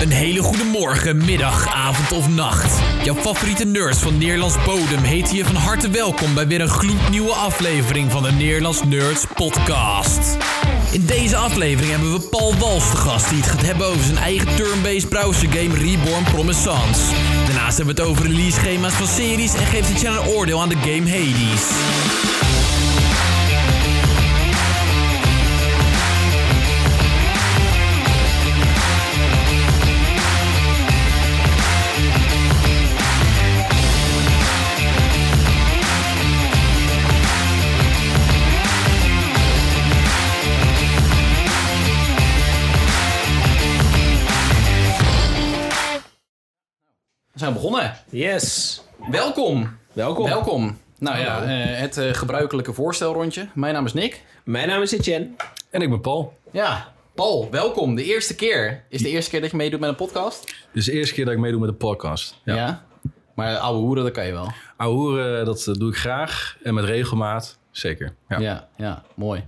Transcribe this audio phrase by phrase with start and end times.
[0.00, 2.80] Een hele goede morgen, middag, avond of nacht.
[3.04, 7.32] Jouw favoriete nerds van Nederlands bodem heten je van harte welkom bij weer een gloednieuwe
[7.32, 10.36] aflevering van de Nederlands Nerds Podcast.
[10.90, 14.18] In deze aflevering hebben we Paul Wals te gast die het gaat hebben over zijn
[14.18, 17.00] eigen turn-based browser game Reborn Promisance.
[17.46, 20.60] Daarnaast hebben we het over release schema's van series en geeft het channel een oordeel
[20.60, 21.68] aan de game Hades.
[47.50, 47.96] Zijn begonnen.
[48.10, 48.82] Yes.
[49.10, 49.76] Welkom.
[49.92, 50.24] Welkom.
[50.24, 50.78] Welkom.
[50.98, 53.48] Nou ja, eh, het eh, gebruikelijke voorstelrondje.
[53.54, 54.22] Mijn naam is Nick.
[54.44, 55.28] Mijn naam is Etienne.
[55.70, 56.38] En ik ben Paul.
[56.52, 57.94] Ja, Paul, welkom.
[57.94, 58.84] De eerste keer.
[58.88, 60.46] Is de eerste keer dat je meedoet met een podcast?
[60.46, 62.36] Dit is de eerste keer dat ik meedoe met een podcast.
[62.44, 62.84] Ja.
[63.34, 64.52] Maar ouwe hoeren, dat kan je wel.
[64.76, 66.56] Ouwe hoeren, dat eh, doe ik graag.
[66.62, 68.14] En met regelmaat, zeker.
[68.28, 68.38] Ja.
[68.38, 69.46] Ja, ja, mooi.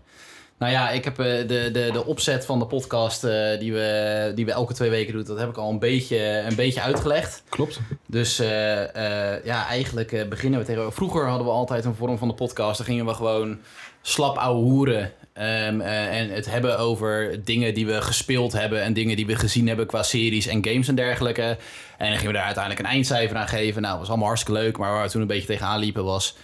[0.62, 4.32] Nou ja, ik heb eh, de, de, de opzet van de podcast eh, die, we,
[4.34, 7.42] die we elke twee weken doen, dat heb ik al een beetje, een beetje uitgelegd.
[7.48, 7.80] Klopt.
[8.06, 10.92] Dus eh, ja, eigenlijk beginnen we tegen.
[10.92, 12.76] Vroeger hadden we altijd een vorm van de podcast.
[12.76, 13.58] Dan gingen we gewoon
[14.02, 15.12] slap ouwe hoeren.
[15.32, 18.82] ehm, eh, en het hebben over dingen die we gespeeld hebben.
[18.82, 21.56] En dingen die we gezien hebben qua series en games en dergelijke.
[21.98, 23.80] En dan gingen we daar uiteindelijk een eindcijfer aan geven.
[23.82, 24.78] Nou, dat was allemaal hartstikke leuk.
[24.78, 26.36] Maar waar we toen een beetje tegenaan liepen was.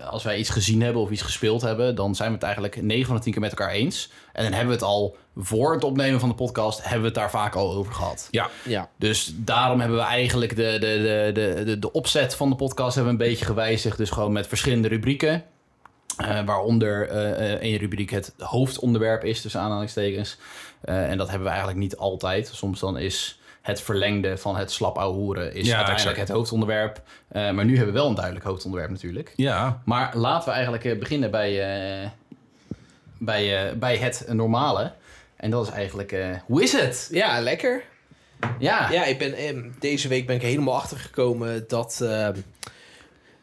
[0.00, 3.06] Als wij iets gezien hebben of iets gespeeld hebben, dan zijn we het eigenlijk 9
[3.06, 4.10] van de 10 keer met elkaar eens.
[4.32, 7.14] En dan hebben we het al voor het opnemen van de podcast, hebben we het
[7.14, 8.28] daar vaak al over gehad.
[8.30, 8.48] Ja.
[8.64, 8.88] Ja.
[8.96, 12.94] Dus daarom hebben we eigenlijk de, de, de, de, de, de opzet van de podcast
[12.94, 13.96] hebben we een beetje gewijzigd.
[13.96, 15.44] Dus gewoon met verschillende rubrieken.
[16.16, 20.36] Eh, waaronder eh, eh, één rubriek het hoofdonderwerp is, tussen aanhalingstekens.
[20.80, 22.50] Eh, en dat hebben we eigenlijk niet altijd.
[22.54, 23.37] Soms dan is
[23.68, 26.18] het verlengde van het slap ouwe hoeren is Ja, uiteindelijk exact.
[26.28, 27.02] het hoofdonderwerp.
[27.28, 29.32] Eh, maar nu hebben we wel een duidelijk hoofdonderwerp natuurlijk.
[29.36, 29.82] Ja.
[29.84, 31.50] Maar laten we eigenlijk eh, beginnen bij,
[32.02, 32.08] eh,
[33.18, 34.92] bij, eh, bij het normale.
[35.36, 37.08] En dat is eigenlijk, eh, hoe is het?
[37.10, 37.82] Ja, lekker.
[38.58, 42.36] Ja, Ja, ik ben, deze week ben ik helemaal achtergekomen dat ehm,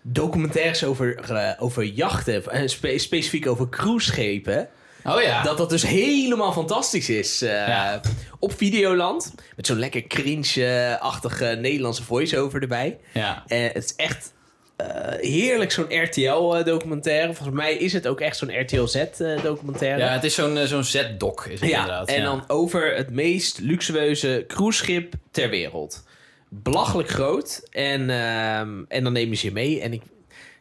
[0.02, 1.20] documentaires over,
[1.60, 4.70] over jachten, en spe- specifiek over cruiseschepen,
[5.06, 5.44] oh ja.
[5.44, 7.42] dat dat dus helemaal fantastisch is.
[7.42, 8.02] eh, Ja.
[8.40, 12.98] Op Videoland, met zo'n lekker cringe-achtige Nederlandse voice-over erbij.
[13.14, 13.44] ja.
[13.48, 14.34] En het is echt
[14.76, 14.88] eh,
[15.20, 17.34] heerlijk, zo'n RTL-documentaire.
[17.34, 20.00] Volgens mij is het ook echt zo'n RTL-Z-documentaire.
[20.04, 22.08] Ja, het is zo'n zo'n Z-doc, is het Ja, inderdaad.
[22.10, 22.24] en ja.
[22.24, 26.04] dan over het meest luxueuze cruiseschip ter wereld.
[26.50, 27.68] Belachelijk groot.
[27.72, 29.82] En, ehm, en dan nemen ze je mee.
[29.82, 30.02] En ik,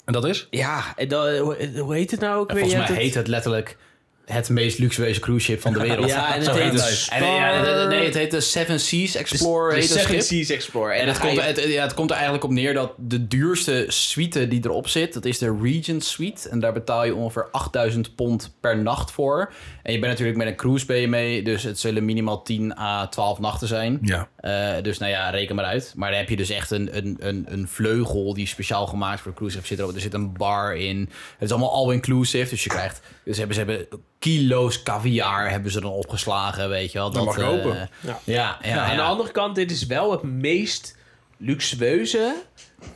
[0.04, 0.46] En dat is?
[0.50, 2.60] ja, en dan, hoe, hoe heet het nou ook weer?
[2.60, 3.76] volgens mij heet het letterlijk
[4.24, 6.08] het meest luxueuze cruise ship van de wereld.
[6.14, 6.72] Ja, en het heet het.
[6.72, 9.74] dus En, ja, Spar- nee, het heet de Seven Seas Explorer.
[9.74, 10.20] de Seven schip.
[10.20, 10.94] Seas Explorer.
[10.96, 13.84] En het komt, je- het, ja, het komt er eigenlijk op neer dat de duurste
[13.88, 16.48] suite die erop zit, dat is de Regent Suite.
[16.48, 19.52] En daar betaal je ongeveer 8000 pond per nacht voor.
[19.82, 22.78] En je bent natuurlijk met een cruise ben je mee, dus het zullen minimaal 10
[22.78, 23.98] à 12 nachten zijn.
[24.02, 24.28] Ja.
[24.36, 25.92] Eh, dus nou ja, reken maar uit.
[25.96, 29.30] Maar dan heb je dus echt een, een, een, een vleugel die speciaal gemaakt voor
[29.30, 29.94] de cruise ship zit erop.
[29.94, 30.98] Er zit een bar in.
[31.00, 31.08] Het
[31.42, 32.48] is allemaal all-inclusive.
[32.50, 33.00] Dus je krijgt...
[33.24, 33.86] Dus hebben, ze hebben
[34.18, 37.10] kilo's caviar hebben ze dan opgeslagen, weet je wel.
[37.10, 37.88] Dat, mag ik eh, hopen.
[38.00, 38.18] Ja.
[38.24, 40.96] Ja, ja, Nou, Aan de andere kant, dit is wel het meest
[41.38, 42.34] luxueuze...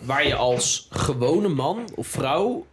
[0.00, 2.66] waar je als gewone man of vrouw...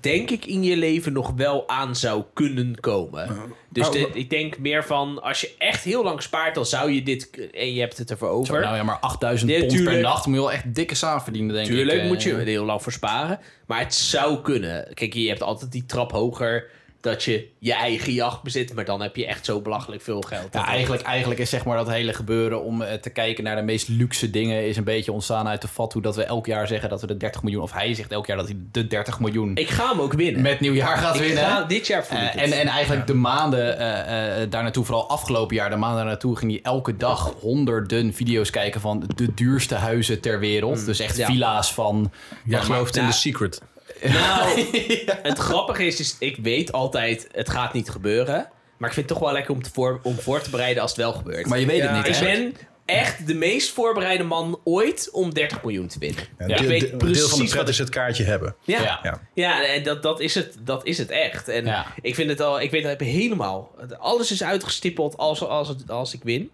[0.00, 3.28] denk ik in je leven nog wel aan zou kunnen komen.
[3.68, 5.22] Dus Oh, dit- wa- ik denk meer van...
[5.22, 7.30] als je echt heel lang spaart, dan zou je dit...
[7.52, 8.60] en je hebt het ervoor over...
[8.60, 10.02] Nou ja, maar 8000 Ja, pond per tuurlijk.
[10.02, 11.72] nacht moet je wel echt dikke saaf verdienen, denk ik.
[11.74, 12.06] Tuurlijk eh.
[12.06, 13.38] moet je er heel lang voor sparen.
[13.66, 14.94] Maar het zou kunnen.
[14.94, 16.70] Kijk, je hebt altijd die trap hoger
[17.00, 18.74] dat je je eigen jacht bezit.
[18.74, 20.48] Maar dan heb je echt zo belachelijk veel geld.
[20.52, 23.62] Ja, eigenlijk, eigenlijk is zeg maar dat hele gebeuren om eh, te kijken naar de
[23.62, 24.66] meest luxe dingen...
[24.68, 27.06] is een beetje ontstaan uit de vat hoe dat we elk jaar zeggen dat we
[27.06, 27.62] de 30 miljoen...
[27.62, 30.42] of hij zegt elk jaar dat hij de 30 miljoen Ik ga hem ook winnen.
[30.42, 31.44] met nieuwjaar gaat ik winnen.
[31.44, 35.08] ga dit jaar voor Eh, en, en eigenlijk de maanden eh, eh, daar naartoe, vooral
[35.08, 39.34] afgelopen jaar, de maanden daar naartoe, ging hij elke dag honderden video's kijken van de
[39.34, 40.84] duurste huizen ter wereld.
[40.86, 41.26] dus echt ja.
[41.26, 42.12] villa's van.
[42.44, 43.62] Jij van- gelooft in The Secret.
[44.02, 44.66] Nou,
[45.22, 48.48] het grappige is, is, ik weet altijd, het gaat niet gebeuren.
[48.76, 50.90] Maar ik vind het toch wel lekker om, te voor, om voor te bereiden als
[50.90, 51.46] het wel gebeurt.
[51.46, 52.24] Maar je weet het niet, ik hè?
[52.24, 56.22] ben echt de meest voorbereide man ooit om 30 miljoen te winnen.
[56.38, 58.24] Ja, ik de- weet de- precies deel van de wat pret ik- is het kaartje
[58.24, 58.54] hebben.
[58.64, 59.64] Ja, Ja.
[59.64, 61.48] en dat, dat, is het, dat is het echt.
[61.48, 61.86] En Ja.
[62.02, 63.70] ik vind het al, ik weet het helemaal.
[63.98, 66.50] Alles is uitgestippeld als, als, als ik win.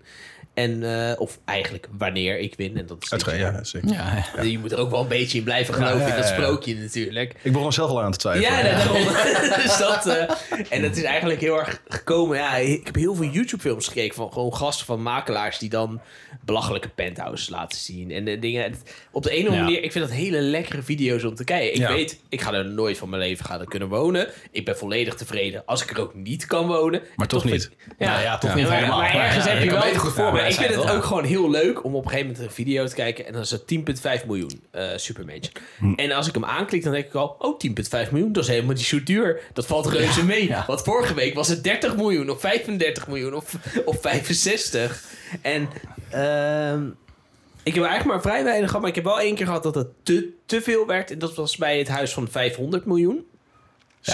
[0.56, 2.76] En, eh, of eigenlijk wanneer ik win.
[2.78, 3.36] En dat is jaar.
[3.38, 3.88] ja, zeker.
[3.92, 4.42] Ja, ja.
[4.42, 6.74] Je moet er ook wel een beetje in blijven geloven Ja, ja, in dat sprookje
[6.74, 7.34] natuurlijk.
[7.42, 8.50] Ik begon zelf al aan te twijfelen.
[8.56, 9.04] Ja, daarom.
[9.62, 10.22] dus dat, eh,
[10.72, 12.36] en het is eigenlijk heel erg gekomen.
[12.36, 16.00] Ja, ik heb heel veel YouTube-films gekeken van gewoon gasten van makelaars die dan
[16.44, 18.10] belachelijke penthouses laten zien.
[18.10, 18.62] En de dingen.
[18.62, 19.62] Het- Op de ene Ja.
[19.62, 21.70] manier, ik vind dat hele lekkere video's om te kijken.
[21.72, 21.92] Ik Ja.
[21.92, 24.28] weet, ik ga er nooit van mijn leven gaan kunnen wonen.
[24.50, 27.02] Ik ben volledig tevreden als ik er ook niet kan wonen.
[27.16, 27.70] Maar toch vind niet.
[27.88, 28.98] ik- Nou ja, toch Ja, niet maar, helemaal.
[28.98, 29.80] Maar ergens Ja, heb je wel...
[29.82, 32.48] beter goed voorbereid ik vind het ook gewoon heel leuk om op een gegeven moment
[32.48, 33.26] een video te kijken.
[33.26, 33.74] En dan is het
[34.20, 34.62] 10,5 miljoen
[34.96, 35.52] Supermansion.
[35.78, 35.92] Hm.
[35.92, 37.36] En als ik hem aanklik, dan denk ik al...
[37.38, 37.58] Oh,
[38.06, 39.40] 10,5 miljoen, dat is helemaal niet zo duur.
[39.52, 40.48] Dat valt reuze mee.
[40.48, 40.64] ja.
[40.66, 43.54] Want vorige week was het 30 miljoen of 35 miljoen of,
[43.84, 45.04] of 65.
[45.42, 45.68] En...
[46.10, 46.88] ehm,
[47.66, 48.80] ik heb eigenlijk maar vrij weinig gehad.
[48.80, 51.10] Maar ik heb wel één keer gehad dat het te, te veel werd.
[51.10, 53.26] En dat was bij het huis van 500 miljoen.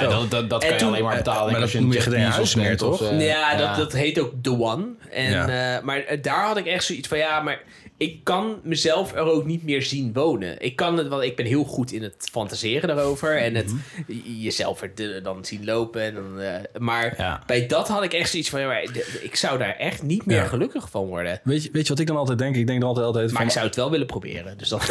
[0.00, 1.52] Ja, dat, dat, dat En kan je toen- alleen maar betalen.
[1.52, 3.10] maar als dat je noem een je Jeff geen Bezos huis meer, bent of, toch?
[3.10, 4.84] eh, ja, Dat, dat heet ook The One.
[5.10, 5.76] En, Ja.
[5.76, 7.60] eh, maar eh, daar had ik echt zoiets van, ja, maar
[8.02, 10.60] ik kan mezelf er ook niet meer zien wonen.
[10.62, 13.37] Ik kan het, want ik ben heel goed in het fantaseren daarover.
[13.38, 14.40] En het Mhm.
[14.40, 16.02] jezelf er dan zien lopen.
[16.02, 17.43] En dan, eh, maar Ja.
[17.46, 18.82] bij dat had ik echt zoiets van, ja, maar
[19.22, 20.44] ik zou daar echt niet meer Ja.
[20.46, 21.40] gelukkig van worden.
[21.44, 22.56] Weet, je, weet je wat ik dan altijd denk?
[22.56, 23.46] Ik denk dan altijd, altijd Maar van...
[23.46, 24.58] ik zou het wel willen proberen.
[24.58, 24.90] Dus dat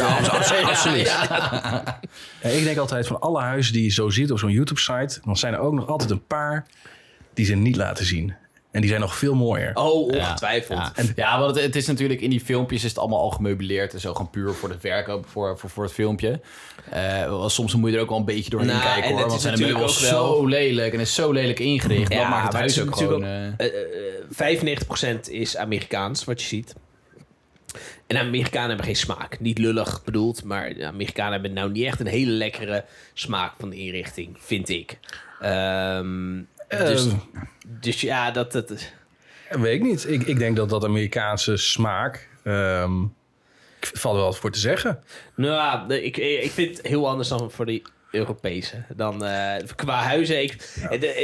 [0.64, 1.06] absoluut.
[1.06, 2.00] Ja,
[2.40, 5.20] ik denk altijd van alle huizen die je zo ziet op zo'n YouTube-site...
[5.24, 6.66] dan zijn er ook nog altijd een paar
[7.34, 8.34] die ze niet laten zien.
[8.72, 9.70] En die zijn nog veel mooier.
[9.74, 10.78] Oh, ongetwijfeld.
[10.96, 13.92] Ja, ja want het, het is natuurlijk in die filmpjes is het allemaal al gemeubileerd
[13.94, 16.40] en zo gewoon puur voor de verkoop, voor, voor, voor het filmpje.
[16.90, 19.18] Eh, wel, soms moet je er ook wel een beetje doorheen Nou, kijken en hoor,
[19.18, 21.58] het want is zijn de natuurlijk meubels ook wel- zo lelijk en is zo lelijk
[21.60, 22.12] ingericht.
[22.12, 23.20] Ja, dat maakt het maar huis het ook is gewoon...
[23.20, 24.76] natuurlijk eh, Eh, eh,
[25.26, 26.74] 95% is Amerikaans, wat je ziet.
[28.06, 29.40] En Amerikanen hebben geen smaak.
[29.40, 32.84] Niet lullig bedoeld, maar de Amerikanen hebben nou niet echt een hele lekkere
[33.14, 34.98] smaak van de inrichting, vind ik.
[35.40, 36.38] Ehm,
[36.78, 37.12] dus, Eh,
[37.64, 38.52] dus ja, dat...
[38.52, 38.92] dat is-
[39.50, 40.08] Weet ik niet.
[40.08, 42.28] Ik, ik denk dat dat Amerikaanse smaak...
[42.44, 43.02] ehm
[43.80, 45.02] ik valt wel wat voor te zeggen.
[45.36, 48.84] nou, ik, ik vind het heel anders dan voor die Europese.
[48.96, 50.42] Dan eh, qua huizen.
[50.42, 50.52] Ik,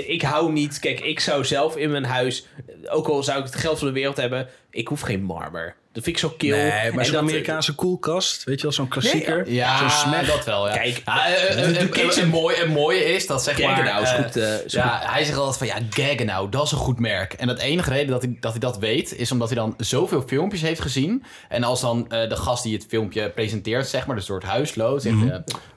[0.06, 0.78] ik hou niet...
[0.78, 2.46] Kijk, ik zou zelf in mijn huis...
[2.88, 4.48] Ook al zou ik het geld van de wereld hebben...
[4.70, 5.74] Ik hoef geen marmer.
[5.98, 6.56] Dat vind ik zo kil.
[6.56, 9.50] Nee, En maar zo'n dat- Amerikaanse koelkast, weet je wel, zo'n klassieker.
[9.50, 10.74] ja, zo'n dat wel, ja.
[10.74, 13.68] Kijk, ja, eh, eh, eh, kitchen- het, mooie, het mooie is dat zeg maar...
[13.76, 16.72] Gaggenau is eh, goed, eh, is ja, hij zegt altijd van ja, Gaggenau, dat is
[16.72, 17.32] een goed merk.
[17.32, 20.22] En het enige reden dat hij, dat hij dat weet, is omdat hij dan zoveel
[20.26, 21.24] filmpjes heeft gezien.
[21.48, 24.48] En als dan eh, de gast die het filmpje presenteert, zeg maar, dus door het
[24.48, 25.34] huis loopt, zegt eh,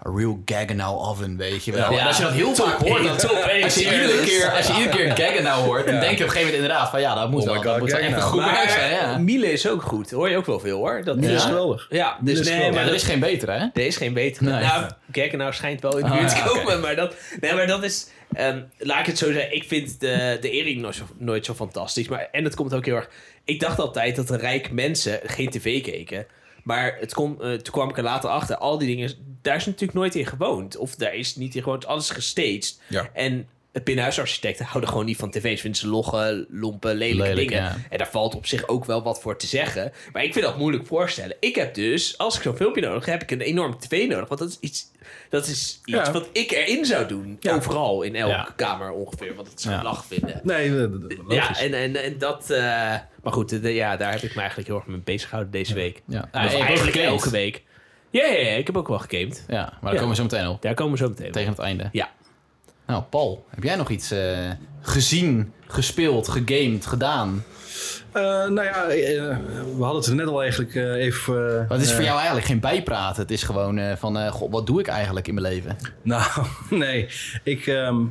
[0.07, 1.91] a real Gaggenau oven, weet je wel.
[1.91, 1.99] Ja.
[1.99, 3.11] En als je dat heel vaak hoort, dan,
[3.63, 6.29] als, je iedere keer, als je iedere keer Gaggenau hoort, dan denk je op een
[6.29, 8.43] gegeven moment inderdaad van ja, dat moet Oh wel, dat moet wel echt een Gaggenau.
[8.49, 8.91] goed merk zijn.
[8.91, 9.17] Ja.
[9.17, 10.10] Miele is ook goed.
[10.11, 11.03] Hoor je ook wel veel hoor.
[11.03, 11.87] Dat, Die is geweldig.
[11.89, 12.75] Ja, dus is nee, geweldig.
[12.79, 13.65] Maar er is geen betere, hè?
[13.73, 14.49] er is geen betere.
[14.49, 14.59] Nee.
[14.63, 16.79] Nou, kijk, nou schijnt wel in de Ah, buurt te ja, komen.
[16.79, 18.07] Maar, dat, nee, maar dat is...
[18.33, 19.55] ehm, laat ik het zo zeggen.
[19.55, 22.07] Ik vind de, de Ering nooit zo, nooit zo fantastisch.
[22.07, 23.09] Maar, en het komt ook heel erg...
[23.45, 26.25] Ik dacht altijd dat de rijke mensen geen tv keken.
[26.63, 28.57] Maar het kon, eh, toen kwam ik er later achter.
[28.57, 30.77] Al die dingen, daar is natuurlijk nooit in gewoond.
[30.77, 31.85] Of daar is niet in gewoond.
[31.85, 32.79] Alles is gestaged.
[32.87, 33.09] Ja.
[33.13, 33.47] En
[33.83, 35.61] binnenhuisarchitecten houden gewoon niet van tv's.
[35.61, 37.63] Vinden ze logge, lompe, lelijke Lelijk, dingen.
[37.63, 37.75] ja.
[37.89, 39.91] En daar valt op zich ook wel wat voor te zeggen.
[40.13, 41.35] Maar ik vind dat moeilijk voorstellen.
[41.39, 44.27] Ik heb dus, als ik zo'n filmpje nodig heb, heb ik een enorme tv nodig.
[44.27, 44.91] Want dat is iets,
[45.29, 46.11] dat is iets Ja.
[46.11, 47.37] wat ik erin zou doen.
[47.39, 47.53] Ja.
[47.55, 48.53] Overal, in elke Ja.
[48.55, 49.35] kamer ongeveer.
[49.35, 49.87] Want dat zou ik Ja.
[49.87, 50.39] lach vinden.
[50.43, 50.87] Nee, eh,
[51.35, 52.49] Ja, en, en, en dat...
[52.49, 52.59] eh,
[53.23, 55.73] maar goed, de- ja, daar heb ik me eigenlijk heel erg mee bezig gehouden deze
[55.73, 56.01] week.
[56.07, 56.27] Ja.
[56.31, 57.09] Ah, eigenlijk geclaimd.
[57.11, 57.63] elke week.
[58.09, 59.43] Ja, ja, ja, ik heb ook wel gamed.
[59.47, 59.99] Ja, maar daar Ja.
[59.99, 60.61] komen we zo meteen op.
[60.61, 61.33] Daar komen we zo meteen op.
[61.33, 61.89] Tegen het einde.
[61.91, 62.09] Ja.
[62.91, 64.49] Nou, Paul, heb jij nog iets eh,
[64.81, 67.43] gezien, gespeeld, gegamed, gedaan?
[68.11, 69.37] Eh, nou ja, eh,
[69.77, 71.65] we hadden het er net al eigenlijk even...
[71.69, 73.21] het is voor jou eigenlijk geen bijpraten.
[73.21, 75.77] Het is gewoon van, god, wat doe ik eigenlijk in mijn leven?
[76.01, 76.23] Nou,
[76.69, 77.07] nee.
[77.43, 78.01] Ik, ehm,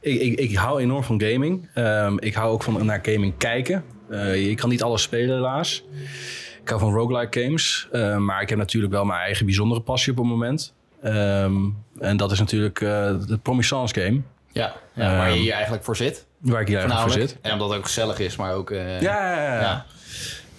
[0.00, 1.68] ik, ik, ik hou enorm van gaming.
[1.74, 3.84] Ehm, ik hou ook van naar gaming kijken.
[4.34, 5.84] Je kan niet alles spelen helaas.
[6.62, 7.88] Ik hou van roguelike games.
[8.18, 10.74] Maar ik heb natuurlijk wel mijn eigen bijzondere passie op het moment.
[11.02, 11.54] Ehm,
[12.00, 12.88] en dat is natuurlijk eh
[13.26, 14.20] de Promisance game.
[14.52, 16.26] Ja, ja waar je Ehm, hier eigenlijk voor zit.
[16.38, 17.38] Waar ik hier eigenlijk voor zit.
[17.42, 18.70] En omdat het ook gezellig is, maar ook...
[18.70, 19.86] eh, Ja, ja, ja.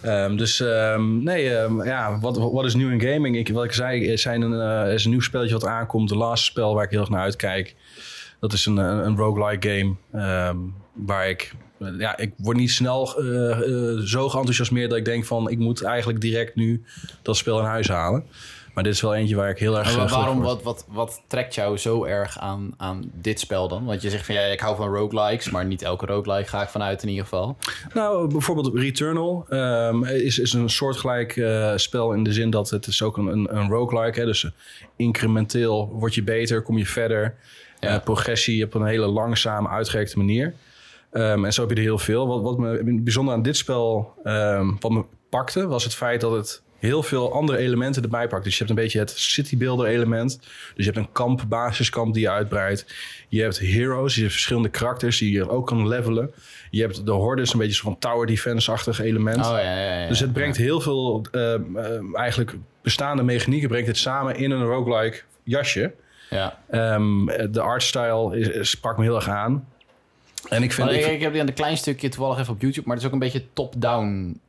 [0.01, 1.43] Ehm, dus ehm, nee,
[1.83, 3.37] ja, wat, wat is nieuw in gaming?
[3.37, 6.09] Ik, wat ik zei, er, zijn een, eh, er is een nieuw spelletje wat aankomt.
[6.09, 7.75] De laatste spel waar ik heel erg naar uitkijk.
[8.39, 9.67] Dat is een, een, een roguelike
[10.11, 10.69] game.
[10.93, 11.53] waar ik,
[11.97, 15.49] ja, ik word niet snel eh, zo geenthousiasmeerd dat ik denk van...
[15.49, 16.83] ik moet eigenlijk direct nu
[17.21, 18.23] dat spel in huis halen.
[18.73, 19.95] Maar dit is wel eentje waar ik heel erg...
[19.95, 23.85] Maar eh, waarom, wat, wat, wat trekt jou zo erg aan, aan dit spel dan?
[23.85, 26.69] Want je zegt van ja, ik hou van roguelikes, maar niet elke roguelike ga ik
[26.69, 27.57] vanuit in ieder geval.
[27.93, 32.87] Nou, bijvoorbeeld Returnal ehm, is, is een soortgelijk eh, spel in de zin dat het
[32.87, 34.19] is ook een, een, een roguelike.
[34.19, 34.51] Hè, dus
[34.95, 37.35] incrementeel word je beter, kom je verder.
[37.79, 37.89] Ja.
[37.89, 40.53] Eh, progressie op een hele langzame, uitgerekte manier.
[41.11, 42.27] Ehm, en zo heb je er heel veel.
[42.27, 46.31] Wat, wat me bijzonder aan dit spel ehm, wat me pakte, was het feit dat
[46.31, 48.43] het heel veel andere elementen erbij pakt.
[48.43, 50.39] Dus je hebt een beetje het city builder element.
[50.75, 52.85] Dus je hebt een kamp, basiskamp die je uitbreidt.
[53.27, 56.33] Je hebt heroes, je hebt verschillende karakters die je ook kan levelen.
[56.69, 59.45] Je hebt de hordes, een beetje van tower defense-achtig element.
[59.45, 60.07] Oh, ja, ja, ja.
[60.07, 64.63] Dus het brengt heel veel ehm, ehm, eigenlijk bestaande mechanieken brengt het samen in een
[64.63, 65.93] roguelike jasje.
[66.29, 66.59] Ja.
[66.69, 69.67] Ehm, de artstyle is, is, sprak me heel erg aan.
[70.49, 70.87] En ik vind...
[70.87, 72.95] Maar ik ik, ik heb die aan een klein stukje toevallig even op YouTube, maar
[72.95, 74.39] het is ook een beetje top-down,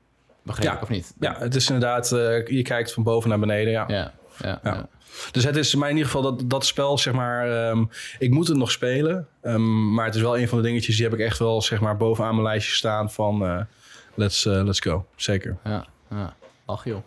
[0.61, 0.79] Ja.
[0.83, 1.15] of niet?
[1.21, 2.13] ja, het is inderdaad...
[2.13, 3.85] eh, je kijkt van boven naar beneden, ja.
[3.89, 4.13] Ja,
[4.63, 4.89] ja.
[5.31, 7.69] Dus het is mij in ieder geval dat, dat spel, zeg maar...
[7.69, 7.85] ehm,
[8.19, 9.29] ik moet het nog spelen.
[9.43, 10.97] ehm, maar het is wel een van de dingetjes...
[10.97, 13.45] die heb ik echt wel, zeg maar, bovenaan mijn lijstje staan van...
[13.47, 13.61] eh,
[14.15, 15.07] let's, eh, let's go.
[15.17, 15.57] Zeker.
[15.65, 16.35] ja, ja.
[16.65, 17.03] Ach joh.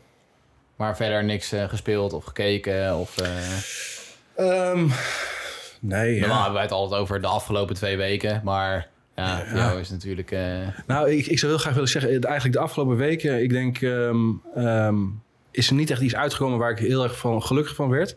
[0.76, 3.18] Maar verder niks gespeeld of gekeken of...
[3.18, 3.28] eh
[4.36, 4.88] Ehm,
[5.80, 6.20] nee, ja.
[6.20, 9.90] Normaal hebben wij het altijd over de afgelopen twee weken, maar ja, voor jou is
[9.90, 10.32] natuurlijk...
[10.32, 13.50] eh, Nou, ik, ik zou heel graag willen zeggen, eh, eigenlijk de afgelopen weken, ik
[13.50, 14.18] denk, ehm,
[14.56, 14.96] ehm,
[15.52, 18.16] is er niet echt iets uitgekomen waar ik heel erg van gelukkig van werd.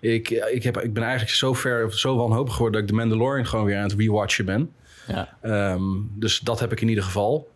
[0.00, 3.46] Ik, ik, heb, ik ben eigenlijk zo ver, zo wanhopig geworden dat ik de Mandalorian
[3.46, 4.72] gewoon weer aan het rewatchen ben.
[5.06, 5.36] ja.
[5.42, 5.82] Ehm,
[6.14, 7.48] dus dat heb ik in ieder geval.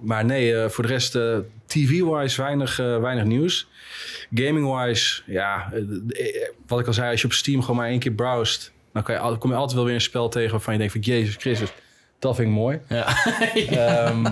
[0.00, 3.68] Maar nee, eh, voor de rest, eh, TV-wise weinig, eh, weinig nieuws.
[4.34, 7.98] Gaming-wise, ja, eh, eh, wat ik al zei, als je op Steam gewoon maar één
[7.98, 10.72] keer browst, dan kan je, al- kom je altijd wel weer een spel tegen waarvan
[10.72, 11.72] je denkt van, Jezus Christus,
[12.18, 12.80] dat vind ik mooi.
[12.88, 13.06] Ja.
[13.54, 14.26] Ehm,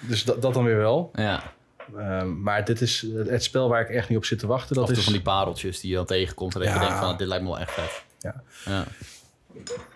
[0.00, 1.10] dus dat, dat dan weer wel.
[1.14, 1.52] ja.
[1.98, 4.76] Ehm, maar dit is het, spel waar ik echt niet op zit te wachten.
[4.76, 7.26] Dat is, van die pareltjes die je dan tegenkomt en dat je denkt van, dit
[7.28, 8.04] lijkt me wel echt vet.
[8.20, 8.42] Ja.
[8.64, 8.84] Ja.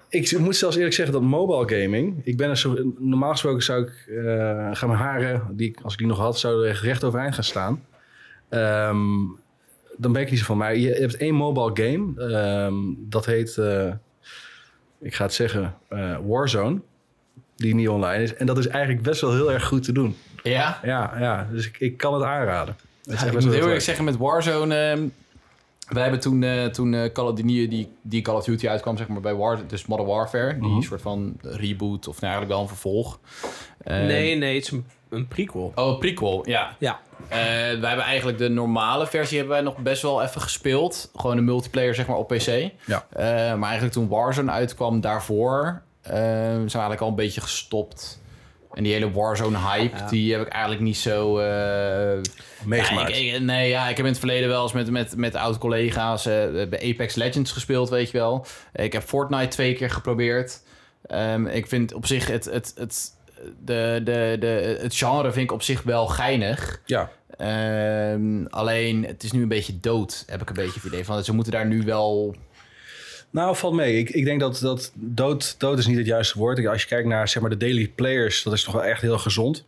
[0.08, 2.20] Ik moet zelfs eerlijk zeggen dat mobile gaming...
[2.24, 4.06] Ik ben er zo, normaal gesproken zou ik...
[4.06, 6.38] eh gaan mijn haren, die, als ik die nog had...
[6.38, 7.84] zouden er echt recht overeind gaan staan.
[8.48, 9.24] Ehm,
[9.98, 10.56] dan ben ik niet zo van.
[10.56, 12.30] Maar je hebt één mobile game.
[12.32, 13.56] ehm, dat heet...
[13.56, 13.92] eh,
[15.00, 15.74] ik ga het zeggen...
[15.88, 16.80] eh, Warzone.
[17.56, 18.34] Die niet online is.
[18.34, 20.16] En dat is eigenlijk best wel heel erg goed te doen.
[20.42, 20.80] Ja?
[20.82, 22.76] Ja, ja dus ik, ik kan het aanraden.
[23.04, 24.74] Echt ik moet heel eerlijk zeggen, met Warzone...
[24.74, 25.06] ehm,
[25.88, 28.68] wij hebben toen, eh, toen eh, Call of, die, nieuwe- die, die Call of Duty
[28.68, 30.58] uitkwam, zeg maar bij War, dus Modern Warfare.
[30.58, 30.80] Die Mhm.
[30.80, 33.18] soort van reboot, of nou eigenlijk wel een vervolg.
[33.78, 35.72] Eh, nee, nee, het is een, een prequel.
[35.74, 36.76] Oh, prequel, ja.
[36.78, 37.00] Ja.
[37.28, 41.10] Eh, wij hebben eigenlijk de normale versie hebben wij nog best wel even gespeeld.
[41.16, 42.70] Gewoon de multiplayer zeg maar op PC.
[42.86, 43.06] Ja.
[43.10, 45.82] Eh, maar eigenlijk toen Warzone uitkwam daarvoor...
[46.02, 48.20] eh, zijn we eigenlijk al een beetje gestopt.
[48.72, 50.08] En die hele Warzone hype, Ja.
[50.08, 51.38] die heb ik eigenlijk niet zo...
[51.38, 52.18] eh,
[52.64, 53.08] Meegemaakt.
[53.10, 55.34] ja, ik, ik- nee, ja, ik heb in het verleden wel eens met, met, met
[55.34, 56.34] oud-collega's eh,
[56.68, 58.46] bij Apex Legends gespeeld, weet je wel.
[58.74, 60.60] Ik heb Fortnite twee keer geprobeerd.
[61.06, 63.10] Ehm, ik vind op zich het, het, het,
[63.64, 66.80] de, de, de, het genre vind ik op zich wel geinig.
[66.86, 67.10] Ja.
[67.36, 71.24] Ehm, alleen, het is nu een beetje dood, heb ik een beetje het idee van.
[71.24, 72.34] Ze moeten daar nu wel...
[73.30, 73.98] Nou, valt mee.
[73.98, 76.66] Ik, ik denk dat, dat dood, dood is niet het juiste woord.
[76.66, 79.18] Als je kijkt naar zeg maar, de daily players, dat is toch wel echt heel
[79.18, 79.64] gezond.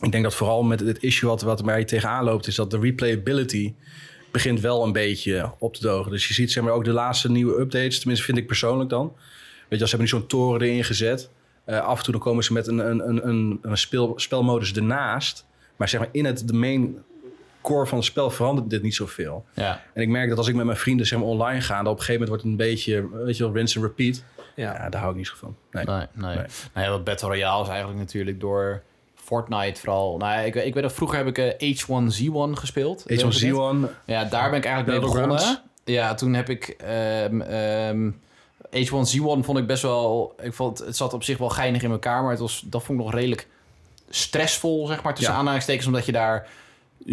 [0.00, 2.78] Ik denk dat vooral met het issue wat, wat mij tegenaan loopt, is dat de
[2.78, 3.74] replayability
[4.30, 6.10] begint wel een beetje op te dogen.
[6.10, 9.12] Dus je ziet zeg maar, ook de laatste nieuwe updates, tenminste vind ik persoonlijk dan.
[9.68, 11.30] Weet je, ze hebben nu zo'n toren erin gezet.
[11.64, 13.78] Eh, af en toe dan komen ze met een, een, een, een, een
[14.16, 15.46] spelmodus ernaast.
[15.76, 17.02] Maar zeg maar in het de main
[17.62, 19.44] core van het spel verandert dit niet zoveel.
[19.54, 21.86] Ja, En ik merk dat als ik met mijn vrienden zeg maar, online ga, dan
[21.92, 24.22] op een gegeven moment wordt het een beetje, weet je wel, rinse and repeat.
[24.54, 24.74] Ja.
[24.74, 25.56] Ja, daar hou ik niet zo van.
[25.70, 25.84] Nee.
[25.84, 26.34] nee, nee.
[26.36, 26.44] Nee.
[26.74, 28.82] Nou ja, dat Battle Royale is eigenlijk natuurlijk door
[29.14, 30.16] Fortnite vooral...
[30.16, 33.02] Nou ja, ik, ik weet dat vroeger heb ik eh, H1Z1 gespeeld.
[33.12, 35.60] H1Z1, Ja, daar ben ik eigenlijk mee begonnen.
[35.84, 36.64] Ja, toen heb ik...
[36.68, 38.10] ehm, ehm,
[38.76, 40.34] H1Z1 vond ik best wel...
[40.42, 42.98] Ik vond, het zat op zich wel geinig in elkaar, maar het was, dat vond
[42.98, 43.48] ik nog redelijk
[44.10, 45.38] stressvol, zeg maar, tussen Ja.
[45.40, 45.86] aanhalingstekens.
[45.86, 46.48] Omdat je daar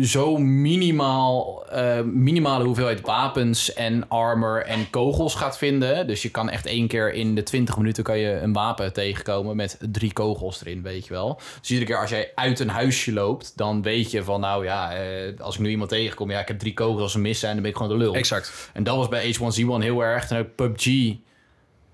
[0.02, 6.08] zo minimaal, eh, minimale hoeveelheid wapens en armor en kogels gaat vinden.
[6.08, 9.56] Dus je kan echt één keer in de 20 minuten kan je een wapen tegenkomen
[9.56, 11.40] met drie kogels erin, weet je wel.
[11.60, 14.94] Dus iedere keer als jij uit een huisje loopt, dan weet je van nou ja,
[14.94, 17.62] eh, als ik nu iemand tegenkom, ja, ik heb drie kogels ze mis zijn, dan
[17.62, 18.16] ben ik gewoon de lul.
[18.16, 18.70] exact.
[18.74, 20.30] En dat was bij H1Z1 heel erg.
[20.30, 21.16] En ook PUBG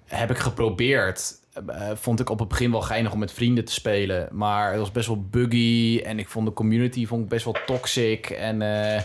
[0.05, 1.39] heb ik geprobeerd.
[1.53, 4.27] Eh, vond ik op het begin wel geinig om met vrienden te spelen.
[4.31, 6.01] Maar het was best wel buggy.
[6.05, 8.29] En ik vond de community vond ik best wel toxic.
[8.29, 9.01] En eh,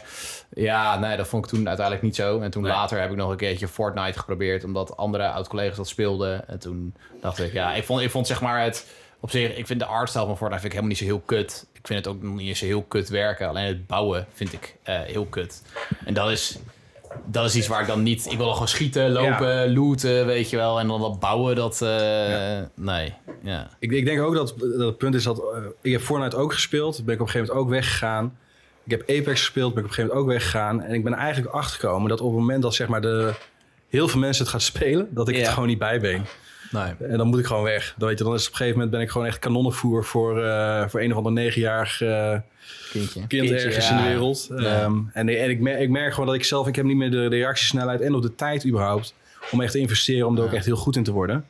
[0.55, 2.41] ja, nee, dat vond ik toen uiteindelijk niet zo.
[2.41, 2.73] En toen Nee.
[2.73, 4.65] later heb ik nog een keertje Fortnite geprobeerd.
[4.65, 6.49] Omdat andere oud-collega's dat speelden.
[6.49, 8.87] En toen dacht ik, ja, ik vond, ik vond zeg maar het...
[9.21, 11.67] Op zich, ik vind de artstyle van Fortnite vind ik helemaal niet zo heel kut.
[11.73, 13.49] Ik vind het ook nog niet eens zo heel kut werken.
[13.49, 15.63] Alleen het bouwen vind ik eh, heel kut.
[16.05, 16.59] En dat is
[17.25, 18.27] dat is iets waar ik dan niet...
[18.27, 20.81] Ik wil dan gewoon schieten, lopen, looten, weet je wel.
[20.81, 21.83] En dan dat bouwen, dat...
[21.83, 23.69] eh, Nee, ja.
[23.79, 25.39] Ik, ik denk ook dat, dat het punt is dat...
[25.39, 25.45] eh,
[25.83, 27.05] ik heb Fortnite ook gespeeld.
[27.05, 28.39] Ben ik op een gegeven moment ook weggegaan.
[28.85, 29.75] Ik heb Apex gespeeld.
[29.75, 30.83] Ben ik op een gegeven moment ook weggegaan.
[30.83, 33.33] En ik ben eigenlijk achtergekomen dat op het moment dat zeg maar de,
[33.89, 35.09] heel veel mensen het gaat spelen...
[35.11, 35.41] dat ik Ja.
[35.41, 36.25] het gewoon niet bij ben.
[36.71, 37.09] Nee.
[37.11, 37.95] En dan moet ik gewoon weg.
[37.99, 40.43] Dan, weet je, dan is op een gegeven moment ben ik gewoon echt kanonnenvoer voor,
[40.45, 42.37] eh, voor een of ander negenjarig eh,
[42.91, 43.13] Kindje.
[43.27, 43.97] kind Kindje, ergens ja.
[43.99, 44.47] in de wereld.
[44.51, 44.57] Ja.
[44.83, 47.11] Ehm, en en ik, merk, ik merk gewoon dat ik zelf, ik heb niet meer
[47.11, 49.15] de reactiesnelheid en of de tijd überhaupt
[49.51, 51.45] om echt te investeren, om er ook echt heel goed in te worden.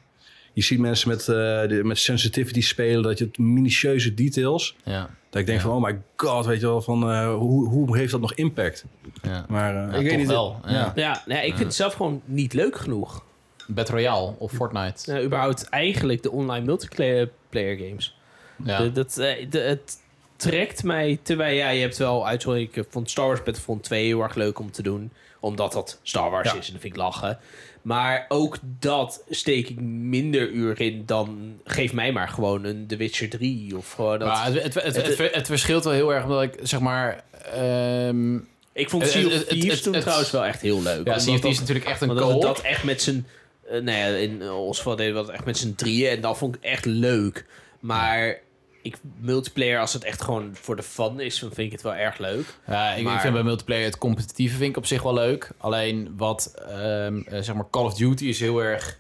[0.53, 1.27] Je ziet mensen met, eh,
[1.69, 5.09] de, met sensitivity spelen, dat je het minutieuze details, Ja.
[5.31, 5.67] dat ik denk Ja.
[5.67, 8.85] van, oh my god, weet je wel, van eh, hoe, hoe heeft dat nog impact?
[9.23, 9.45] ja.
[9.49, 10.27] Maar eh, Ja, ik toch weet niet.
[10.27, 10.73] wel, ja.
[10.73, 10.93] Ja.
[10.95, 13.25] Ja, nee, ik vind het zelf gewoon niet leuk genoeg.
[13.67, 15.11] Battle Royale of Fortnite.
[15.13, 18.17] Nou, überhaupt eigenlijk de online multiplayer player games.
[18.65, 18.79] Ja.
[18.79, 19.97] De- dat, eh, de- het
[20.37, 22.75] trekt mij, terwijl ja, je hebt wel uitzondering.
[22.75, 25.11] Ik vond Star Wars Battlefront 2 heel erg leuk om te doen.
[25.41, 26.59] Omdat dat Star Wars Ja.
[26.59, 27.39] is en dat vind ik lachen.
[27.83, 32.97] Maar ook dat steek ik minder uur in dan geef mij maar gewoon een The
[32.97, 34.29] Witcher 3 of gewoon dat.
[34.29, 37.25] Maar het, het, het, verschilt wel heel erg omdat ik zeg maar.
[37.55, 38.37] ehm
[38.73, 41.07] ik vond Sea of Thieves toen trouwens wel echt heel leuk.
[41.07, 43.27] ja, Sea of Thieves dat- is natuurlijk echt een Want dat echt met z'n...
[43.71, 44.43] nou ja, in
[44.77, 46.11] geval deden we dat echt met z'n drieën.
[46.11, 47.47] En dat vond ik echt leuk.
[47.81, 48.39] Maar
[48.83, 51.95] ik, multiplayer, als het echt gewoon voor de fun is, dan vind ik het wel
[51.95, 52.45] erg leuk.
[52.67, 55.51] Ja, ik, Maar- vind bij multiplayer het competitieve vind ik op zich wel leuk.
[55.59, 58.99] Alleen wat ehm, eh, zeg maar Call of Duty is heel erg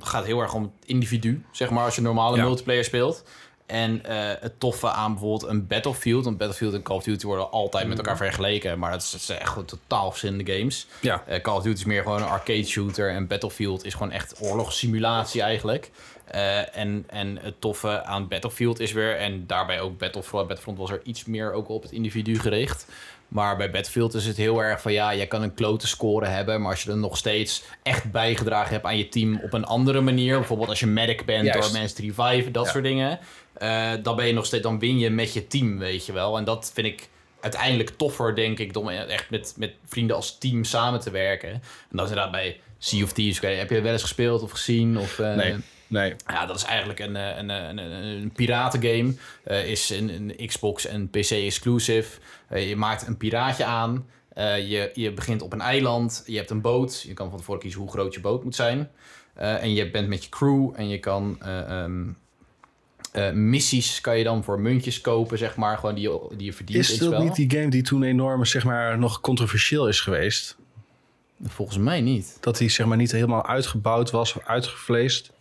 [0.00, 2.42] gaat heel erg om het individu, zeg maar, als je normale Ja.
[2.44, 3.24] multiplayer speelt.
[3.66, 7.50] En eh, het toffe aan bijvoorbeeld een Battlefield, want Battlefield en Call of Duty worden
[7.50, 10.86] altijd met elkaar vergeleken, maar dat is, dat echt gewoon totaal verschillende games.
[11.00, 11.22] Ja.
[11.26, 14.34] Eh, Call of Duty is meer gewoon een arcade shooter en Battlefield is gewoon echt
[14.40, 15.90] oorlogssimulatie eigenlijk.
[16.24, 20.90] Eh, en, en het toffe aan Battlefield is weer, en daarbij ook Battlefront, Battlefront was
[20.90, 22.86] er iets meer ook op het individu gericht.
[23.28, 26.60] Maar bij Battlefield is het heel erg van ja, je kan een klote score hebben,
[26.60, 30.00] maar als je er nog steeds echt bijgedragen hebt aan je team op een andere
[30.00, 31.62] manier, bijvoorbeeld als je medic bent Juist.
[31.62, 32.70] door mensen te reviven, dat Ja.
[32.70, 33.18] soort dingen,
[33.54, 36.36] eh, dan ben je nog steeds, dan win je met je team, weet je wel.
[36.36, 37.08] En dat vind ik
[37.40, 41.50] uiteindelijk toffer, denk ik, om echt met, met vrienden als team samen te werken.
[41.50, 43.58] En dat is inderdaad bij Sea of Thieves.
[43.58, 44.98] Heb je wel eens gespeeld of gezien?
[44.98, 45.54] Of, eh, Nee,
[45.86, 46.14] nee.
[46.26, 49.14] ja, dat is eigenlijk een, eh, een, een, een, piratengame.
[49.44, 52.20] Is een, een Xbox en PC exclusive.
[52.54, 54.08] Je maakt een piraatje aan.
[54.36, 56.22] Je, je begint op een eiland.
[56.26, 57.02] Je hebt een boot.
[57.06, 58.90] Je kan van tevoren kiezen hoe groot je boot moet zijn.
[59.34, 61.84] En je bent met je crew en je kan eh,
[63.14, 65.78] eh, missies kan je dan voor muntjes kopen, zeg maar.
[65.78, 68.44] Gewoon die, je- die je verdient Is het dat niet die game die toen enorm,
[68.44, 70.56] zeg maar, nog controversieel is geweest?
[71.44, 72.36] Volgens mij niet.
[72.40, 75.32] Dat die, zeg maar, niet helemaal uitgebouwd was, uitgevleesd?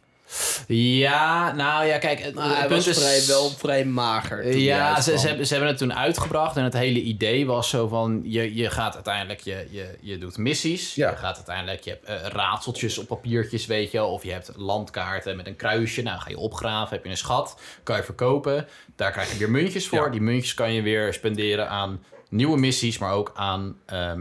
[0.68, 2.20] Ja, nou ja, kijk.
[2.20, 4.58] Het, Maar het hij punt was is- vrij, wel vrij mager.
[4.58, 7.88] Ja, ze, ze, hebben, ze hebben het toen uitgebracht en het hele idee was zo
[7.88, 8.22] van...
[8.24, 10.96] je, je gaat uiteindelijk, je, je, je doet missies.
[10.96, 11.10] Ja.
[11.10, 14.04] Je gaat uiteindelijk, je hebt eh, raadseltjes op papiertjes, weet je.
[14.04, 16.02] Of je hebt landkaarten met een kruisje.
[16.02, 18.68] Nou, ga je opgraven, heb je een schat, kan je verkopen.
[18.96, 20.06] Daar krijg je weer muntjes voor.
[20.06, 20.10] Ja.
[20.10, 22.98] Die muntjes kan je weer spenderen aan nieuwe missies...
[22.98, 24.12] maar ook aan eh,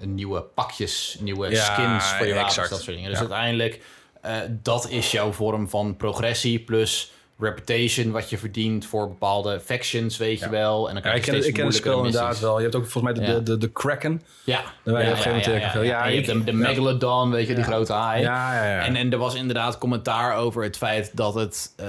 [0.00, 3.10] nieuwe pakjes, nieuwe Ja, skins voor je wapens, dat soort dingen.
[3.10, 3.80] Dus uiteindelijk,
[4.22, 10.16] eh, dat is jouw vorm van progressie plus reputation wat je verdient voor bepaalde factions,
[10.16, 10.50] weet je Ja.
[10.50, 10.88] wel.
[10.88, 12.56] En dan Ja, krijg ik je ken, ik ken het spel inderdaad wel.
[12.56, 13.36] Je hebt ook volgens mij de, Ja.
[13.38, 14.22] de, de, de Kraken.
[14.44, 14.60] Ja.
[14.84, 14.90] Je.
[14.92, 16.56] Ja, je hebt ik- de, de ja.
[16.56, 18.22] Megalodon, weet je, die grote haai.
[18.22, 18.84] Ja, ja, ja.
[18.84, 21.86] En, en er was inderdaad commentaar over het feit dat het, eh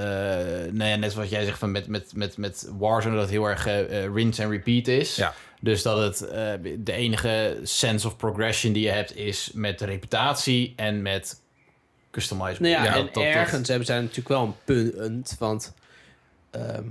[0.72, 3.46] nou ja, net zoals jij zegt van met, met, met, met Warzone, dat het heel
[3.46, 5.16] erg eh, rinse en repeat is.
[5.16, 5.34] Ja.
[5.60, 6.18] Dus dat het
[6.80, 11.42] de enige sense of progression die je hebt is met reputatie en met
[12.14, 12.70] customizable.
[12.70, 15.74] Nou ja, Ja, en dat- dat- ergens hebben zij natuurlijk wel een punt, want
[16.52, 16.84] ehm,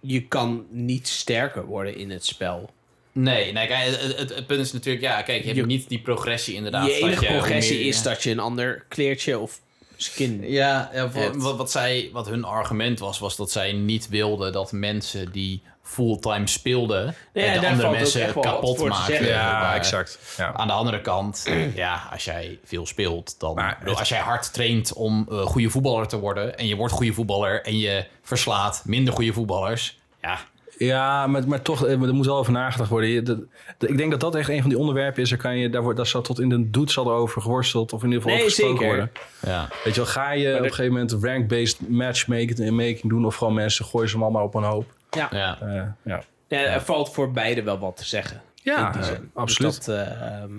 [0.00, 2.70] je kan niet sterker worden in het spel.
[3.12, 5.88] Nee, nee kijk, het, het, het punt is natuurlijk, ja, kijk, je hebt Je- niet
[5.88, 6.86] die progressie inderdaad.
[6.86, 9.60] je enige progressie meer- is dat je een ander kleertje of
[10.02, 10.50] skin...
[10.50, 14.52] Ja, ja voor- wat, wat, zij, wat hun argument was, was dat zij niet wilden
[14.52, 19.26] dat mensen die fulltime speelden, Nee, eh, de andere mensen kapot zeggen.
[19.26, 20.18] Ja, Maar exact.
[20.36, 20.52] Ja.
[20.52, 23.54] Aan de andere kant, ja, als jij veel speelt, dan.
[23.54, 26.92] Maar bedoel, als jij hard traint om eh, goede voetballer te worden en je wordt
[26.92, 30.38] goede voetballer en je verslaat minder goede voetballers, ja,
[30.86, 33.08] Ja, maar, maar toch, eh, er moet wel over nagedacht worden.
[33.10, 33.38] Je- dat-
[33.78, 35.28] dat- ik denk dat dat echt een van die onderwerpen is.
[35.28, 37.92] Daar, kan je, daar, wordt, daar zal tot in de doet zal er over geworsteld.
[37.92, 38.96] Of in ieder geval Nee, over gesproken zeker.
[38.96, 39.12] worden.
[39.46, 39.68] ja.
[39.84, 43.24] Weet je wel, ga je op een gegeven moment rank-based matchmaking making doen...
[43.26, 44.92] of gewoon mensen gooien ze hem allemaal op een hoop.
[45.10, 45.28] Ja.
[45.32, 45.58] ja.
[45.60, 48.42] Eh, ja, Ja, er valt voor beide wel wat te zeggen.
[48.54, 49.30] ja eh, zin.
[49.34, 49.76] absoluut.
[49.76, 50.50] Dus dat, eh, ehm,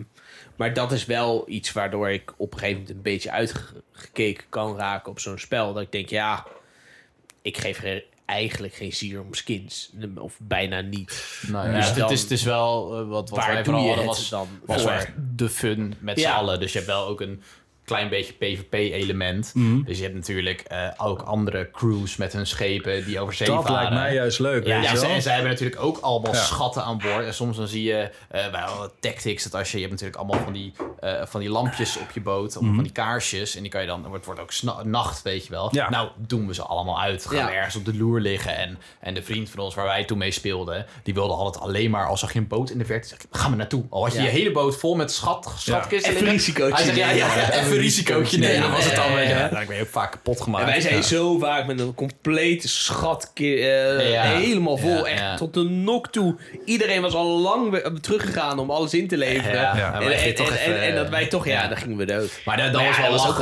[0.56, 4.78] maar dat is wel iets waardoor ik op een gegeven moment een beetje uitgekeken kan
[4.78, 5.74] raken op zo'n spel.
[5.74, 6.46] Dat ik denk, ja,
[7.42, 9.92] ik geef er eigenlijk geen zier om skins.
[10.16, 11.40] Of bijna niet.
[11.48, 14.06] Nou, Dus ja, het, is, het is wel eh, wat, wat Waar wij vooral hadden,
[14.06, 15.14] het was, dan was voor?
[15.36, 16.32] de fun met Ja.
[16.32, 16.60] z'n allen.
[16.60, 17.42] Dus je hebt wel ook een
[17.86, 19.52] klein beetje PvP-element.
[19.54, 19.84] Mhm.
[19.84, 23.62] Dus je hebt natuurlijk eh, ook andere crews met hun schepen die over zee Dat
[23.62, 23.76] varen.
[23.76, 26.40] lijkt mij juist leuk, Ja, en zij hebben natuurlijk ook allemaal Ja.
[26.44, 27.26] schatten aan boord.
[27.26, 30.44] En soms dan zie je eh wel tactics, dat als je, je hebt natuurlijk allemaal
[30.44, 33.56] van die, eh, van die lampjes op je boot, of van die kaarsjes.
[33.56, 34.52] En die kan je dan, het wordt ook
[34.86, 35.70] nacht, weet je wel.
[35.72, 35.90] Ja.
[35.90, 37.26] Nou, doen we ze allemaal uit.
[37.26, 38.58] Gaan we ergens op de loer liggen.
[38.58, 41.92] En, en de vriend van ons waar wij toen mee speelden, die wilde altijd alleen
[41.92, 43.84] maar, als zag je een boot in de verte, zeg ik, gaan we naartoe.
[43.90, 44.24] Al had je Ja.
[44.26, 46.14] je hele boot vol met schat, schatkisten
[46.76, 48.56] Hij zegt, ja, ja, ja, even een risicootje nemen.
[48.56, 49.34] Ja, was het dan, weet je.
[49.34, 50.64] Ja, Dan ben je ook vaak kapot gemaakt.
[50.66, 53.44] En wij zijn zo vaak met een complete schat eh,
[54.22, 55.08] helemaal vol.
[55.08, 56.36] Echt tot de nok toe.
[56.66, 59.72] Iedereen was al lang weer teruggegaan om alles in te leveren.
[60.82, 62.42] En, dat wij toch, ja, dan gingen we dood.
[62.46, 63.36] Maar dat, was wel ook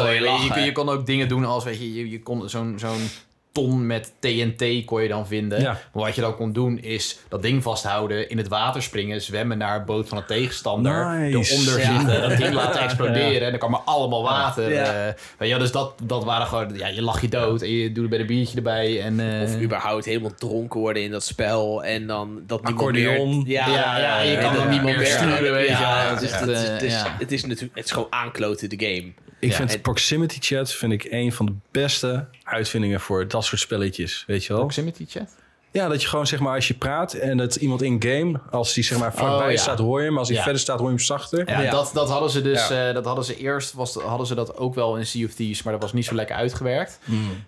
[0.65, 3.09] Je, kon- ook dingen doen als, weet je, je, je kon zo'n zo'n
[3.51, 5.61] ton met TNT kon je dan vinden.
[5.61, 5.71] Ja.
[5.93, 9.57] Maar wat je dan kon doen is dat ding vasthouden, in het water springen, zwemmen
[9.57, 11.53] naar een boot van een tegenstander, Nice.
[11.53, 11.97] eronder Ja.
[11.99, 14.71] zitten, dat ding laten exploderen en dan kwam er allemaal water.
[14.73, 15.07] Ja.
[15.07, 15.59] eh, wel.
[15.59, 18.19] dus dat, dat waren gewoon, ja, je lag je dood en je doet er bij
[18.19, 19.01] een biertje erbij.
[19.01, 21.83] En, eh, Of überhaupt helemaal dronken worden in dat spel.
[21.83, 23.37] En dan dat Accordeon.
[23.37, 23.47] meer...
[23.47, 26.13] ja, ja, je kan dat het niet niemand meer sturen, weet je Ja, wel.
[26.13, 26.37] het is, Ja.
[26.39, 27.15] het is, het is, Ja.
[27.19, 27.75] het is natuurlijk...
[27.75, 29.13] Het is gewoon aankloten, de game.
[29.41, 29.55] Ik Ja.
[29.55, 34.23] vind En- proximity chat vind ik een van de beste uitvindingen voor dat soort spelletjes,
[34.27, 34.61] weet je wel?
[34.61, 35.35] Proximity chat?
[35.73, 38.73] Ja, dat je gewoon zeg maar als je praat en dat iemand in game, als
[38.73, 39.57] die zeg maar vlakbij Oh, ja.
[39.57, 40.17] staat, hoor je hem.
[40.17, 40.43] Als hij Ja.
[40.43, 41.49] verder staat, hoor je hem zachter.
[41.49, 41.71] Ja, Ja.
[41.71, 42.67] Dat, dat hadden ze dus.
[42.67, 42.87] Ja.
[42.87, 45.63] eh, dat hadden ze eerst was, hadden ze dat ook wel in Sea of Thieves,
[45.63, 46.99] maar dat was niet zo lekker uitgewerkt.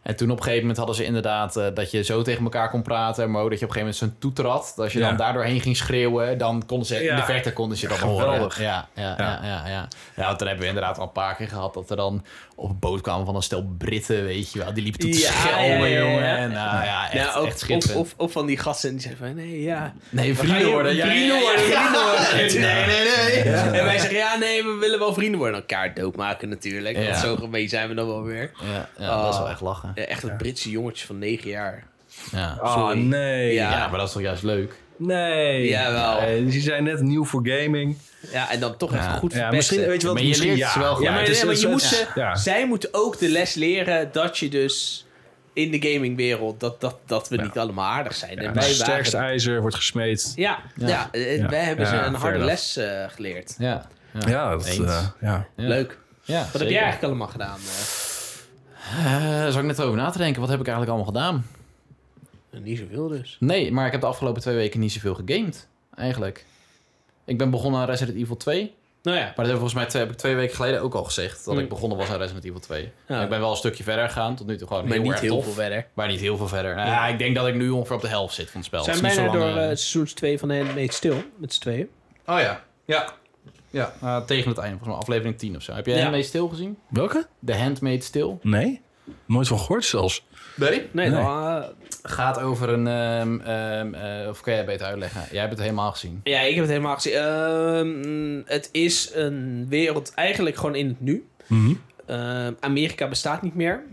[0.01, 2.69] En toen op een gegeven moment hadden ze inderdaad eh, dat je zo tegen elkaar
[2.69, 4.73] kon praten, maar ook dat je op een gegeven moment zo'n toeter had.
[4.75, 5.07] Dat als je Ja.
[5.07, 8.23] dan daardoor heen ging schreeuwen, dan konden ze in de verte konden ze dat horen.
[8.23, 8.59] Geweldig.
[8.61, 9.39] Ja, ja, ja.
[9.43, 10.25] Ja, ja, ja.
[10.25, 12.79] want toen hebben we inderdaad al een paar keer gehad dat er dan op een
[12.79, 14.73] boot kwamen van een stel Britten, weet je wel.
[14.73, 16.37] Die liepen toen te Ja, schelden, jongen.
[16.37, 17.99] En, nou, ja, echt, Ja, ook, echt of, schitterend.
[17.99, 19.35] of, of van die gasten die zeggen van...
[19.35, 19.93] Nee, ja...
[20.09, 20.95] nee, vrienden worden.
[20.95, 21.81] Ja, vrienden ja, ja, worden, ja.
[21.81, 22.61] vrienden worden.
[22.61, 23.53] Nee, nee, nee.
[23.79, 25.55] En wij zeggen, ja, nee, we willen wel vrienden worden.
[25.59, 26.97] Elkaar doodmaken natuurlijk.
[26.97, 27.03] Ja.
[27.03, 28.51] Want zo gemeen zijn we dan wel weer.
[28.73, 29.51] Ja, ja, dat is wel Oh.
[29.51, 29.91] echt lachen.
[29.95, 31.83] Ja, echt een Britse jongetje van 9 jaar.
[32.31, 32.57] Ja.
[32.61, 33.53] Oh nee.
[33.53, 33.71] Ja.
[33.71, 34.73] Ja, maar dat is toch juist leuk?
[34.97, 35.67] Nee.
[35.67, 36.21] Jawel.
[36.21, 37.97] Nee, die zijn net nieuw voor gaming.
[38.31, 38.99] Ja, en dan toch Ja.
[38.99, 40.71] even goed Ja, misschien, weet je wat, Maar je misschien, leert ja.
[40.71, 42.35] ze wel Ja, maar, nee, maar je moet ze, ja.
[42.35, 45.05] zij moeten ook de les leren dat je dus
[45.53, 47.43] in de gamingwereld, dat, dat, dat we Ja.
[47.43, 48.31] niet allemaal aardig zijn.
[48.35, 50.31] Ja, en het wij sterkste waren, ijzer wordt gesmeed.
[50.35, 50.87] ja, ja.
[50.87, 51.09] Ja.
[51.11, 51.49] eh, Ja.
[51.49, 53.55] wij hebben ze een harde les eh, geleerd.
[53.57, 53.87] Ja.
[54.27, 54.77] Ja, dat, Eens.
[54.77, 55.47] eh, ja.
[55.55, 55.67] Ja.
[55.67, 55.97] Leuk.
[56.21, 57.57] Ja, Wat heb jij eigenlijk allemaal gedaan?
[57.59, 59.23] eh?
[59.23, 60.41] Daar zou ik net over na te denken.
[60.41, 61.45] Wat heb ik eigenlijk allemaal gedaan?
[62.63, 63.37] niet zoveel dus.
[63.39, 65.67] Nee, maar ik heb de afgelopen twee weken niet zoveel gegamed.
[65.95, 66.45] Eigenlijk.
[67.25, 68.73] Ik ben begonnen aan Resident Evil 2.
[69.03, 69.23] Nou ja.
[69.23, 71.45] Maar dat heb ik volgens mij twee, heb ik twee weken geleden ook al gezegd.
[71.45, 72.91] Dat ik begonnen was aan Resident Evil 2.
[73.07, 73.23] Ja.
[73.23, 74.35] Ik ben wel een stukje verder gegaan.
[74.35, 75.43] Tot nu toe gewoon Maar heel niet erg heel tof.
[75.43, 75.87] veel verder.
[75.93, 76.75] Maar niet heel veel verder.
[76.75, 78.83] Nou, ja, ik denk dat ik nu ongeveer op de helft zit van het spel.
[78.83, 81.89] Zijn bijna door lang, eh, eh, seizoen 2 van de Handmaid's stil met z'n tweeën.
[82.25, 82.63] Oh ja.
[82.85, 83.13] Ja.
[83.69, 84.77] Ja, eh, tegen het einde.
[84.77, 85.73] Volgens mij aflevering 10 of zo.
[85.73, 86.01] Heb jij Ja.
[86.01, 86.77] Handmaid's Stil gezien?
[86.89, 87.27] Welke?
[87.45, 88.39] The Handmaid's Stil?
[88.41, 88.81] Nee?
[89.25, 90.25] Nooit van gehoord zelfs.
[90.55, 90.69] Nee?
[90.69, 91.09] Nee, Nee.
[91.09, 91.21] dan,
[91.61, 91.63] eh,
[92.03, 92.87] Gaat over een...
[92.87, 95.21] ehm, ehm, eh, of kan jij beter uitleggen?
[95.31, 96.21] Jij hebt het helemaal gezien.
[96.23, 97.13] Ja, ik heb het helemaal gezien.
[97.13, 101.25] Ehm, het is een wereld eigenlijk gewoon in het nu.
[101.47, 101.73] Mhm.
[102.05, 103.83] Ehm, Amerika bestaat niet meer.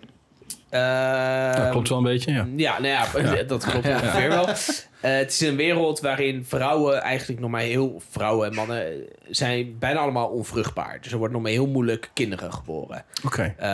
[0.71, 2.47] Dat Ehm, klopt wel een beetje, ja.
[2.57, 4.49] Ja, nou ja, dat klopt ongeveer wel.
[5.01, 8.03] Eh, het is een wereld waarin vrouwen eigenlijk nog maar heel...
[8.11, 11.01] Vrouwen en mannen eh, zijn bijna allemaal onvruchtbaar.
[11.01, 13.05] Dus er wordt nog maar heel moeilijk kinderen geboren.
[13.25, 13.55] Oké.
[13.59, 13.69] Eh,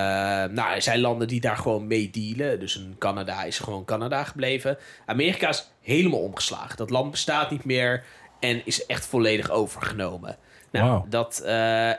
[0.50, 2.60] nou, er zijn landen die daar gewoon mee dealen.
[2.60, 4.78] Dus in Canada is gewoon Canada gebleven.
[5.06, 6.76] Amerika is helemaal omgeslagen.
[6.76, 8.04] Dat land bestaat niet meer
[8.40, 10.36] en is echt volledig overgenomen.
[10.70, 11.06] Nou, Wauw.
[11.08, 11.40] dat,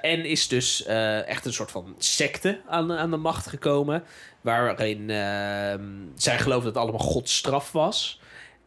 [0.01, 0.85] en is dus
[1.25, 4.03] echt een soort van secte aan, aan de macht gekomen.
[4.41, 5.81] Waarin ehm,
[6.15, 8.19] zij geloofden dat het allemaal Gods straf was.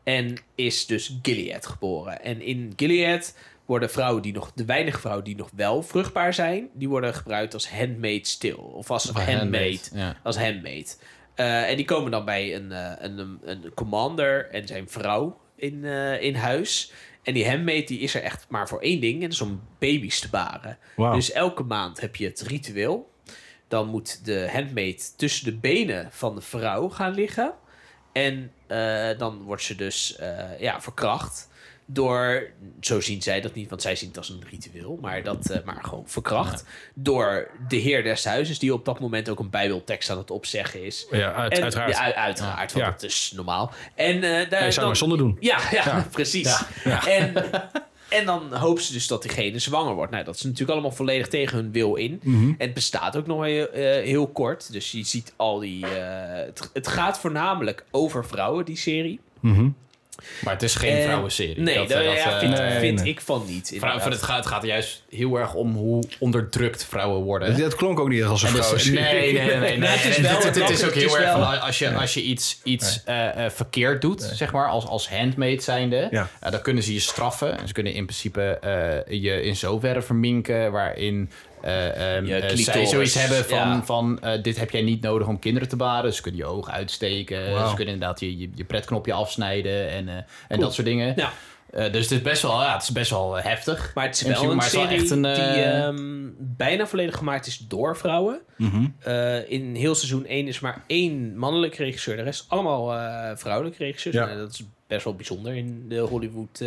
[0.05, 2.23] En is dus Gilead geboren.
[2.23, 3.35] En in Gilead
[3.67, 7.55] worden vrouwen die nog, de weinige vrouwen die nog wel vruchtbaar zijn, die worden gebruikt
[7.55, 8.57] als handmaid stil.
[8.57, 9.91] Of als Of handmaid.
[9.95, 10.17] Ja.
[10.23, 10.99] Als handmaid.
[11.35, 15.41] Eh, en die komen dan bij een, eh, een, een, een commander en zijn vrouw
[15.57, 16.93] in, eh, in huis.
[17.23, 19.15] En die handmaid die is er echt maar voor één ding.
[19.15, 20.79] En dat is om baby's te baren.
[20.97, 23.11] Dus elke maand heb je het ritueel.
[23.69, 27.55] Dan moet de handmaid tussen de benen van de vrouw gaan liggen.
[28.13, 31.49] En eh, dan wordt ze dus eh, ja, verkracht.
[31.93, 32.47] Door,
[32.81, 35.65] zo zien zij dat niet, want zij zien het als een ritueel, maar, dat, eh,
[35.65, 36.65] maar gewoon verkracht.
[36.95, 40.85] Door de heer des huizes, die op dat moment ook een bijbeltekst aan het opzeggen
[40.85, 41.07] is.
[41.11, 41.93] Ja, uit, En- uiteraard.
[41.93, 42.91] Ja, uit- uiteraard, want Ja.
[42.91, 43.73] dat is normaal.
[43.95, 45.37] En, daar, zou dan- maar zonder doen.
[45.41, 46.63] ja, ja, precies.
[46.85, 47.07] Ja.
[47.07, 47.33] En,
[48.11, 50.13] en dan hopen ze dus dat diegene zwanger wordt.
[50.13, 52.21] Nou, dat is natuurlijk allemaal volledig tegen hun wil in.
[52.23, 52.49] Mhm.
[52.49, 54.73] En het bestaat ook nog heel, eh, heel kort.
[54.73, 55.87] Dus je ziet al die...
[55.87, 59.21] eh, het, het gaat voornamelijk over vrouwen, die serie.
[59.41, 59.69] Mhm.
[60.45, 61.61] Maar het is geen En- vrouwenserie.
[61.61, 63.09] Nee, dat, dat, eh, dat, ja, eh, vind, nee, vind nee.
[63.09, 63.67] ik van niet.
[63.67, 64.03] vrouw- inderdaad.
[64.03, 67.59] van het, gaat, het gaat er juist heel erg om hoe onderdrukt vrouwen worden.
[67.59, 68.93] Dat klonk ook niet echt als een En dus- vrouw.
[68.95, 69.59] nee, nee, nee.
[69.59, 71.79] nee, Nee, het is wel- het, het, het is ook heel erg wel- van als
[71.79, 76.09] je, als je iets, iets eh, eh, verkeerd doet, zeg maar, als, als handmade zijnde,
[76.11, 76.29] Ja.
[76.41, 77.59] eh, dan kunnen ze je straffen.
[77.59, 81.31] En ze kunnen in principe eh, je in zoverre verminken waarin
[81.63, 83.83] zij clitoris, zoiets hebben van, ja.
[83.83, 86.15] van eh, dit heb jij niet nodig om kinderen te baren.
[86.15, 87.69] Ze kunnen je ogen uitsteken.
[87.69, 91.15] Ze kunnen inderdaad je, je, je pretknopje afsnijden en, en dat soort dingen.
[91.17, 91.33] Ja.
[91.71, 93.91] Dus het is best wel, ja, het is best wel heftig.
[93.95, 97.47] Maar het is wel een maar serie echt een, die eh, ehm, bijna volledig gemaakt
[97.47, 98.41] is door vrouwen.
[98.57, 98.87] Mhm.
[99.49, 102.17] In heel seizoen 1 is maar één mannelijke regisseur.
[102.17, 104.15] De rest allemaal vrouwelijke regisseurs.
[104.15, 104.29] Ja.
[104.29, 106.63] En dat is best wel bijzonder in de Hollywood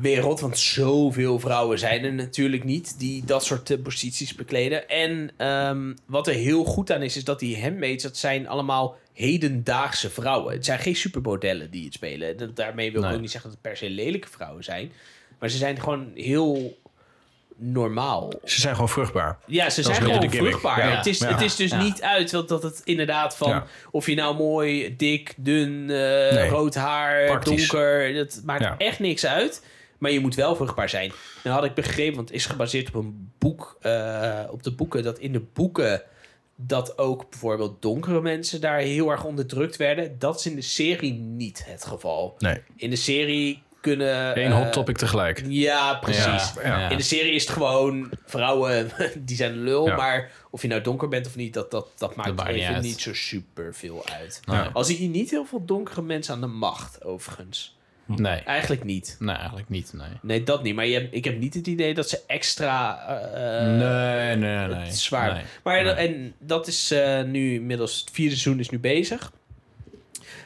[0.00, 0.40] wereld.
[0.40, 4.88] Want zoveel vrouwen zijn er natuurlijk niet die dat soort eh, posities bekleden.
[4.88, 8.96] En ehm, wat er heel goed aan is, is dat die handmaids, dat zijn allemaal
[9.12, 10.52] hedendaagse vrouwen.
[10.54, 12.36] Het zijn geen supermodellen die het spelen.
[12.36, 13.14] Dat- Daarmee wil ik Nee.
[13.14, 14.92] ook niet zeggen dat het per se lelijke vrouwen zijn.
[15.38, 16.78] Maar ze zijn gewoon heel
[17.56, 18.32] normaal.
[18.44, 19.38] Ze zijn gewoon vruchtbaar.
[19.46, 20.88] Ja, ze zijn gewoon vruchtbaar.
[20.88, 20.96] Ja.
[20.96, 21.28] Het, is, Ja.
[21.28, 21.82] het is dus Ja.
[21.82, 23.48] niet uit dat, dat het inderdaad van...
[23.48, 23.66] Ja.
[23.90, 25.96] of je nou mooi, dik, dun, eh,
[26.34, 26.48] Nee.
[26.48, 27.68] rood haar, Praktisch.
[27.68, 28.14] donker...
[28.14, 28.74] dat maakt Ja.
[28.78, 29.62] echt niks uit.
[30.04, 31.12] Maar je moet wel vruchtbaar zijn.
[31.44, 33.76] Nou had ik begrepen, want het is gebaseerd op een boek...
[33.80, 36.02] eh, op de boeken, dat in de boeken...
[36.56, 40.18] dat ook bijvoorbeeld donkere mensen daar heel erg onderdrukt werden.
[40.18, 42.34] Dat is in de serie niet het geval.
[42.38, 42.62] Nee.
[42.76, 44.38] In de serie kunnen...
[44.38, 45.44] Eén eh, hot topic tegelijk.
[45.48, 46.52] Ja, precies.
[46.62, 46.90] Ja.
[46.90, 48.90] In de serie is het gewoon vrouwen
[49.26, 49.86] die zijn lul.
[49.86, 49.96] Ja.
[49.96, 52.82] Maar of je nou donker bent of niet, dat, dat, dat maakt Dat niet even
[52.82, 54.40] niet zo super veel uit.
[54.44, 54.60] Nee.
[54.72, 57.76] Al zie je niet heel veel donkere mensen aan de macht, overigens.
[58.06, 58.40] Nee.
[58.40, 59.16] Eigenlijk niet.
[59.18, 59.92] nee, eigenlijk niet.
[59.92, 60.08] Nee.
[60.22, 60.74] Nee, dat niet.
[60.74, 64.88] Maar je hebt, ik heb niet het idee dat ze extra eh, nee, nee, nee.
[64.88, 65.32] is zwaar.
[65.32, 65.42] Nee.
[65.62, 65.92] Maar Nee.
[65.92, 69.32] en dat is eh, nu inmiddels het vierde seizoen is nu bezig.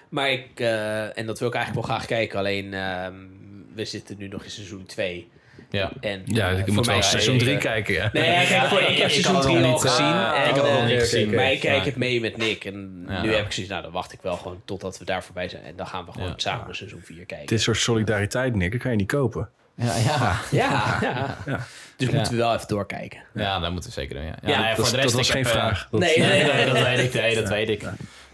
[0.09, 2.39] Maar ik eh, en dat wil ik eigenlijk wel graag kijken.
[2.39, 3.15] Alleen ehm,
[3.75, 5.29] we zitten nu nog in seizoen 2.
[5.71, 5.91] Ja.
[6.01, 7.95] En Ja, eh, ik voor moet wel seizoen even- 3 kijken.
[7.95, 8.11] Ja.
[8.13, 10.07] Nee, ja, kijk, voor, ik heb seizoen had het 3 nog al niet, gezien.
[10.07, 11.35] ah, en, ik het nog niet gezien.
[11.35, 12.65] Maar ik kijk het mee met Nick.
[12.65, 13.23] En Ja.
[13.23, 15.63] nu heb ik zoiets, nou dan wacht ik wel gewoon totdat we daar voorbij zijn.
[15.65, 16.35] En dan gaan we gewoon Ja.
[16.37, 17.47] samen seizoen 4 kijken.
[17.47, 19.49] Dit soort solidariteit, Nick, dat kan je niet kopen.
[19.75, 20.37] Ja, ja.
[20.51, 21.37] Ja, ja.
[21.47, 21.67] Ja.
[21.97, 22.15] Dus Ja.
[22.15, 23.19] moeten we wel even doorkijken.
[23.35, 24.25] ja, dat moeten we zeker doen.
[24.25, 25.89] Ja, Ja, nee, dat, is- dat was geen heb, vraag.
[25.91, 26.67] Dat- Nee, Nee, nee, nee, nee.
[26.67, 27.13] dat weet ik.
[27.21, 27.83] Nee, dat weet ik.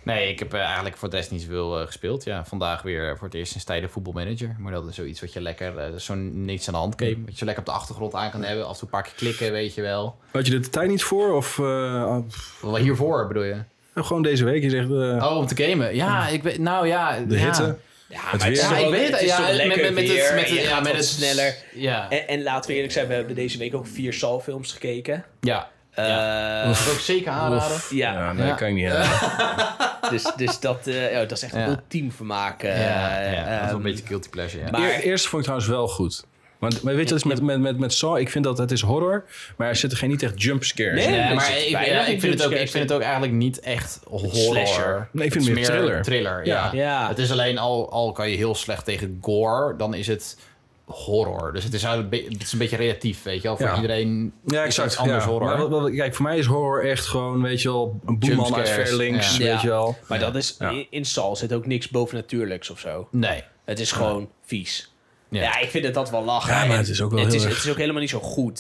[0.04, 2.24] Nee, ik heb eh, eigenlijk voor de rest niet zoveel eh, gespeeld.
[2.24, 4.56] Ja, vandaag weer voor het eerst sinds tijden voetbalmanager.
[4.58, 7.16] Maar dat is zoiets wat je lekker, eh, zo'n niets aan de hand game.
[7.26, 8.64] Wat je lekker op de achtergrond aan kan hebben.
[8.66, 10.16] Af en toe een paar keer klikken, weet je wel.
[10.30, 11.32] Had je er de tijd niet voor?
[11.32, 12.18] Of eh,
[12.60, 13.56] Wat hiervoor bedoel je?
[13.94, 14.62] gewoon deze week?
[14.62, 15.94] Je zegt eh, Oh, om te gamen.
[15.94, 17.18] Ja, ik weet, nou ja.
[17.28, 17.44] de ja.
[17.44, 17.76] hitte.
[18.08, 19.20] Ja, Het maar Ja, ik weet het.
[19.20, 20.08] Ja, met, het, met
[20.48, 21.56] het, ja, met het sneller.
[21.74, 25.24] Ja, En, en laten we eerlijk zijn, we hebben deze week ook vier Saul-films gekeken.
[25.40, 25.72] ja.
[25.94, 27.76] Eh, Dat is ook zeker aanraden.
[27.90, 28.48] ja, Ja, nee, Ja.
[28.48, 28.90] dat kan ik niet
[30.10, 31.66] dus, dus dat, eh, ja, dat is echt een Ja.
[31.68, 32.62] ultiem vermaak.
[32.62, 34.64] eh, Ja, ja, dat is wel ehm, een beetje guilty pleasure.
[34.64, 34.70] Ja.
[34.70, 36.24] maar- Eer- Eerst vond ik trouwens wel goed.
[36.58, 38.70] Want, maar weet je, dat is met, met, met, met Saw, ik vind dat het
[38.70, 39.24] is horror,
[39.56, 41.24] maar er zitten geen niet echt jump scares Nee, in.
[41.24, 43.60] Nee, maar ik, ja, ik, vind het ook, ik jumpscares vind het ook eigenlijk niet
[43.60, 44.34] echt horror.
[44.34, 45.08] Slasher.
[45.10, 46.02] Nee, ik vind het meer thriller.
[46.02, 46.70] thriller, ja.
[46.72, 47.08] Ja.
[47.08, 50.36] Het is alleen al, al kan je heel slecht tegen gore, dan is het
[50.84, 51.52] horror.
[51.52, 53.56] Dus het is, eigenlijk het is een beetje relatief, weet je wel.
[53.56, 53.74] Voor Ja.
[53.76, 54.88] iedereen Ja, is exact.
[54.88, 55.30] iets anders ja.
[55.30, 55.48] horror.
[55.48, 58.54] Maar wat- wat- kijk, voor mij is horror echt gewoon, weet je wel, een boeman
[58.54, 59.44] uit ver links, ja.
[59.52, 59.96] weet je wel.
[60.08, 60.84] Maar dat is, Ja.
[60.90, 63.08] in, Saul zit ook niks bovennatuurlijks of zo.
[63.10, 63.42] Nee.
[63.64, 64.92] Het is gewoon vies.
[65.28, 65.42] Ja.
[65.42, 65.58] Ja.
[65.58, 66.54] ik vind het dat wel lachen.
[66.54, 68.10] Ja, maar het is ook wel het heel is, erg- het is ook helemaal niet
[68.10, 68.58] zo goed.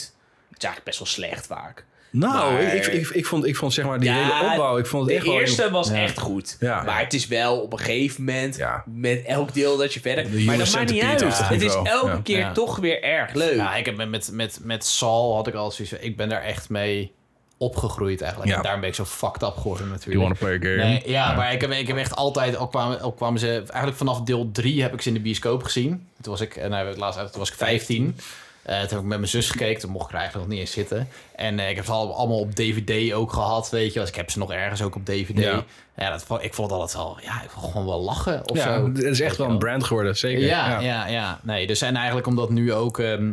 [0.48, 1.84] Het is eigenlijk best wel slecht vaak.
[2.16, 4.86] Nou, Maar- ik, ik, ik, vond, ik vond zeg maar die Ja, hele opbouw, ik
[4.86, 5.40] vond het De echt wel...
[5.40, 5.94] eerste was Ja.
[5.94, 6.56] echt goed.
[6.60, 6.82] Ja.
[6.82, 8.82] Maar het is wel op een gegeven moment, Ja.
[8.86, 10.30] met elk deel dat je verder...
[10.30, 11.48] De maar dat maakt niet uit.
[11.48, 12.20] Het is elke Ja.
[12.22, 12.52] keer Ja.
[12.52, 13.54] toch weer erg leuk.
[13.56, 16.42] Ja, ik heb met, met, met, met Saul had ik al zoiets ik ben daar
[16.42, 17.12] echt mee
[17.58, 18.50] opgegroeid eigenlijk.
[18.50, 18.56] Ja.
[18.56, 20.14] En daarom ben ik zo fucked up geworden natuurlijk.
[20.14, 20.88] You wanna play a game?
[20.90, 23.96] Nee, ja, maar ik heb, ik heb echt altijd, ook kwamen, ook kwamen ze, eigenlijk
[23.96, 25.88] vanaf deel 3 heb ik ze in de bioscoop gezien.
[26.20, 28.16] Toen was ik, en nou, het laatst uit, toen was ik 15.
[28.64, 30.66] Eh, toen heb ik met mijn zus gekeken, toen mocht ik er eigenlijk nog niet
[30.66, 31.08] eens zitten.
[31.36, 34.00] En eh, ik heb ze al- allemaal op DVD ook gehad, weet je.
[34.00, 35.38] Dus ik heb ze nog ergens ook op DVD.
[35.38, 35.64] Ja.
[35.96, 38.62] Ja, dat, ik vond het altijd wel, ja, ik vond gewoon wel lachen of Ja,
[38.78, 38.86] zo.
[38.88, 40.44] het is echt wel een brand geworden, zeker.
[40.44, 43.32] Ja, ja, ja, Nee, dus en eigenlijk omdat nu ook ehm,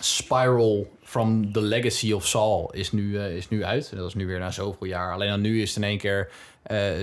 [0.00, 3.92] Spiral from the Legacy of Saul is nu, eh, is nu uit.
[3.96, 5.12] Dat is nu weer na zoveel jaar.
[5.12, 6.30] Alleen dan nu is het in één keer...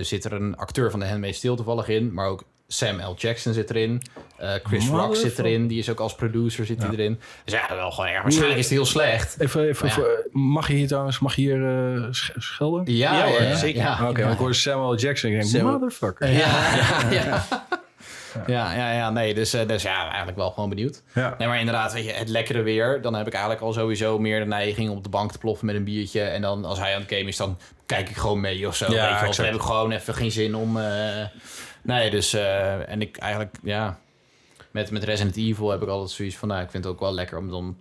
[0.01, 2.13] zit er een acteur van de Handmaid's Tale toevallig in.
[2.13, 3.13] Maar ook Sam L.
[3.17, 4.01] Jackson zit erin.
[4.37, 5.67] Eh, Chris Rock zit erin.
[5.67, 7.19] Die is ook als producer zit hij erin.
[7.45, 8.21] Dus ja, wel gewoon erg.
[8.21, 9.39] Waarschijnlijk is het heel slecht.
[9.39, 9.93] Even, even ja.
[9.93, 12.95] voor- mag je hier trouwens, mag je hier eh, sch- schelden?
[12.95, 13.81] Ja, Ja, hoor, ja, zeker.
[13.81, 15.31] Ja, Oké, ik hoorde Samuel Jackson.
[15.31, 16.29] Ik denk, motherfucker.
[16.43, 16.73] ja,
[17.09, 17.45] ja, ja.
[18.47, 21.01] Ja, ja, ja, nee, dus, eh, dus ja, eigenlijk wel gewoon benieuwd.
[21.13, 21.35] Ja.
[21.37, 23.01] Nee, maar inderdaad, weet je, het lekkere weer.
[23.01, 25.65] Dan heb ik eigenlijk al sowieso meer de neiging om op de bank te ploffen
[25.65, 26.21] met een biertje.
[26.21, 28.85] En dan als hij aan het game is, dan kijk ik gewoon mee of zo.
[28.93, 31.25] Ja, weet je dan heb ik gewoon even geen zin om, eh,
[31.81, 32.33] Nee, dus...
[32.33, 33.99] eh, en ik eigenlijk, ja...
[34.71, 36.47] Met, met Resident Evil heb ik altijd zoiets van...
[36.47, 37.77] Nou, ik vind het ook wel lekker om dan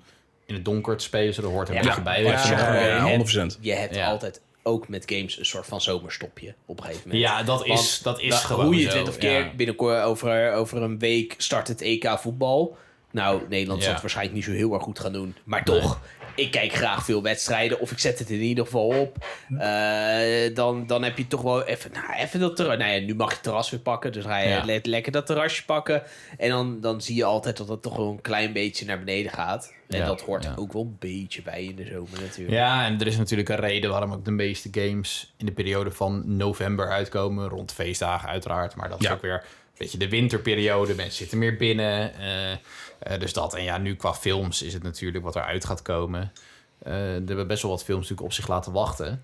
[0.47, 1.35] in het donker te spelen.
[1.35, 1.87] Zo, hoort er een Ja.
[1.89, 2.23] beetje bij.
[2.23, 2.49] Ja, weet je.
[2.49, 3.19] ja, Ja, ja, ja, ja.
[3.55, 3.59] 100%.
[3.61, 4.07] Je hebt Ja.
[4.11, 7.25] altijd ook met games een soort van zomerstopje op een gegeven moment.
[7.29, 9.21] Ja, dat is, Want dat is Nou, gewoon Hoe je zo, het wint of ja.
[9.21, 12.77] keer, binnenkort over, over een week start het EK voetbal.
[13.11, 15.37] Nou, Nederland zal het waarschijnlijk niet zo heel erg goed gaan doen.
[15.45, 16.01] Maar toch,
[16.35, 17.81] ik kijk graag veel wedstrijden.
[17.81, 19.27] Of ik zet het in ieder geval op.
[19.59, 22.79] Eh, dan, dan heb je toch wel even, nou, even dat terras.
[22.79, 24.13] Nou ja, nu mag je het terras weer pakken.
[24.13, 24.65] Dus ga je Ja.
[24.65, 26.03] le- lekker dat terrasje pakken.
[26.39, 29.33] En dan, dan zie je altijd dat het toch wel een klein beetje naar beneden
[29.33, 29.73] gaat.
[29.89, 32.57] En Ja, dat hoort er ook wel een beetje bij in de zomer natuurlijk.
[32.57, 35.91] Ja, en er is natuurlijk een reden waarom ook de meeste games in de periode
[35.91, 37.49] van november uitkomen.
[37.49, 38.75] Rond feestdagen uiteraard.
[38.75, 40.95] Maar dat is ook weer een beetje de winterperiode.
[40.95, 42.15] Mensen zitten meer binnen.
[42.15, 42.57] eh,
[43.01, 43.55] eh, dus dat.
[43.55, 46.33] En ja, nu qua films is het natuurlijk wat eruit gaat komen.
[46.79, 49.23] Eh, er hebben best wel wat films natuurlijk op zich laten wachten.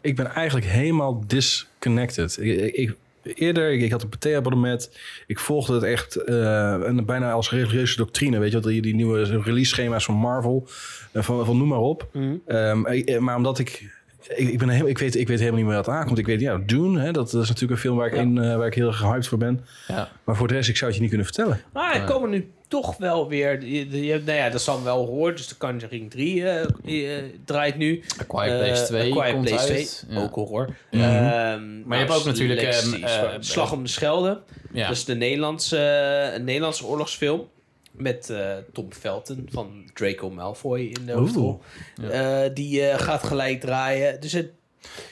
[0.00, 2.36] Ik ben eigenlijk helemaal disconnected.
[2.40, 2.96] Ik, ik, ik-
[3.38, 4.90] eerder, ik, ik had een pathé-abonnement.
[5.26, 8.38] Ik volgde het echt eh, en bijna als religieuze doctrine.
[8.38, 10.62] Weet je die, die nieuwe release-schema's van Marvel.
[11.14, 12.08] van, van noem maar op.
[12.12, 12.34] Mhm.
[12.46, 14.00] Ehm, ik- maar omdat ik...
[14.36, 16.18] Ik, ik, ben heel, ik, weet, ik weet helemaal niet meer wat aankomt.
[16.18, 18.20] Ik weet, ja, Dune, hè, dat, dat is natuurlijk een film waar ik, Ja.
[18.20, 19.64] in, eh, waar ik heel gehyped voor ben.
[19.88, 20.08] Ja.
[20.24, 21.60] Maar voor de rest, ik zou het je niet kunnen vertellen.
[21.72, 23.64] Maar er komen nu toch wel weer...
[23.64, 25.36] Je, je, nou ja, dat zal wel horen.
[25.36, 28.02] Dus de Conjuring 3 eh, eh, draait nu.
[28.20, 30.04] A Quiet Place Eh, 2 A Quiet komt Place uit.
[30.08, 30.22] 2, Ja.
[30.22, 30.76] ook horror.
[30.90, 31.02] Mhm.
[31.02, 34.40] Ehm, Maar je hebt ook natuurlijk, Legacy, ehm, eh, Slag om de Schelde.
[34.72, 34.86] Ja.
[34.86, 37.48] Dat is de Nederlandse, Nederlandse oorlogsfilm.
[37.92, 38.32] Met
[38.72, 41.60] Tom Felton van Draco Malfoy in de hoofdrol.
[42.54, 44.20] Die gaat gelijk draaien.
[44.20, 44.50] Dus het,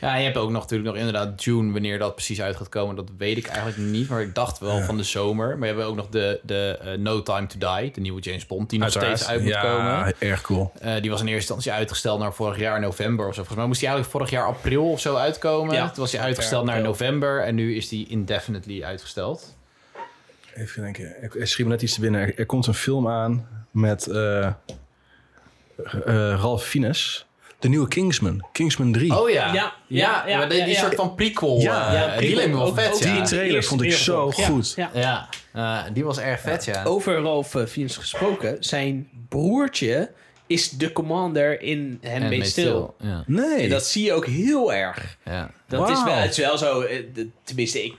[0.00, 2.68] Ja, en je hebt ook nog natuurlijk nog inderdaad June, wanneer dat precies uit gaat
[2.68, 2.96] komen.
[2.96, 5.48] Dat weet ik eigenlijk niet, maar ik dacht wel van de zomer.
[5.48, 8.46] Maar we hebben ook nog de, de eh, No Time to Die, de nieuwe James
[8.46, 10.14] Bond, die nog steeds uit moet ja, komen.
[10.18, 10.72] erg cool.
[10.80, 13.36] Eh, die was in eerste instantie uitgesteld naar vorig jaar november of zo.
[13.36, 15.74] Volgens mij moest die eigenlijk vorig jaar april of zo uitkomen.
[15.74, 15.86] Ja.
[15.86, 19.58] Toen was die uitgesteld naar november en nu is die indefinitely uitgesteld.
[20.54, 21.22] Even denken.
[21.22, 22.20] Er, er schiet me net iets te binnen.
[22.20, 24.54] Er, er komt een film aan met eh, eh,
[26.40, 27.26] Ralph Fiennes.
[27.60, 28.46] De nieuwe Kingsman.
[28.52, 29.20] Kingsman 3.
[29.20, 30.80] Oh ja, Ja, ja, ja, maar die, ja, die ja.
[30.80, 31.60] soort van prequel.
[31.60, 33.14] Ja, eh, ja, die leek me wel vet, ook ja.
[33.14, 34.72] Die trailer vond ik zo ja, goed.
[34.76, 34.90] Ja.
[34.94, 36.84] Ja, eh, die was erg vet, ja.
[36.84, 38.56] Over Ralph uh, Fiennes gesproken.
[38.64, 40.10] Zijn broertje
[40.46, 42.54] is de commander in Handmaid's.
[42.54, 43.62] Tale, Ja, Nee.
[43.62, 45.16] En dat zie je ook heel erg.
[45.24, 45.50] ja.
[45.66, 47.04] Dat is, wel, het is wel zo, eh,
[47.44, 47.94] tenminste, ik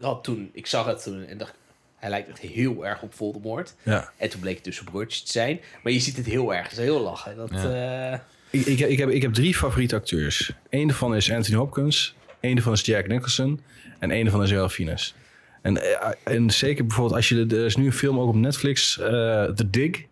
[0.00, 1.54] had toen, ik zag het toen en dacht,
[1.96, 3.74] hij lijkt echt heel erg op Voldemort.
[3.82, 4.12] ja.
[4.16, 5.60] En toen bleek het dus een broertje te zijn.
[5.82, 7.36] Maar je ziet het heel erg, het is heel lachen.
[7.36, 8.14] Dat, eh,
[8.52, 10.52] Ik, ik, ik, heb, ik heb drie favoriete acteurs.
[10.70, 12.14] Eén daarvan is Anthony Hopkins.
[12.40, 13.60] Eén daarvan is Jack Nicholson.
[13.98, 15.14] En één daarvan is Ralph Fiennes.
[15.62, 17.46] En, eh, en zeker bijvoorbeeld als je...
[17.50, 18.98] Er is nu een film ook op Netflix.
[18.98, 19.04] eh
[19.44, 20.04] The Dig.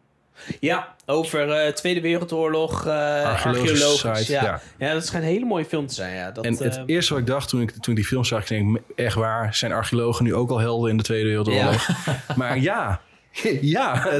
[0.60, 4.18] ja, over eh, Tweede Wereldoorlog, Archeologische archeologisch.
[4.18, 4.42] site, ja.
[4.44, 4.60] ja.
[4.78, 4.92] Ja.
[4.92, 6.14] dat schijnt een hele mooie film te zijn.
[6.14, 6.30] Ja.
[6.30, 8.40] Dat, En het eerste wat ik dacht toen ik, toen ik die film zag...
[8.40, 11.88] Ik denk, echt waar, zijn archeologen nu ook al helden in de Tweede Wereldoorlog?
[12.36, 13.00] Maar ja,
[13.60, 14.04] ja,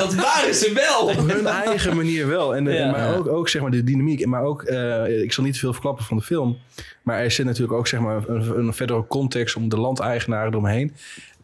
[0.00, 1.06] dat waren ze wel!
[1.08, 2.56] op hun eigen manier wel.
[2.56, 2.90] En, de- Ja.
[2.90, 4.26] maar ook, ook zeg maar de dynamiek.
[4.26, 6.58] Maar ook, eh, ik zal niet te veel verklappen van de film.
[7.02, 10.94] Maar er zit natuurlijk ook zeg maar een, een verdere context om de landeigenaren eromheen.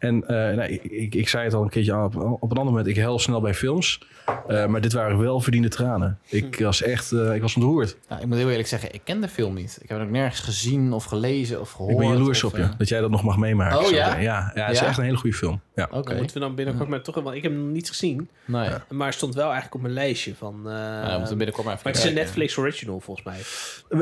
[0.01, 2.57] En eh, nou, ik, ik, ik zei het al een keertje aan, op, op een
[2.57, 2.87] ander moment.
[2.87, 4.01] Ik hel snel bij films.
[4.47, 6.19] Eh, maar dit waren wel verdiende tranen.
[6.27, 7.97] Ik was echt, eh, ik was ontroerd.
[8.09, 9.77] Ja, ik moet heel eerlijk zeggen, ik ken de film niet.
[9.81, 11.91] Ik heb het ook nergens gezien of gelezen of gehoord.
[11.91, 12.69] ik ben jaloers of, op je.
[12.77, 13.77] Dat jij dat nog mag meemaken.
[13.79, 13.89] Oh, ja?
[13.89, 14.21] zeggen.
[14.21, 15.61] Ja, ja, het is echt een hele goede film.
[15.75, 15.87] Ja.
[15.91, 16.15] Oké.
[16.15, 17.15] Moeten we dan binnenkort maar toch...
[17.15, 18.29] Want ik heb hem nog niet gezien.
[18.45, 18.69] Nee.
[18.89, 20.61] Maar het stond wel eigenlijk op mijn lijstje van...
[20.65, 22.15] eh, Ja, we moeten binnenkort maar even maar het is een.
[22.17, 23.39] Netflix original volgens mij.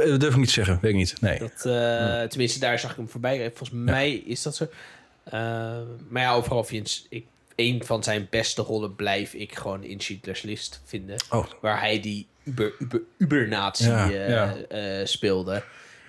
[0.10, 0.78] Dat durf ik niet te zeggen.
[0.82, 1.22] Weet ik niet.
[1.22, 1.40] Nee.
[1.40, 3.52] Dat, eh, Tenminste, daar zag ik hem voorbij.
[3.56, 4.68] Volgens mij is dat zo.
[5.30, 5.78] Eh,
[6.10, 7.26] maar ja, overal vind ik...
[7.56, 11.16] Een van zijn beste rollen blijf ik gewoon in Schindler's List vinden.
[11.30, 11.46] Oh.
[11.62, 14.56] Waar hij die uber, uber, ubernatie Ja, eh, ja.
[14.70, 15.64] eh, speelde.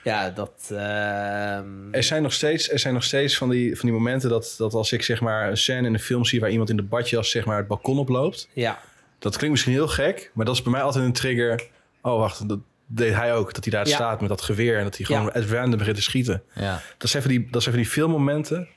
[0.05, 0.69] Ja, dat...
[0.71, 4.55] ehm, Er zijn nog steeds, er zijn nog steeds van, die, van die momenten dat,
[4.59, 6.83] dat als ik zeg maar een scène in een film zie waar iemand in de
[6.83, 8.49] badjas zeg maar het balkon oploopt.
[8.53, 8.79] ja,
[9.19, 11.67] Dat klinkt misschien heel gek, maar dat is bij mij altijd een trigger.
[12.03, 13.55] Oh, wacht, dat deed hij ook.
[13.55, 13.95] Dat hij daar Ja.
[13.95, 15.41] staat met dat geweer en dat hij gewoon Ja.
[15.41, 16.43] at random begint te schieten.
[16.55, 16.83] Ja.
[16.99, 18.69] Dat zijn van die, dat zijn van die filmmomenten.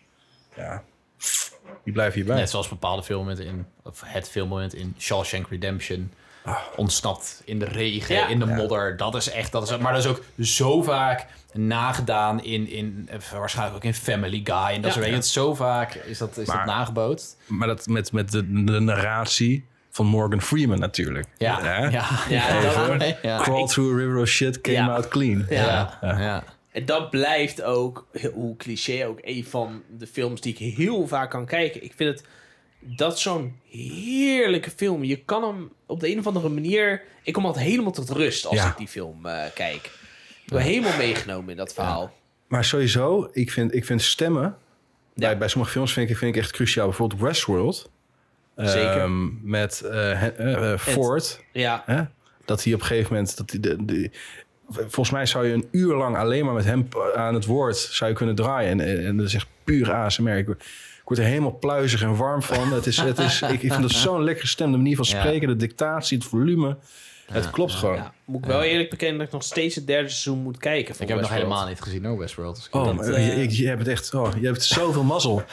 [0.55, 0.83] Ja,
[1.83, 2.35] die blijven hierbij.
[2.35, 6.11] Net zoals bepaalde filmmomenten in, of het filmmoment in Shawshank Redemption.
[6.75, 8.27] Ontsnapt in de regen, Ja.
[8.27, 8.55] in de Ja.
[8.55, 8.97] modder.
[8.97, 13.75] Dat is echt, dat is, maar dat is ook zo vaak nagedaan in, in waarschijnlijk
[13.75, 14.55] ook in Family Guy.
[14.55, 14.91] En dat Ja.
[14.91, 15.23] soort dingen.
[15.23, 17.37] Zo vaak is dat, is dat Maar- nagebootst.
[17.47, 21.27] Maar dat met, met de, de narratie van Morgan Freeman natuurlijk.
[21.37, 21.89] Ja, ja,
[22.29, 22.61] Ja,
[22.97, 23.41] dat- ja.
[23.41, 24.87] Crawl through a river of shit, came Ja.
[24.95, 25.45] out clean.
[25.49, 25.97] Ja.
[26.01, 26.43] Ja, ja.
[26.73, 31.29] En dat blijft ook, hoe cliché ook, een van de films die ik heel vaak
[31.29, 31.83] kan kijken.
[31.83, 32.27] Ik vind het,
[32.79, 35.03] dat zo'n heerlijke film.
[35.03, 37.01] Je kan hem op de een of andere manier...
[37.23, 38.69] Ik kom altijd helemaal tot rust als Ja.
[38.69, 39.85] ik die film eh, kijk.
[40.45, 42.13] Ik ben helemaal meegenomen in dat verhaal.
[42.47, 44.57] Maar sowieso, ik vind, ik vind stemmen...
[45.15, 46.87] Bij, bij sommige films vind ik, vind ik echt cruciaal.
[46.87, 47.89] Bijvoorbeeld Westworld.
[48.55, 48.97] Zeker.
[49.01, 51.39] Ehm, met eh, eh, Ford.
[51.51, 52.03] Ja, Hè?
[52.45, 53.37] Dat hij op een gegeven moment...
[53.37, 54.11] Dat hij de, de,
[54.69, 58.09] volgens mij zou je een uur lang alleen maar met hem aan het woord zou
[58.09, 58.79] je kunnen draaien.
[58.79, 60.37] En, en dat is echt puur ASMR.
[60.37, 60.61] Ik, word-
[61.01, 62.73] ik word er helemaal pluizig en warm van.
[62.73, 64.71] Het is, het is, ik, ik vind dat zo'n lekkere stem.
[64.71, 65.19] De manier van Ja.
[65.19, 66.77] spreken, de dictatie, het volume.
[67.31, 67.95] Het klopt gewoon.
[67.95, 68.13] ja.
[68.25, 70.95] Moet ik wel eerlijk bekennen dat ik nog steeds het derde seizoen moet kijken.
[70.95, 71.53] van Ik heb het nog Westworld.
[71.53, 72.55] helemaal niet gezien hoor, Westworld.
[72.55, 73.05] Dus ik Oh, niet.
[73.05, 74.13] je, je, hebt het echt...
[74.13, 75.43] Oh, je hebt zoveel mazzel.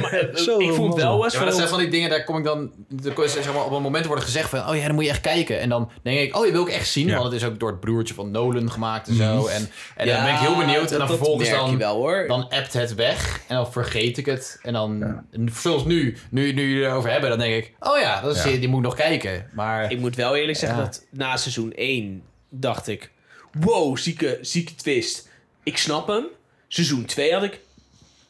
[0.00, 1.04] Maar, Zo ik vond wel.
[1.04, 1.54] Ja, maar dat Westworld...
[1.54, 2.70] zijn van die dingen, daar kom ik dan...
[3.04, 4.68] Er zeg maar, op een moment worden gezegd van...
[4.68, 5.60] Oh ja, dan moet je echt kijken.
[5.60, 7.06] En dan denk ik, oh, je wil ik echt zien.
[7.06, 7.12] Ja.
[7.18, 9.46] Want het is ook door het broertje van Nolan gemaakt en zo.
[9.46, 10.90] En, en dan ben ik heel benieuwd.
[10.90, 11.78] En dan vervolgens dan...
[11.78, 12.24] wel hoor.
[12.28, 14.58] Dan appt het weg en dan vergeet ik het.
[14.62, 15.20] En dan,
[15.62, 17.72] zoals nu, nu, nu jullie erover hebben, dan denk ik...
[17.80, 18.50] Oh ja, dat is, Ja.
[18.50, 19.46] die moet ik nog kijken.
[19.52, 20.84] Maar Ik moet wel eerlijk zeggen Ja.
[20.84, 23.10] dat na seizoen 1 dacht ik...
[23.52, 25.28] Wow, zieke, zieke twist.
[25.62, 26.26] Ik snap hem.
[26.68, 27.60] Seizoen 2 had ik...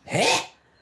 [0.05, 0.25] Hè?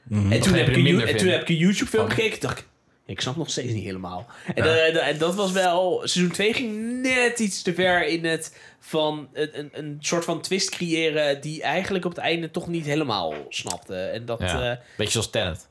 [0.09, 2.39] En, toen heb ik een, en toen heb ik een YouTube film gekeken.
[2.39, 2.65] dacht ik...
[3.05, 4.27] Ik snap nog steeds niet helemaal.
[4.55, 6.01] En, eh, dat- en dat was wel...
[6.03, 10.41] Seizoen 2 ging net iets te ver in het van een, een, een soort van
[10.41, 11.41] twist creëren...
[11.41, 13.95] die eigenlijk op het einde toch niet helemaal snapte.
[13.95, 14.39] En dat...
[14.39, 15.67] ja, Ja, beetje zoals Tenet.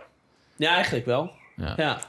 [0.56, 1.30] ja eigenlijk wel.
[1.56, 1.74] Ja.
[1.76, 2.00] Ja.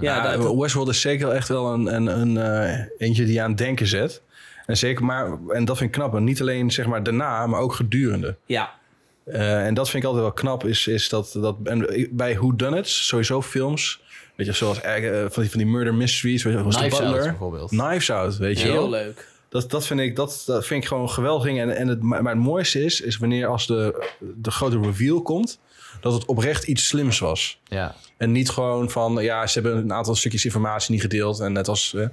[0.00, 3.34] Ja, dat- dat- Westworld is zeker wel echt wel een, een, een eh, eentje die
[3.34, 4.22] je aan het denken zet.
[4.66, 6.14] En zeker, maar, en dat vind ik knap.
[6.14, 8.36] En niet alleen zeg maar daarna, maar ook gedurende.
[8.46, 8.76] ja.
[9.24, 12.56] Eh, en dat vind ik altijd wel knap, is, is dat, dat en bij Who
[12.56, 14.00] Done It, sowieso films,
[14.36, 17.02] weet je, zoals eh, van, die, van die murder mysteries, weet je, zoals Knives The
[17.04, 17.70] Out Butler, bijvoorbeeld.
[17.70, 18.90] Knives Out, weet je Heel wel.
[18.90, 19.28] leuk.
[19.48, 21.56] Dat, dat, vind ik, dat, dat vind ik gewoon geweldig.
[21.56, 25.58] En, en het, maar het mooiste is, is wanneer als de, de grote reveal komt,
[26.00, 27.60] dat het oprecht iets slims was.
[27.64, 27.94] Ja.
[28.18, 31.40] En niet gewoon van, ja, ze hebben een aantal stukjes informatie niet gedeeld.
[31.40, 31.94] En net als...
[31.94, 32.06] eh,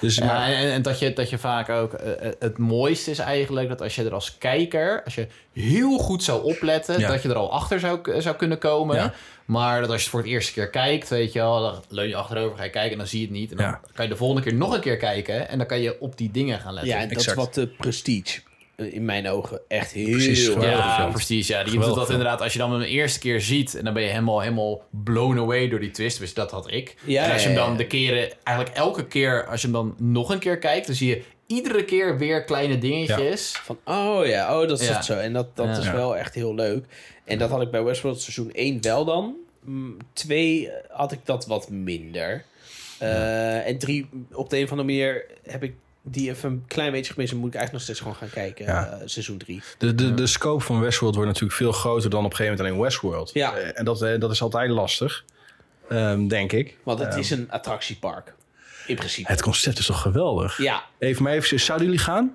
[0.00, 1.92] dus, Ja, maar, en, en- dat, je, dat je vaak ook...
[1.92, 5.02] eh, eh, het mooiste is eigenlijk dat als je er als kijker...
[5.04, 6.98] Als je heel goed zou opletten...
[7.00, 7.08] Ja.
[7.08, 8.96] Dat je er al achter zou, zou kunnen komen.
[8.96, 9.14] Ja.
[9.44, 11.08] Maar dat als je het voor het eerste keer kijkt...
[11.08, 13.34] Weet je wel, dan leun je achterover, ga je kijken en dan zie je het
[13.34, 13.50] niet.
[13.50, 13.80] En dan Ja.
[13.94, 15.48] kan je de volgende keer nog een keer kijken...
[15.48, 16.92] En dan kan je op die dingen gaan letten.
[16.92, 17.38] Ja, en dat Exact.
[17.38, 18.40] is wat de prestige
[18.76, 21.08] in mijn ogen echt heel Precies, erg Ja.
[21.12, 21.52] Prestige.
[21.52, 22.40] Ja, die doet dat inderdaad.
[22.40, 25.38] Als je dan hem een eerste keer ziet en dan ben je helemaal, helemaal blown
[25.38, 26.18] away door die twist.
[26.18, 26.96] Dus dat had ik.
[27.04, 29.94] Ja, en als je hem dan de keren, eigenlijk elke keer, als je hem dan
[29.98, 33.50] nog een keer kijkt, dan zie je iedere keer weer kleine dingetjes.
[33.62, 35.02] Van, oh ja, oh, dat is Ja.
[35.02, 35.14] zo.
[35.18, 35.78] En dat, dat Ja.
[35.78, 36.84] is wel echt heel leuk.
[37.24, 39.34] En dat had ik bij Westworld seizoen 1 wel dan.
[40.12, 42.44] 2 had ik dat wat minder.
[42.98, 46.92] Eh, En 3, op de een of andere manier heb ik die even een klein
[46.92, 47.32] beetje gemist.
[47.32, 48.64] En moet ik eigenlijk nog steeds gewoon gaan kijken.
[48.64, 48.86] Ja.
[48.90, 49.62] eh, seizoen 3.
[49.78, 52.74] de, de, de scope van Westworld wordt natuurlijk veel groter dan op een gegeven moment
[52.74, 53.30] alleen Westworld.
[53.34, 53.56] Ja.
[53.56, 55.24] Eh, en dat, eh, dat is altijd lastig,
[55.88, 56.76] ehm, denk ik.
[56.82, 58.34] Want het Ehm, is een attractiepark.
[58.86, 59.30] In principe.
[59.30, 60.58] Het concept is toch geweldig?
[60.58, 62.34] Ja, Even maar even, zouden jullie gaan?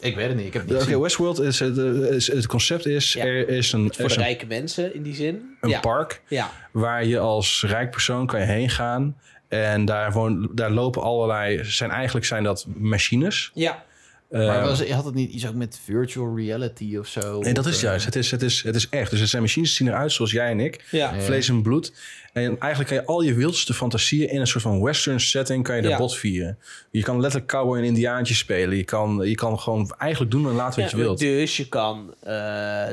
[0.00, 0.46] Ik weet het niet.
[0.46, 1.00] Ik heb het niet Oké.
[1.00, 3.24] Westworld, is, het, is, het concept is, Ja.
[3.24, 5.56] er is een, voor is de een, rijke mensen in die zin.
[5.60, 5.80] een ja.
[5.80, 9.16] park Ja, waar je als rijk persoon kan je heen gaan.
[9.48, 13.50] En daar, woon, daar lopen allerlei, zijn, eigenlijk zijn dat machines.
[13.54, 13.84] ja.
[14.30, 17.40] Eh, Maar was, had het niet iets ook met virtual reality of zo?
[17.40, 18.04] Nee, dat is eh, juist.
[18.04, 19.10] Het is, het, is, het is echt.
[19.10, 20.84] Dus het zijn machines die zien eruit zoals jij en ik.
[20.90, 21.20] Ja.
[21.20, 21.92] Vlees en bloed.
[22.32, 25.76] En eigenlijk kan je al je wildste fantasieën in een soort van western setting kan
[25.76, 25.96] je daar Ja.
[25.98, 26.58] bot vieren.
[26.90, 28.76] Je kan letterlijk cowboy en indiaantje spelen.
[28.76, 31.18] Je kan, je kan gewoon eigenlijk doen en laten wat je wilt.
[31.18, 32.32] Dus je kan eh,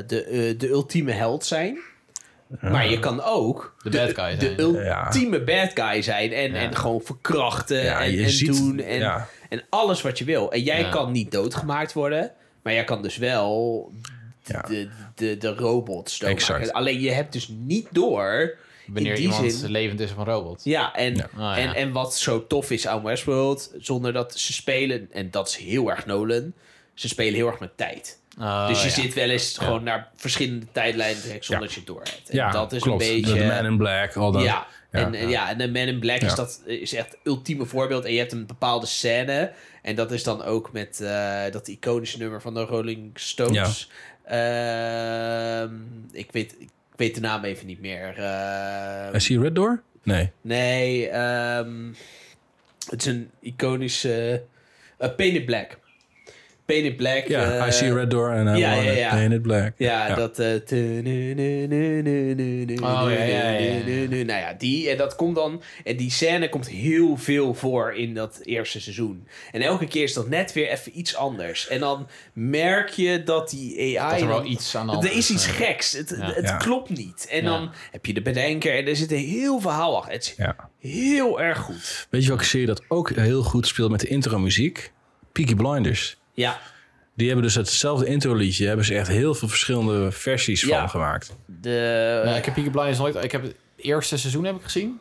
[0.06, 1.78] de, de ultieme held zijn.
[2.60, 6.32] Maar je kan ook De bad guy de ultieme bad guy zijn.
[6.32, 6.58] En, Ja.
[6.60, 8.78] en gewoon verkrachten Ja, en, en ziet- doen.
[8.80, 9.28] En, ja.
[9.48, 10.52] en alles wat je wil.
[10.52, 10.88] En jij Ja.
[10.90, 12.32] kan niet doodgemaakt worden.
[12.62, 13.90] Maar jij kan dus wel
[14.44, 14.60] Ja.
[14.60, 16.72] de, de, de robots doodmaken.
[16.72, 18.56] Alleen je hebt dus niet door...
[18.86, 20.60] Wanneer in die iemand zin, levend is van robot.
[20.64, 21.28] ja, en, Ja.
[21.36, 21.56] Ja.
[21.56, 25.56] En, en wat zo tof is aan Westworld, zonder dat ze spelen, en dat is
[25.56, 26.52] heel erg Nolan,
[26.94, 28.18] ze spelen heel erg met tijd.
[28.38, 28.94] Oh, dus je ja.
[28.94, 32.28] zit wel eens gewoon naar verschillende tijdlijnen zonder dat je het door hebt.
[32.28, 33.02] En Ja, dat is klopt.
[33.02, 33.34] een beetje...
[33.34, 34.42] De Man in Black, al dat.
[34.42, 37.64] ja, Ja, en, ja, en de Man in Black is, dat, is echt het ultieme
[37.64, 38.04] voorbeeld.
[38.04, 39.52] En je hebt een bepaalde scène.
[39.82, 43.90] En dat is dan ook met eh, dat iconische nummer van de Rolling Stones.
[44.24, 45.74] Ehm,
[46.12, 48.14] ik, weet, ik weet de naam even niet meer.
[48.18, 49.82] Ehm, I see Red Door?
[50.02, 50.30] Nee.
[50.40, 51.92] Nee, ehm,
[52.88, 54.42] het is een iconische...
[55.00, 55.78] uh, Painted Black.
[56.66, 57.26] Painted Black.
[57.28, 59.10] Ja, eh, I see Red Door en I ja, want ja, it ja.
[59.10, 59.72] painted black.
[59.76, 60.14] Ja, Ja.
[60.14, 60.38] dat...
[60.38, 60.52] eh,
[62.82, 64.06] Oh, ja, ja, ja, ja.
[64.08, 64.90] Nou ja, die.
[64.90, 65.62] En dat komt dan...
[65.84, 69.26] En die scène komt heel veel voor in dat eerste seizoen.
[69.52, 71.68] En elke keer is dat net weer even iets anders.
[71.68, 74.10] En dan merk je dat die AI...
[74.12, 75.92] Dat er wel dan- iets aan de hand er is iets geks.
[75.92, 76.32] Het, Ja.
[76.32, 76.56] het Ja.
[76.56, 77.26] klopt niet.
[77.30, 77.48] En Ja.
[77.50, 80.12] dan heb je de bedenker en er zit een heel verhaal achter.
[80.12, 80.56] Het is Ja.
[80.80, 82.06] heel erg goed.
[82.10, 84.92] Weet je welke serie dat ook heel goed speelt met de intro-muziek?
[85.32, 86.22] Peaky Blinders.
[86.34, 86.58] Ja,
[87.16, 88.66] Die hebben dus hetzelfde intro-liedje.
[88.66, 90.78] Hebben ze echt heel veel verschillende versies Ja.
[90.78, 91.36] van gemaakt.
[91.46, 93.14] De, Ja, ik heb Peaky Blinders nooit...
[93.24, 95.00] Ik heb het eerste seizoen heb ik gezien.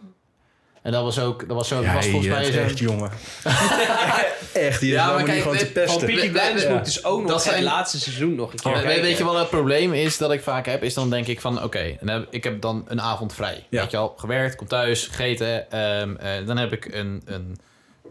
[0.82, 1.48] En dat was ook...
[1.48, 3.12] Dat was, zo, Ja, was volgens mij echt, jongen.
[4.54, 6.06] echt, die is Ja, ja, maar kijk, gewoon te dit- van pesten.
[6.06, 9.02] Peaky Blinders moet dus ook nog Dat zijn- het laatste seizoen nog een keer weet,
[9.02, 10.84] weet je wat het probleem is dat ik vaak heb?
[10.84, 13.66] Is dan denk ik van, oké, dan heb- ik heb dan een avond vrij.
[13.70, 13.82] Ja.
[13.82, 15.72] Weet je al, gewerkt, kom thuis, gegeten.
[15.72, 17.58] ehm, eh, dan heb ik een, een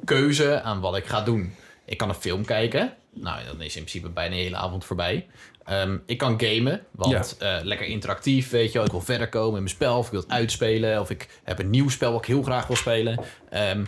[0.05, 1.55] keuze aan wat ik ga doen.
[1.85, 2.93] Ik kan een film kijken.
[3.15, 5.27] Nou, dan is in principe bijna de hele avond voorbij.
[5.65, 8.87] Ehm, ik kan gamen, want eh, lekker interactief, weet je wel.
[8.87, 11.01] Ik wil verder komen in mijn spel, of ik wil het uitspelen.
[11.01, 13.19] Of ik heb een nieuw spel wat ik heel graag wil spelen.
[13.51, 13.85] Ehm,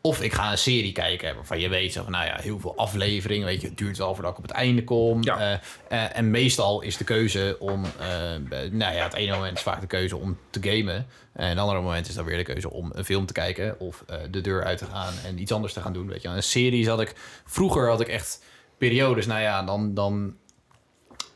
[0.00, 3.46] of ik ga een serie kijken waarvan je weet, van, nou ja, heel veel afleveringen.
[3.46, 5.22] Weet je, het duurt wel voordat ik op het einde kom.
[5.22, 5.38] Ja.
[5.38, 5.52] Eh,
[6.04, 7.84] eh, en meestal is de keuze om,
[8.70, 11.06] nou ja, het ene moment is vaak de keuze om te gamen.
[11.32, 14.04] En het andere moment is dan weer de keuze om een film te kijken of
[14.30, 16.08] de deur uit te gaan en iets anders te gaan doen.
[16.08, 17.12] Weet je, een serie had ik,
[17.44, 18.40] vroeger had ik echt
[18.78, 20.36] periodes, nou ja, dan, dan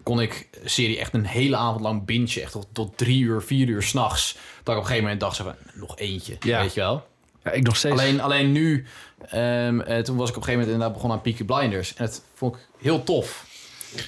[0.03, 3.69] kon ik serie echt een hele avond lang bingen, echt tot, tot drie uur, vier
[3.69, 4.33] uur s'nachts.
[4.33, 6.61] Dat ik op een gegeven moment dacht, van, nog eentje, Ja.
[6.61, 7.07] weet je wel.
[7.45, 7.95] Ja, ik nog steeds.
[7.95, 8.87] Alleen, alleen nu,
[9.29, 11.95] ehm, eh, toen was ik op een gegeven moment inderdaad begonnen aan Peaky Blinders.
[11.95, 13.49] En dat vond ik heel tof.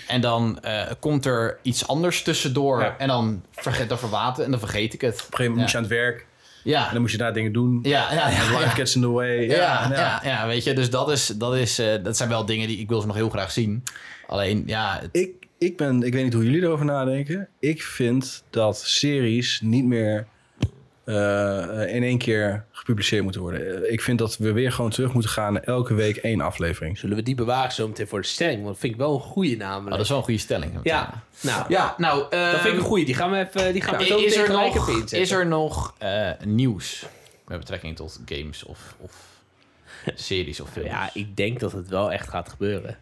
[0.06, 2.80] En dan eh, komt er iets anders tussendoor.
[2.80, 2.96] Ja.
[2.98, 5.12] En dan, vergeet, dan verwaten en dan vergeet ik het.
[5.14, 6.26] Op een gegeven moment moest je aan het werk.
[6.64, 7.78] Ja, En dan moest je daar dingen doen.
[7.82, 8.58] ja, ja, ja.
[8.58, 9.46] Life gets in the way.
[9.48, 10.46] Ja, ja, ja.
[10.46, 13.00] weet je, dus dat, is, dat, is, eh, dat zijn wel dingen die ik wil
[13.00, 13.82] ze nog heel graag zien.
[14.26, 17.48] Alleen, ja, het- Ik, ik, ben, ik weet niet hoe jullie erover nadenken.
[17.60, 20.26] Ik vind dat series niet meer
[21.94, 23.84] in één keer gepubliceerd moeten worden.
[23.84, 26.98] Eh, Ik vind dat we weer gewoon terug moeten gaan naar elke week één aflevering.
[26.98, 28.56] Zullen we die bewaren zo meteen voor de stelling?
[28.56, 29.90] Want dat vind ik wel een goede oh, namelijk.
[29.90, 30.72] dat is wel een goede stelling.
[30.82, 33.04] Ja, nou, ja nou, dat vind ik een goede.
[33.04, 36.30] Die gaan we even die gaan we is, er nog, even is er nog eh,
[36.44, 37.06] nieuws
[37.46, 39.12] met betrekking tot games of, of
[40.14, 40.88] series of films?
[40.88, 42.96] Ja, ik denk dat het wel echt gaat gebeuren.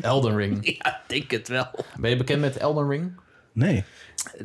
[0.00, 0.58] Elden Ring.
[0.82, 1.70] Ja, ik denk het wel.
[1.96, 3.12] Ben je bekend met Elden Ring?
[3.60, 3.84] Nee.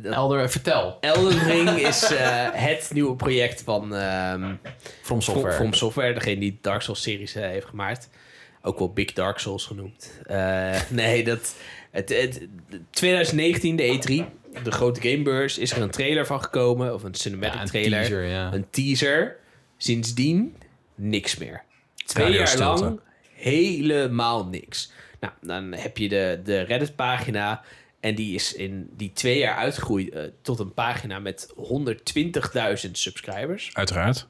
[0.02, 0.98] Elder, vertel.
[1.00, 4.54] Elden Ring is eh, het nieuwe project van ehm
[5.02, 5.22] From Software.
[5.22, 5.54] Software.
[5.54, 8.10] From Software, degene die Dark Souls series eh, heeft gemaakt.
[8.62, 10.20] Ook wel Big Dark Souls genoemd.
[10.26, 11.54] Eh, nee, dat,
[11.90, 12.48] het, het,
[12.90, 16.94] 2019, de E3, de grote gamebeurs, is er een trailer van gekomen.
[16.94, 18.00] Of een cinematic Ja, een trailer.
[18.00, 18.52] teaser, ja.
[18.52, 19.36] Een teaser.
[19.76, 20.56] Sindsdien
[20.94, 21.62] niks meer.
[22.06, 22.84] Twee Radio jaar stilte.
[22.84, 23.00] lang
[23.34, 24.92] helemaal niks.
[25.20, 27.62] Nou, dan heb je de, de Reddit-pagina.
[28.00, 31.48] En die is in die twee jaar uitgegroeid eh, tot een pagina met
[32.84, 33.70] 120.000 subscribers.
[33.72, 34.26] Uiteraard.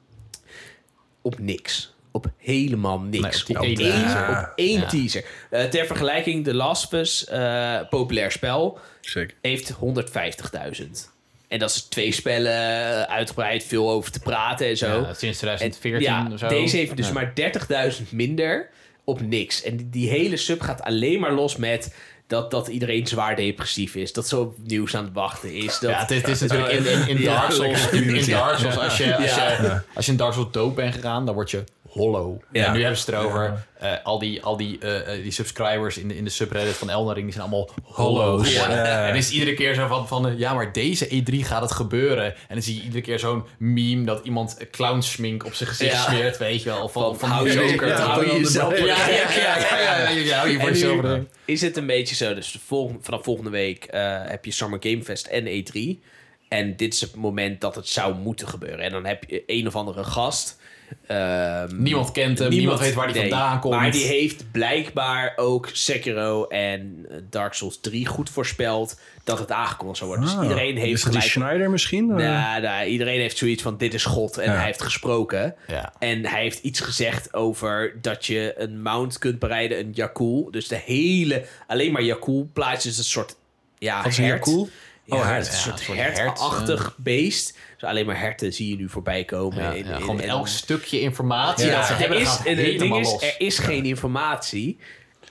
[1.21, 1.95] Op niks.
[2.11, 3.47] Op helemaal niks.
[3.47, 4.29] Nee, op op één, teaser.
[4.29, 4.85] op één Ja.
[4.87, 5.25] teaser.
[5.49, 9.37] Eh, ter vergelijking, The Last of Us, eh, populair spel, Zeker.
[9.41, 11.11] heeft 150.000.
[11.47, 14.87] En dat is twee spellen, uitgebreid, veel over te praten en zo.
[15.01, 16.47] Ja, sinds En 2014 ja, of zo.
[16.47, 17.13] deze heeft dus Ja.
[17.13, 18.69] maar 30.000 minder
[19.03, 19.63] op niks.
[19.63, 21.95] En die, die hele sub gaat alleen maar los met
[22.27, 24.13] dat, dat iedereen zwaar depressief is.
[24.13, 25.79] Dat zo nieuws aan het wachten is.
[25.79, 27.89] Dat, Ja, het is, het is natuurlijk in, in, in Dark Souls.
[27.89, 30.93] In, in Dark Souls als, je, als, je, als je in Dark Souls dood bent
[30.95, 32.41] gegaan, dan word je hollow.
[32.51, 32.65] Ja.
[32.65, 33.65] En nu hebben ze het erover.
[33.79, 36.89] eh, al die, al die, eh, eh, die subscribers in de, in de subreddit van
[36.89, 38.45] Elden Ring, die zijn allemaal hollow.
[38.47, 39.07] Ja.
[39.07, 42.25] En is iedere keer zo van, van eh, ja, maar deze E3 gaat het gebeuren.
[42.25, 46.01] En dan zie je iedere keer zo'n meme dat iemand clownsmink op zijn gezicht Ja.
[46.01, 46.81] smeert, weet je wel.
[46.83, 51.25] Of van, Van, van, hou je- Ja, hou je jezelf ja, ja, ja, ja, je
[51.45, 52.33] is het een beetje zo.
[52.33, 52.57] Dus
[52.99, 55.99] vanaf volgende week eh, heb je Summer Game Fest en E3.
[56.47, 58.79] En dit is het moment dat het zou moeten gebeuren.
[58.79, 60.59] En dan heb je een of andere gast.
[61.07, 63.75] Ehm, Niemand kent hem, niemand weet waar die nee, vandaan komt.
[63.75, 69.97] Maar die heeft blijkbaar ook Sekiro en Dark Souls 3 goed voorspeld dat het aangekondigd
[69.97, 70.27] zou worden.
[70.27, 71.37] dus Ah, iedereen heeft is dat die gelijk...
[71.45, 72.09] Schneider misschien?
[72.11, 74.55] Eh, Nou, nou, iedereen heeft zoiets van dit is God en Ja.
[74.57, 75.55] hij heeft gesproken.
[75.67, 75.93] Ja.
[75.99, 80.47] En hij heeft iets gezegd over dat je een mount kunt bereiden, een Yakul.
[80.51, 83.35] Dus de hele, alleen maar Yakul plaatjes is een soort
[83.79, 84.25] ja, Wat is een.
[84.25, 84.69] Yakul?
[85.07, 85.45] Ja, Oh, hert.
[85.47, 87.57] een Ja, soort soort hert, hertachtig beest.
[87.79, 89.63] Dus alleen maar herten zie je nu voorbij komen.
[89.63, 92.43] Ja, in- ja, in- gewoon elk stukje informatie ja, dat ze er hebben, is, het
[92.43, 94.77] ding helemaal is, er is geen informatie.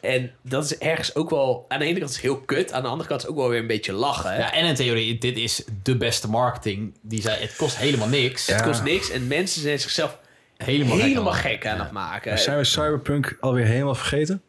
[0.01, 1.65] En dat is ergens ook wel...
[1.69, 2.73] Aan de ene kant is het heel kut.
[2.73, 4.39] Aan de andere kant is het ook wel weer een beetje lachen.
[4.39, 6.95] Ja, en in theorie, dit is de beste marketing.
[7.03, 8.47] Die zei, het kost helemaal niks.
[8.47, 9.11] Het kost niks.
[9.11, 10.19] En mensen zijn zichzelf
[10.57, 11.51] Helemaal, helemaal gek.
[11.53, 12.39] gek aan het maken.
[12.39, 14.43] Zijn we Cyberpunk alweer helemaal vergeten?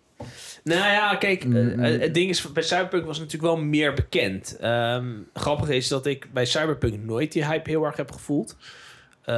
[0.67, 1.79] Nou ja, kijk, eh, Mm.
[1.83, 4.57] eh, het ding is, bij Cyberpunk was het natuurlijk wel meer bekend.
[4.59, 8.57] Ehm grappig is dat ik bij Cyberpunk nooit die hype heel erg heb gevoeld.
[9.23, 9.35] Eh,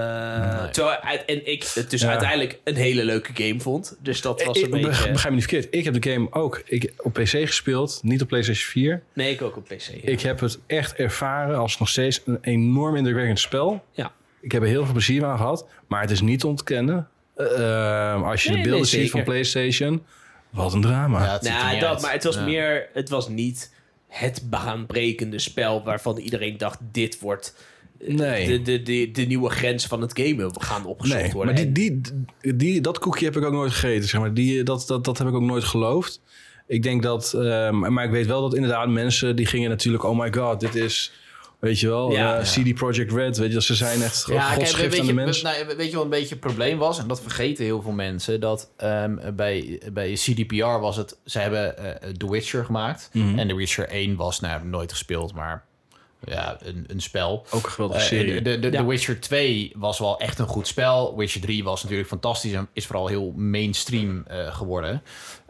[0.62, 0.70] Nee.
[0.70, 2.10] terwijl, uit- en ik het dus Ja.
[2.10, 3.98] uiteindelijk een hele leuke game vond.
[4.02, 4.88] Dus dat was een ik, beetje...
[4.90, 5.68] begrijp me niet verkeerd.
[5.76, 9.02] Ik heb de game ook ik, op PC gespeeld, niet op PlayStation 4.
[9.14, 9.82] Nee, ik ook op PC.
[9.82, 9.94] ja.
[10.12, 13.84] Ik heb het echt ervaren als nog steeds een enorm indrukwekkend spel.
[13.92, 14.12] Ja.
[14.42, 17.08] Ik heb er heel veel plezier aan gehad, maar het is niet te ontkennen.
[17.36, 19.24] Eh, als je Nee, de beelden nee, ziet van.
[19.24, 20.06] PlayStation,
[20.50, 21.24] Wat een drama.
[21.24, 22.02] Ja, Nou, dat, uit.
[22.02, 22.44] maar het was Ja.
[22.44, 23.74] meer, het was niet
[24.08, 27.56] het baanbrekende spel waarvan iedereen dacht: dit wordt
[28.00, 28.48] eh, Nee.
[28.48, 31.54] de, de, de, de nieuwe grens van het gamen gaan opgezocht Nee, worden.
[31.56, 32.02] maar die,
[32.42, 34.08] die, die, dat koekje heb ik ook nooit gegeten.
[34.10, 34.34] Zeg maar.
[34.34, 36.22] die, dat, dat, dat heb ik ook nooit geloofd.
[36.68, 37.34] Ik denk dat...
[37.34, 39.36] ehm, maar ik weet wel dat inderdaad mensen...
[39.36, 40.04] die gingen natuurlijk...
[40.04, 41.12] Oh my god, dit is...
[41.60, 42.38] Weet je wel, Ja.
[42.40, 43.38] eh, CD Projekt Red.
[43.38, 45.42] Weet je, ze zijn echt Ja, kijk, aan je, de mens.
[45.42, 47.00] nou, weet je wat een beetje het probleem was?
[47.00, 48.40] En dat vergeten heel veel mensen.
[48.40, 51.18] Dat ehm, bij, bij CDPR was het...
[51.26, 53.10] Ze hebben eh, The Witcher gemaakt.
[53.14, 53.40] Mhm.
[53.40, 55.68] En The Witcher 1 was, nou, nooit gespeeld, maar...
[56.26, 57.46] Ja, een, een spel.
[57.50, 58.42] Ook een geweldige Eh, serie.
[58.42, 58.80] de, de, Ja.
[58.80, 61.18] The Witcher 2 was wel echt een goed spel.
[61.18, 65.02] Witcher 3 was natuurlijk fantastisch en is vooral heel mainstream eh, geworden.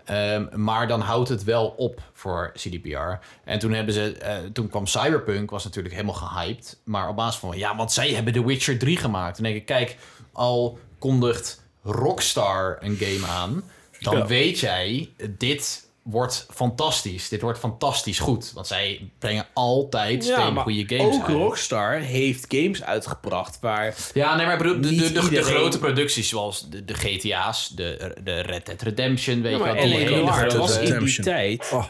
[0.10, 3.26] Ehm, maar dan houdt het wel op voor CDPR.
[3.44, 6.80] En toen, hebben ze, eh, toen kwam Cyberpunk, was natuurlijk helemaal gehyped.
[6.84, 9.38] Maar op basis van, ja, want zij hebben The Witcher 3 gemaakt.
[9.38, 9.98] En denk ik, kijk,
[10.32, 13.64] al kondigt Rockstar een game aan...
[14.00, 14.26] dan Ja.
[14.26, 17.30] weet jij, dit wordt fantastisch.
[17.30, 18.52] Dit wordt fantastisch goed.
[18.54, 21.38] Want zij brengen altijd ja, steen goede games ook uit.
[21.38, 26.30] Rockstar heeft games uitgebracht waar Ja, nee, maar ik bedoel, de, de, de, grote producties
[26.30, 30.28] zoals de, de GTA's, de, de Red Dead Redemption, weet Ja, je wel.
[30.28, 31.70] grote- was in die tijd.
[31.74, 31.86] Oh,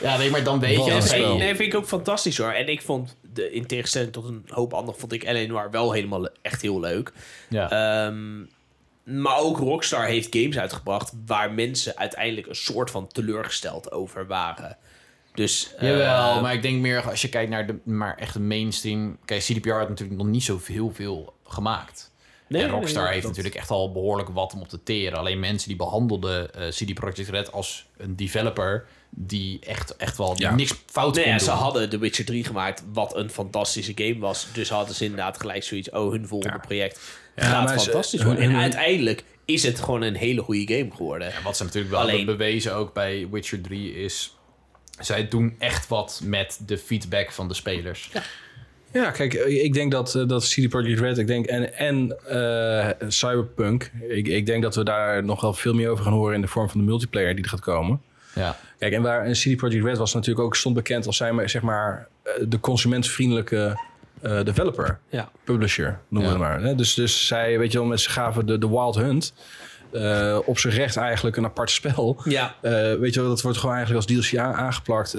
[0.00, 1.16] Ja, weet je, maar dan weet Wat je...
[1.16, 2.50] Nee, vind ik ook fantastisch hoor.
[2.50, 5.46] En ik vond, de, in tegenstelling tot een hoop anderen, vond ik L.A.
[5.46, 7.12] Noir wel helemaal le- echt heel leuk.
[7.48, 7.70] Ja.
[7.70, 8.40] Ehm,
[9.04, 14.76] maar ook Rockstar heeft games uitgebracht waar mensen uiteindelijk een soort van teleurgesteld over waren.
[15.34, 18.40] Dus, eh, Jawel, maar ik denk meer als je kijkt naar de maar echt de
[18.40, 19.18] mainstream...
[19.24, 22.10] Kijk, CDPR had natuurlijk nog niet zo heel veel gemaakt.
[22.48, 25.18] nee, en Rockstar nee, heeft dat- natuurlijk echt al behoorlijk wat om op te teren.
[25.18, 28.86] Alleen mensen die behandelden eh, CD Projekt Red als een developer...
[29.16, 30.54] die echt, echt wel Ja.
[30.54, 31.46] niks fout Nee, kon ja, doen.
[31.46, 34.46] ze hadden The Witcher 3 gemaakt, wat een fantastische game was.
[34.52, 37.00] Dus hadden ze inderdaad gelijk zoiets, oh, hun volgende project
[37.36, 38.44] Ja, gaat maar ze- fantastisch worden.
[38.44, 41.32] En uiteindelijk is het gewoon een hele goede game geworden.
[41.34, 44.36] En wat ze natuurlijk wel Alleen- hebben bewezen ook bij Witcher 3 is...
[45.00, 48.10] Zij doen echt wat met de feedback van de spelers.
[48.92, 53.08] Ja, kijk, ik denk dat, eh, dat CD Projekt Red, ik denk, en, en eh,
[53.08, 56.40] Cyberpunk, ik, ik denk dat we daar nog wel veel meer over gaan horen in
[56.40, 58.02] de vorm van de multiplayer die er gaat komen.
[58.34, 58.56] Ja.
[58.78, 62.08] Kijk, en waar CD Projekt Red was natuurlijk ook stond bekend als zijn, zeg maar,
[62.22, 63.90] eh, de consumentvriendelijke
[64.22, 65.30] eh, developer, Ja.
[65.44, 66.50] publisher, noemen we Ja.
[66.52, 66.76] het maar.
[66.76, 69.34] Dus, dus zij, weet je wel, met ze gaven de, de Wild Hunt
[69.92, 72.20] eh, op zijn recht eigenlijk een apart spel.
[72.24, 72.54] Ja,
[72.98, 75.12] weet je wel, dat wordt gewoon eigenlijk als DLC aangeplakt.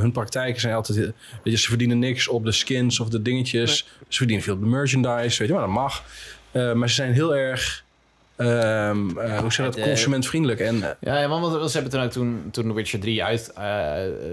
[0.00, 0.98] Hun praktijken zijn altijd...
[0.98, 3.76] Weet je, ze verdienen niks op de skins of de dingetjes.
[4.08, 6.02] Ze verdienen veel op de merchandise, weet je wel, dat mag.
[6.52, 7.84] Maar ze zijn heel erg...
[8.38, 9.74] ehm, eh, hoe zeg je dat?
[9.74, 10.60] de- Consumentvriendelijk.
[10.60, 13.62] En Ja, ja, want ze hebben toen ook toen, toen The Witcher 3 uit, eh,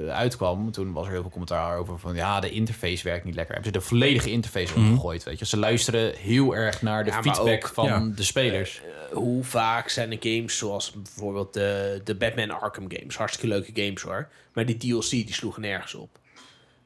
[0.10, 3.54] uitkwam, toen was er heel veel commentaar over van ja, de interface werkt niet lekker.
[3.56, 5.46] Hebben ze de volledige interface omgegooid, weet je.
[5.46, 8.10] Ze luisteren heel erg naar de Ja, feedback ook- van ja.
[8.16, 8.82] de spelers.
[8.82, 13.72] Eh, hoe vaak zijn er games zoals bijvoorbeeld de, de Batman Arkham games, hartstikke leuke
[13.84, 16.10] games hoor, maar die DLC die sloegen nergens op.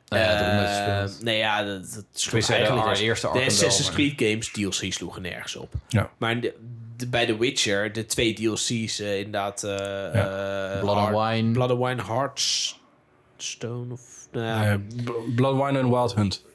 [0.08, 4.14] Nou ja, Eh, nee, ja, dat, dat sloeg de eigenlijk De Arkham wel, Assassin's Creed
[4.16, 5.74] games DLC sloegen nergens op.
[5.88, 6.10] ja.
[6.18, 6.54] Maar de,
[7.00, 9.64] de- bij The Witcher, de twee DLC's eh, inderdaad...
[9.64, 11.52] eh, eh, Blood and Wine.
[11.52, 14.28] Blood and Wine Heartstone of...
[14.32, 16.46] nou B- Blood Wine en Wild Hunt.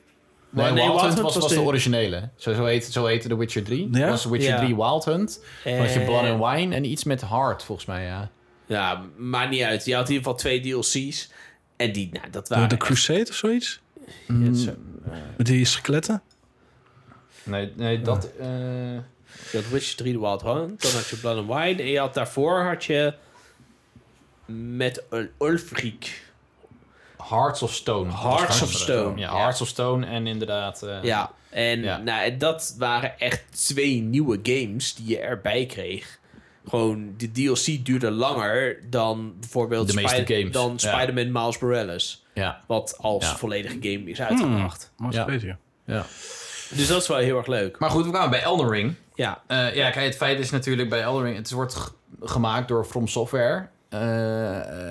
[0.50, 2.28] Nee, nee, Wild Wild Hunt Hunt was, was was de de- originele.
[2.36, 3.88] Zo, zo, heet, zo heette The Witcher 3.
[3.92, 4.08] Ja?
[4.08, 4.58] was The Witcher Ja.
[4.58, 5.44] 3 Wild Hunt.
[5.64, 8.30] Had je Blood and Wine en iets met Heart, volgens mij, ja.
[8.66, 9.84] Ja, maakt niet uit.
[9.84, 11.30] Je had in ieder geval twee DLC's.
[11.76, 12.68] En die, nou, dat De, waren...
[12.68, 13.80] de Crusade of zoiets?
[14.26, 16.22] Met die skeletten?
[17.42, 18.30] Nee, nee dat...
[18.40, 18.46] eh,
[19.54, 21.82] Je had Witcher 3 The Wild Hunt, dan had je Blood and Wine.
[21.82, 23.14] En je had daarvoor had je
[24.46, 26.22] met een Ulfric.
[27.28, 28.12] Hearts of Stone.
[28.12, 29.36] Hearts of Stone, Ja, ja.
[29.36, 30.82] Hearts of Stone en inderdaad...
[30.82, 31.98] eh, Ja, en Ja.
[31.98, 36.18] Nou, en dat waren echt twee nieuwe games die je erbij kreeg.
[36.68, 40.92] Gewoon, de DLC duurde langer dan bijvoorbeeld De meeste Spy- games, dan ja.
[40.96, 42.24] Spider-Man Miles Morales.
[42.34, 43.36] Ja, Wat als Ja.
[43.36, 44.92] volledige game is uitgebracht.
[44.96, 45.26] Wat Ja.
[45.84, 46.06] ja.
[46.70, 47.78] Dus dat is wel heel erg leuk.
[47.78, 48.94] Maar goed, we kwamen bij Elden Ring.
[49.14, 51.36] Ja, Eh, ja, kijk, het feit is natuurlijk bij Elden Ring...
[51.36, 51.92] Het wordt
[52.22, 53.68] gemaakt door From Software.
[53.88, 53.98] Eh,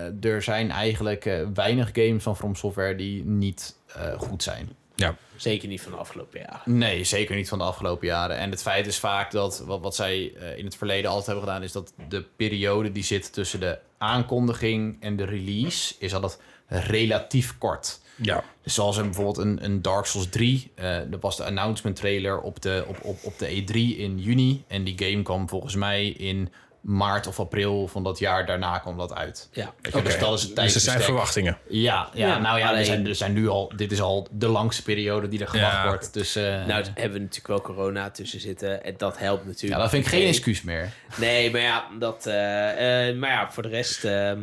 [0.08, 4.70] eh, er zijn eigenlijk eh, weinig games van From Software die niet eh, goed zijn.
[4.96, 5.16] Ja.
[5.36, 6.78] zeker niet van de afgelopen jaren.
[6.78, 8.38] Nee, zeker niet van de afgelopen jaren.
[8.38, 11.44] En het feit is vaak dat wat, wat zij eh, in het verleden altijd hebben
[11.46, 16.40] gedaan, is dat de periode die zit tussen de aankondiging en de release is altijd
[16.68, 18.00] relatief kort.
[18.16, 18.44] Ja.
[18.64, 20.72] Dus zoals in bijvoorbeeld een, een Dark Souls 3.
[20.76, 24.64] eh dat was de announcement trailer op de, op, op, op de E3 in juni.
[24.68, 26.52] En die game kwam volgens mij in
[26.82, 29.50] maart of april van dat jaar daarna kwam dat uit.
[29.52, 29.74] Ja.
[29.82, 31.58] Je, Dus dat is het Dus er zijn verwachtingen.
[31.68, 34.48] Ja, ja, Ja, nou ja, er zijn, er zijn nu al, dit is al de
[34.48, 35.88] langste periode die er gewacht Ja.
[35.88, 36.14] wordt.
[36.14, 38.84] Dus eh, Nou, daar hebben we natuurlijk wel corona tussen zitten.
[38.84, 39.74] En dat helpt natuurlijk.
[39.74, 40.94] ja, dat vind ik geen excuus meer.
[41.16, 44.40] Nee, maar ja, dat, eh, eh, maar ja voor de rest ehm,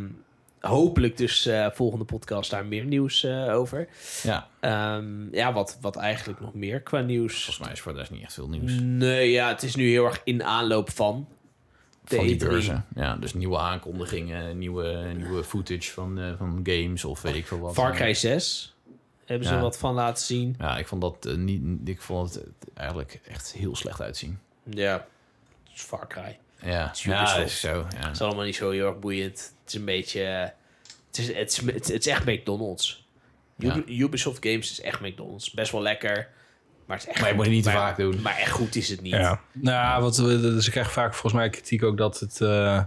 [0.60, 3.88] hopelijk dus eh, volgende podcast daar meer nieuws eh, over.
[4.22, 7.34] Ja, Ehm, ja, wat, wat eigenlijk nog meer qua nieuws.
[7.34, 8.72] volgens mij is voor rest niet echt veel nieuws.
[8.80, 11.28] Nee, ja, het is nu heel erg in aanloop van.
[12.04, 12.38] de van die E3.
[12.38, 12.86] beurzen.
[12.94, 17.58] Ja, dus nieuwe aankondigingen, nieuwe, nieuwe footage van, eh, van games of weet ik veel
[17.58, 17.74] wat.
[17.74, 18.74] Far Cry 6
[19.24, 19.60] hebben ze Ja.
[19.60, 20.54] wat van laten zien.
[20.58, 21.88] Ja, ik vond dat niet.
[21.88, 22.44] Ik vond het
[22.74, 24.38] eigenlijk echt heel slecht uitzien.
[24.64, 25.06] Ja,
[25.72, 26.38] Far Cry.
[26.64, 27.68] Ja, ja, is zo.
[27.68, 28.06] Ja.
[28.06, 29.38] Het is allemaal niet zo heel erg boeiend.
[29.64, 30.20] Het is een beetje...
[31.06, 33.06] Het is, het is, het is echt McDonald's.
[33.56, 33.82] Ja.
[33.86, 35.50] Ubisoft Games is echt McDonald's.
[35.50, 36.28] Best wel lekker.
[36.86, 38.20] Maar het is echt Maar je moet het niet te vaak doen.
[38.22, 39.12] Maar echt goed is het niet.
[39.12, 39.40] Ja.
[39.52, 42.40] Nou, wat, we- ze krijgen vaak volgens mij kritiek ook dat het...
[42.40, 42.82] eh,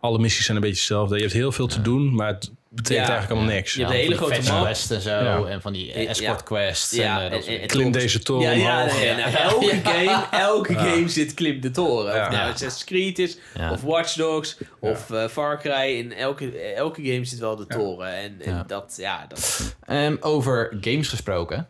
[0.00, 1.14] alle missies zijn een beetje hetzelfde.
[1.14, 3.12] Je hebt heel veel te doen, maar het betekent Ja.
[3.12, 3.72] eigenlijk allemaal niks.
[3.74, 4.62] Je hebt Ja, de hele van die grote map.
[4.64, 5.10] quests en zo.
[5.10, 5.44] Ja.
[5.44, 6.90] En van die escort quests.
[6.90, 10.78] Ja, en, en- Klim deze toren Ja, nee, nou, elke game, elke Ja.
[10.78, 12.22] game zit klim de toren.
[12.22, 12.50] Of nou.
[12.52, 13.72] Assassin's Creed is, Ja.
[13.72, 15.96] of Watch Dogs, of eh, Far Cry.
[15.98, 18.14] In elke, elke game zit wel de toren.
[18.16, 18.64] En, en Ja.
[18.66, 19.72] dat, ja, dat...
[19.86, 21.66] Ehm, over games gesproken.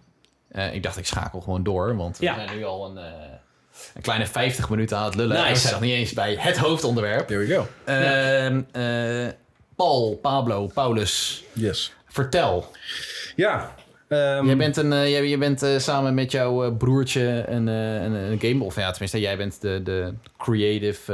[0.51, 1.97] Eh, ik dacht, ik schakel gewoon door.
[1.97, 2.35] Want Ja.
[2.35, 3.05] we zijn nu al een, eh,
[3.95, 5.37] een kleine 50 minuten aan het lullen.
[5.37, 5.47] Nice.
[5.47, 7.27] En we zijn nog niet eens bij het hoofdonderwerp.
[7.27, 7.67] There we go.
[7.85, 9.33] Ehm, eh,
[9.77, 11.93] Paul, Pablo, Paulus, Yes.
[12.07, 12.67] vertel.
[13.37, 13.75] Ja.
[14.09, 17.67] ehm, Jij bent, een, eh, jij, je bent eh, samen met jouw eh, broertje een,
[17.67, 18.65] een, een game...
[18.65, 21.13] Of ja, tenminste, jij bent de, de creative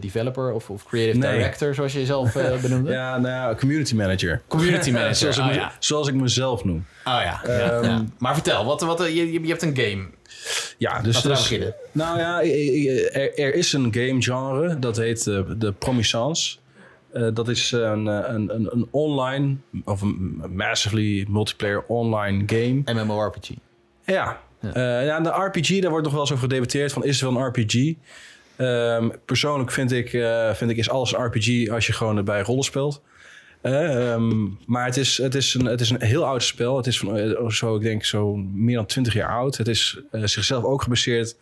[0.00, 1.32] developer of, of creative Nee.
[1.32, 2.32] director, zoals je jezelf
[2.62, 2.90] benoemde.
[2.92, 4.42] Ja, nou ja, community manager.
[4.48, 5.72] Community manager, zoals, ik oh ja.
[5.78, 6.86] zoals ik mezelf noem.
[7.04, 8.04] Oh ja, Ehm, ja.
[8.18, 10.06] Maar vertel, wat, wat, je, je hebt een game.
[10.78, 11.74] Ja, dus, dus beginnen.
[11.92, 16.56] nou ja, er, er is een game genre dat heet de Promisance.
[17.12, 23.02] Eh, dat is een, eh, een, een, een online of een massively multiplayer online game.
[23.02, 23.50] MMORPG.
[24.04, 24.40] Ja.
[24.60, 25.00] Ja.
[25.00, 25.20] Ja.
[25.20, 27.94] de RPG, daar wordt nog wel eens over gedebatteerd van is het wel een RPG?
[28.56, 32.40] Ehm, persoonlijk vind ik, eh, vind ik is alles een RPG als je gewoon erbij
[32.40, 33.02] rollen speelt.
[33.60, 36.76] Eh, ehm, maar het is, het, is een, het is een heel oud spel.
[36.76, 39.56] Het is van eh, zo, ik denk, zo meer dan 20 jaar oud.
[39.56, 41.36] Het is eh, zichzelf ook gebaseerd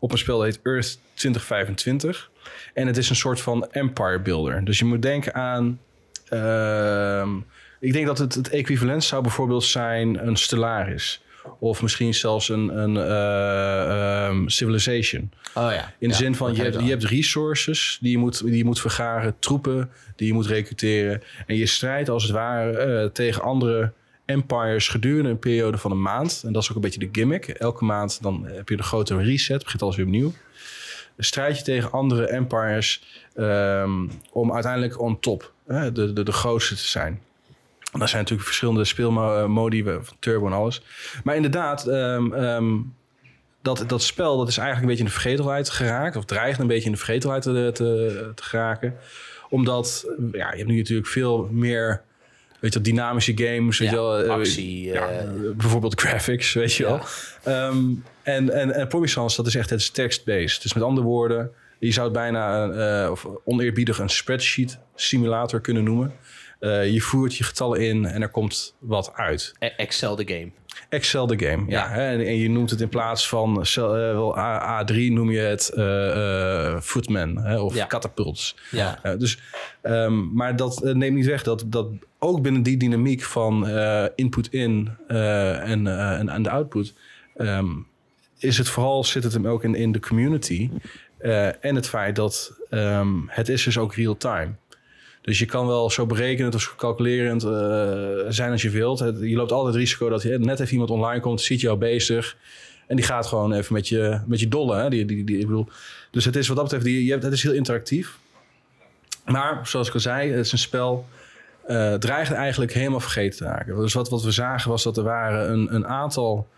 [0.00, 2.30] op een spel dat heet Earth 2025.
[2.76, 4.64] En het is een soort van empire builder.
[4.64, 5.80] Dus je moet denken aan...
[6.28, 7.36] ehm,
[7.80, 11.22] ik denk dat het, het equivalent zou bijvoorbeeld zijn een Stellaris.
[11.58, 15.30] Of misschien zelfs een, een eh, ehm, Civilization.
[15.54, 15.92] Oh ja.
[15.98, 18.64] In de Ja, zin van, je hebt, je hebt resources die je, moet, die je
[18.64, 21.22] moet vergaren, troepen die je moet recruteren.
[21.46, 23.92] En je strijdt als het ware eh, tegen andere
[24.24, 26.42] empires gedurende een periode van een maand.
[26.46, 27.48] En dat is ook een beetje de gimmick.
[27.48, 30.32] Elke maand dan heb je een grote reset, begint alles weer opnieuw.
[31.18, 33.02] Strijd je tegen andere empires
[33.34, 37.20] ehm, om uiteindelijk on top, hè, de, de, de grootste te zijn.
[37.92, 40.82] En daar zijn natuurlijk verschillende speelmodi, van turbo en alles.
[41.24, 42.74] Maar inderdaad, ehm, ehm,
[43.62, 46.16] dat, dat spel dat is eigenlijk een beetje in de vergetelheid geraakt.
[46.16, 48.94] Of dreigt een beetje in de vergetelheid te, te, te geraken.
[49.48, 52.02] Omdat, ja, je hebt nu natuurlijk veel meer...
[52.60, 53.78] Weet je, dynamische games.
[53.78, 54.82] Weet je wel, eh, actie.
[54.82, 56.88] ja, eh, bijvoorbeeld graphics, weet je Ja.
[57.42, 57.92] wel.
[58.26, 58.88] En, en,
[59.36, 60.62] dat is echt het is text-based.
[60.62, 62.68] Dus met andere woorden, je zou het bijna
[63.04, 66.12] eh, of oneerbiedig een spreadsheet simulator kunnen noemen.
[66.60, 69.52] Eh, je voert je getallen in en er komt wat uit.
[69.58, 70.50] E- Excel de game.
[70.88, 71.84] Excel de game, ja.
[71.84, 71.88] Ja.
[71.90, 75.30] hè, en, en je noemt het in plaats van cel- eh, wel A, 3 noem
[75.30, 75.70] je het
[76.84, 77.86] Footman hè, of Ja.
[77.86, 78.56] Catapults.
[78.70, 79.00] Ja.
[79.18, 79.38] Dus,
[79.82, 83.68] ehm, maar dat neemt niet weg dat, dat ook binnen die dynamiek van
[84.14, 86.94] input in en, en, en de output...
[87.36, 87.66] ehm,
[88.38, 90.70] is het vooral, zit het hem ook in, in de community.
[91.18, 94.54] eh, en het feit dat ehm, het is dus ook real-time.
[95.22, 97.50] Dus je kan wel zo berekenend of calculerend eh,
[98.28, 98.98] zijn als je wilt.
[98.98, 102.36] Je loopt altijd het risico dat je, net even iemand online komt, ziet jou bezig...
[102.86, 104.78] En die gaat gewoon even met je, met je dollen.
[104.78, 104.88] Hè?
[104.90, 105.68] Die, die, ik bedoel,
[106.10, 108.18] dus het is wat dat betreft, die, het is heel interactief.
[109.24, 111.06] Maar zoals ik al zei, het is een spel.
[111.66, 113.76] eh dreigde eigenlijk helemaal vergeten te raken.
[113.76, 116.48] Dus wat, wat we zagen was dat er waren een, een aantal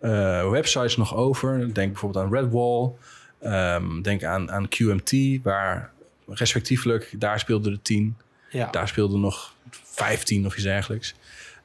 [0.00, 1.74] eh, websites nog over.
[1.74, 2.90] Denk bijvoorbeeld aan Redwall.
[3.40, 5.92] ehm, denk aan, aan QMT, waar
[6.26, 8.16] respectievelijk daar speelden er tien.
[8.50, 8.70] Ja.
[8.70, 11.14] Daar speelden nog 15 of iets dergelijks.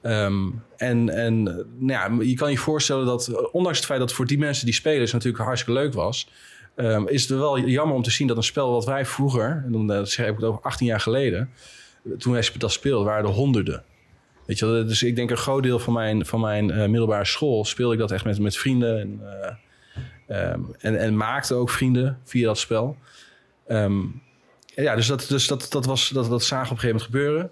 [0.01, 3.99] Ehm, en en eh, nou ja, je kan je voorstellen dat, eh, ondanks het feit
[3.99, 6.29] dat voor die mensen die spelen, het natuurlijk hartstikke leuk was,
[6.75, 9.71] ehm, is het wel jammer om te zien dat een spel wat wij vroeger, en
[9.71, 11.49] dan eh, zeg ik het over 18 jaar geleden,
[12.05, 13.83] eh, toen wij dat speelden, waren er honderden.
[14.45, 17.65] Weet je, dus ik denk een groot deel van mijn, van mijn eh, middelbare school
[17.65, 18.99] speelde ik dat echt met, met vrienden.
[18.99, 19.21] En,
[20.27, 22.97] eh, ehm, en, en maakte ook vrienden via dat spel.
[23.67, 24.01] Ehm,
[24.65, 27.51] ja, dus, dat, dus dat, dat, was, dat, dat zagen we op een gegeven moment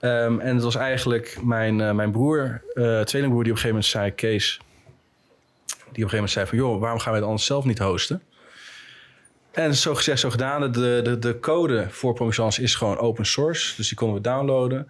[0.00, 3.84] Ehm, en het was eigenlijk mijn, eh, mijn broer, tweelingbroer, die op een gegeven moment
[3.84, 4.10] zei...
[4.10, 4.60] Kees,
[5.66, 6.58] die op een gegeven moment zei van...
[6.58, 8.22] joh, waarom gaan wij het anders zelf niet hosten?
[9.50, 10.72] En zo gezegd, zo gedaan.
[10.72, 13.76] De, de, de code voor Promisance is gewoon open source.
[13.76, 14.88] Dus die konden we downloaden.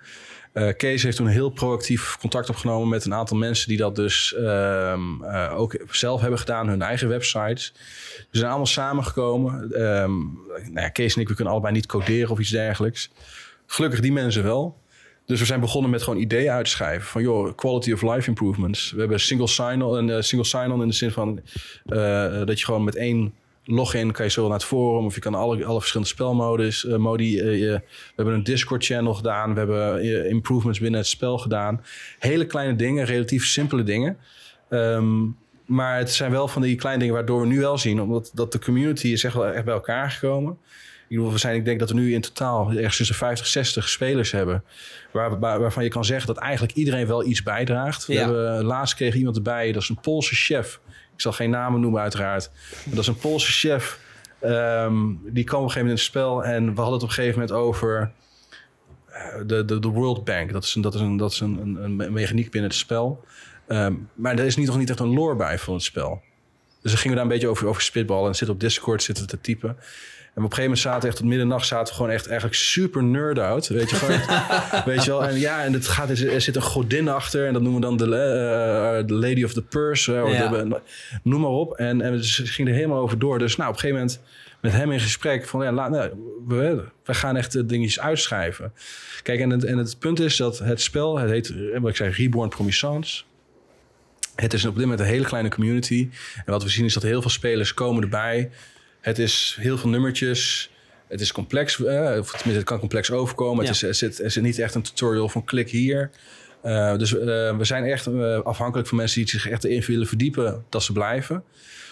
[0.52, 4.34] Eh, Kees heeft toen heel proactief contact opgenomen met een aantal mensen die dat dus
[4.34, 7.72] ehm, eh, ook zelf hebben gedaan, hun eigen websites.
[8.30, 9.72] We zijn allemaal samengekomen.
[9.72, 10.12] Ehm
[10.48, 13.10] nou ja, Kees en ik, we kunnen allebei niet coderen of iets dergelijks.
[13.66, 14.78] Gelukkig die mensen wel.
[15.26, 17.08] Dus we zijn begonnen met gewoon ideeën uit te schrijven.
[17.08, 18.90] Van joh, quality of life improvements.
[18.90, 21.40] We hebben single sign-on en eh, single sign-on in de zin van
[22.44, 23.34] dat je gewoon met één
[23.64, 26.86] login kan je zo naar het forum of je kan alle, alle verschillende spelmodus.
[26.86, 29.52] eh, modi, eh, je- we hebben een Discord channel gedaan.
[29.52, 31.84] We hebben eh, improvements binnen het spel gedaan.
[32.18, 34.16] Hele kleine dingen, relatief simpele dingen.
[34.68, 35.18] Ehm,
[35.66, 38.52] maar het zijn wel van die kleine dingen waardoor we nu wel zien, omdat dat
[38.52, 40.58] de community is echt wel echt bij elkaar gekomen.
[41.08, 43.88] Ik bedoel, we zijn, ik denk dat we nu in totaal ergens tussen 50, 60
[43.88, 44.64] spelers hebben.
[45.12, 48.06] Waar, waar- waarvan je kan zeggen dat eigenlijk iedereen wel iets bijdraagt.
[48.06, 48.20] We Ja.
[48.24, 50.80] hebben, laatst kreeg iemand erbij, dat is een Poolse chef.
[51.20, 52.50] Ik zal geen namen noemen uiteraard.
[52.84, 53.98] Maar dat is een Poolse chef.
[54.40, 56.44] Ehm, die kwam op een gegeven moment in het spel.
[56.44, 58.10] En we hadden het op een gegeven moment over
[59.06, 60.52] eh, de, de, de World Bank.
[60.52, 62.78] Dat is een, dat is een, dat is een, een, een me- mechaniek binnen het
[62.78, 63.24] spel.
[63.66, 66.22] Ehm, maar er is niet, nog niet echt een lore bij van het spel.
[66.82, 68.28] Dus dan gingen we daar een beetje over, over spitballen.
[68.28, 69.76] En zitten op Discord zitten te typen.
[70.34, 72.56] En op een gegeven moment zaten we echt tot middernacht zaten we gewoon echt eigenlijk
[72.58, 73.68] super nerd out.
[73.68, 74.20] Weet je, gewoon,
[74.94, 75.24] weet je wel.
[75.24, 77.46] En ja, en het gaat, er zit een godin achter.
[77.46, 80.16] En dat noemen we dan de, eh, eh, de Lady of the Purse.
[80.16, 80.48] eh, of Ja.
[80.48, 80.80] de-
[81.22, 81.72] noem maar op.
[81.72, 83.38] En, en het ging er helemaal over door.
[83.38, 84.20] Dus nou, op een gegeven moment
[84.60, 86.10] met hem in gesprek van ja, laat, nou,
[86.48, 88.72] we, we gaan echt dingetjes uitschrijven.
[89.22, 92.10] Kijk, en het, en het punt is dat het spel, het heet, wat ik zei,
[92.10, 93.22] Reborn Promisance.
[94.34, 96.08] Het is op dit moment een hele kleine community.
[96.44, 98.50] En wat we zien is dat heel veel spelers komen erbij.
[99.00, 100.70] Het is heel veel nummertjes.
[101.08, 103.64] Het is complex, eh, of tenminste, het kan complex overkomen.
[103.64, 103.70] Ja.
[103.70, 106.10] Het is, er, zit, er zit niet echt een tutorial van klik hier.
[106.62, 110.06] Eh, dus eh, we zijn echt eh, afhankelijk van mensen die zich echt erin willen
[110.06, 111.44] verdiepen, dat ze blijven.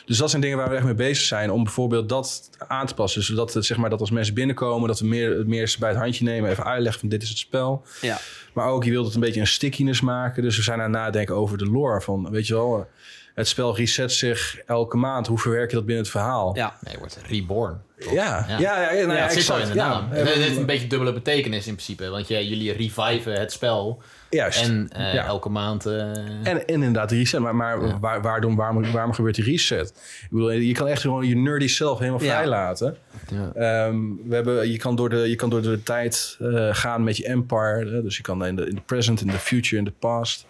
[0.06, 2.94] Dus dat zijn dingen waar we echt mee bezig zijn om bijvoorbeeld dat aan te
[2.94, 3.22] passen.
[3.22, 6.24] Zodat het, zeg maar, dat als mensen binnenkomen, dat we meer, meer bij het handje
[6.24, 7.82] nemen, even uitleggen van dit is het spel.
[8.00, 8.18] Ja.
[8.52, 10.42] Maar ook, je wilt het een beetje een stickiness maken.
[10.42, 12.00] Dus we zijn aan het nadenken over de lore.
[12.00, 12.88] Van, weet je wel,
[13.38, 15.26] het spel reset zich elke maand.
[15.26, 16.56] Hoe verwerk je dat binnen het verhaal?
[16.56, 16.76] Ja.
[16.80, 17.80] Nee, je wordt reborn.
[18.12, 20.10] ja, ja, ja, ja, nou ja, het zit al in de Ja, naam.
[20.10, 22.08] Het heeft een beetje dubbele betekenis in principe.
[22.08, 24.02] Want ja, jullie reviven het spel.
[24.30, 24.62] Juist.
[24.62, 25.24] En eh, Ja.
[25.24, 25.86] elke maand...
[25.86, 27.40] eh, En, en inderdaad, reset.
[27.40, 29.88] Maar, maar waar, waarom, waarom, waarom gebeurt die reset?
[30.22, 32.26] Ik bedoel, je kan echt gewoon je nerdy zelf helemaal Ja.
[32.28, 32.96] vrijlaten.
[33.30, 33.52] ja.
[33.54, 33.96] Ehm,
[34.28, 37.26] we hebben, je, kan door de, je kan door de tijd eh, gaan met je
[37.26, 37.90] empire.
[37.90, 38.02] hè.
[38.02, 40.46] Dus je kan in de, in de present, in de future, in de past.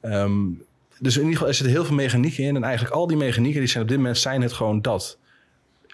[0.00, 0.38] Ehm,
[1.00, 2.56] dus in ieder geval, er zitten heel veel mechanieken in.
[2.56, 5.18] En eigenlijk al die mechanieken, die zijn op dit moment zijn het gewoon dat.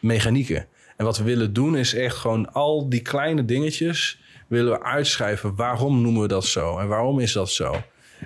[0.00, 0.66] Mechanieken.
[0.96, 5.54] En wat we willen doen is echt gewoon al die kleine dingetjes willen we uitschrijven.
[5.54, 6.78] Waarom noemen we dat zo?
[6.78, 7.82] En waarom is dat zo?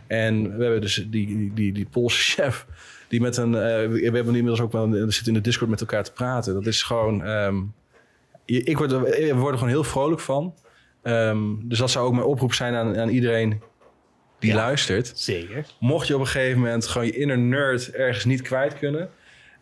[0.07, 2.67] En we hebben dus die, die, die, Poolse chef...
[3.09, 3.55] die met een...
[3.55, 4.91] eh, we hebben nu inmiddels ook wel...
[4.91, 6.55] We zitten in de Discord met elkaar te praten.
[6.55, 7.25] Dat is gewoon...
[7.25, 7.63] ehm,
[8.45, 10.55] ik word, we worden gewoon heel vrolijk van.
[11.03, 13.63] Ehm, dus dat zou ook mijn oproep zijn aan, aan iedereen
[14.41, 14.57] die Ja.
[14.57, 15.13] luistert.
[15.15, 15.65] Zeker.
[15.79, 19.11] Mocht je op een gegeven moment gewoon je inner nerd ergens niet kwijt kunnen...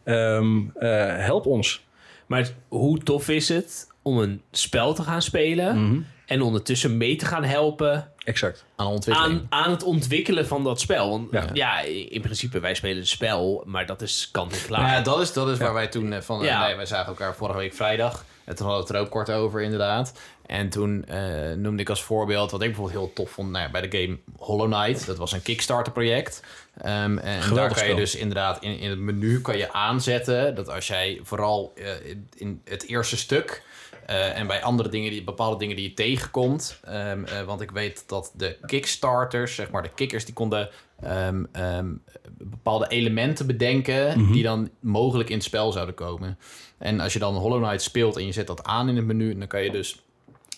[0.04, 1.86] ehm, eh, help ons.
[2.26, 6.00] Maar hoe tof is het om een spel te gaan spelen Mhm.
[6.26, 8.64] en ondertussen mee te gaan helpen Exact.
[8.76, 9.40] aan ontwikkeling.
[9.50, 11.10] aan, aan het ontwikkelen van dat spel?
[11.10, 11.44] Want Ja.
[11.52, 14.80] ja, in principe, wij spelen een spel, maar dat is kant en klaar.
[14.80, 15.64] Nou ja, dat is, dat is Ja.
[15.64, 16.40] waar wij toen eh, van...
[16.40, 16.66] eh, Ja.
[16.66, 18.24] nee, wij zagen elkaar vorige week vrijdag.
[18.44, 20.12] En toen hadden we het er ook kort over, inderdaad.
[20.48, 22.50] En toen eh, noemde ik als voorbeeld...
[22.50, 25.06] wat ik bijvoorbeeld heel tof vond nou ja, bij de game Hollow Knight.
[25.06, 26.42] Dat was een Kickstarter-project.
[26.80, 27.96] Ehm, en daar kan je spel.
[27.96, 30.54] dus inderdaad in, in het menu kan je aanzetten...
[30.54, 33.62] dat als jij vooral eh, in- het eerste stuk...
[34.06, 36.80] eh, en bij andere dingen, die, bepaalde dingen die je tegenkomt.
[36.84, 40.68] ehm, eh, want ik weet dat de Kickstarters, zeg maar de kickers, die konden
[41.02, 41.44] ehm,
[42.38, 44.32] bepaalde elementen bedenken Mhm.
[44.32, 46.38] die dan mogelijk in het spel zouden komen.
[46.78, 49.38] En als je dan Hollow Knight speelt en je zet dat aan in het menu,
[49.38, 50.02] dan kan je dus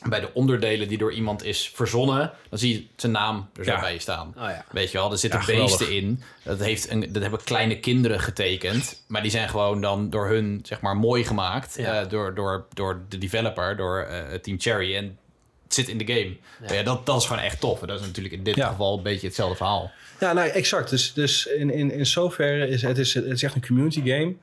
[0.09, 3.71] bij de onderdelen die door iemand is verzonnen, dan zie je zijn naam er zo
[3.71, 3.81] Ja.
[3.81, 4.29] bij je staan.
[4.37, 4.65] Oh ja.
[4.71, 6.03] Weet je wel, er zitten Ja, beesten geweldig.
[6.03, 6.23] in.
[6.45, 9.03] Dat, heeft een, dat hebben kleine kinderen getekend.
[9.07, 11.77] Maar die zijn gewoon dan door hun, zeg maar, mooi gemaakt.
[11.77, 14.97] Eh, door, door, door de developer, door eh, Team Cherry.
[14.97, 15.19] En
[15.65, 16.37] het zit in de game.
[16.69, 16.75] Ja.
[16.75, 16.83] Ja.
[16.83, 17.81] dat, dat is gewoon echt tof.
[17.81, 18.69] En dat is natuurlijk in dit Ja.
[18.69, 19.91] geval een beetje hetzelfde verhaal.
[20.21, 20.91] Ja, nou exact.
[20.91, 24.35] Dus, dus in, in, in zoverre is het, is het is echt een community game.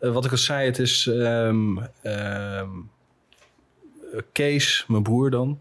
[0.00, 2.68] Eh, wat ik al zei, het is ehm, ehm,
[4.32, 5.58] Kees, mijn broer dan.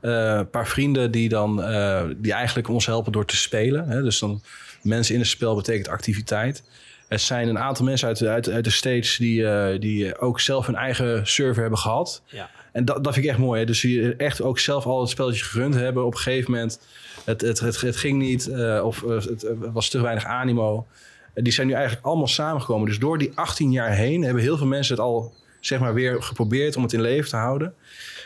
[0.00, 3.88] Eh, een paar vrienden die dan eh, die eigenlijk ons helpen door te spelen.
[3.88, 4.02] Hè?
[4.02, 4.42] Dus dan
[4.82, 6.62] mensen in het spel betekent activiteit.
[7.08, 10.40] Er zijn een aantal mensen uit, de- uit, uit de States die, eh, die ook
[10.40, 12.22] zelf hun eigen server hebben gehad.
[12.26, 12.50] Ja.
[12.72, 13.60] En dat, dat vind ik echt mooi.
[13.60, 13.66] Hè?
[13.66, 16.04] Dus je echt ook zelf al het spelletje gerund hebben.
[16.04, 16.80] Op een gegeven moment,
[17.24, 20.86] het, het, het, het ging niet eh, of eh, het, was te weinig animo.
[21.34, 22.86] Die zijn nu eigenlijk allemaal samengekomen.
[22.88, 26.22] Dus door die 18 jaar heen hebben heel veel mensen het al zeg maar weer
[26.22, 27.74] geprobeerd om het in leven te houden.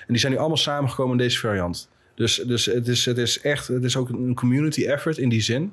[0.01, 1.89] En die zijn nu allemaal samengekomen in deze variant.
[2.15, 5.41] Dus, dus het, is, het is echt, het is ook een community effort in die
[5.41, 5.73] zin.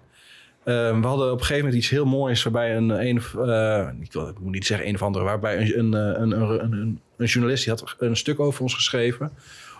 [0.63, 4.13] Ehm, we hadden op een gegeven moment iets heel moois waarbij een, een eh, ik,
[4.13, 7.63] wil, ik moet niet zeggen een of andere, waarbij een, een, een, een, een, journalist
[7.63, 9.31] die had een stuk over ons geschreven.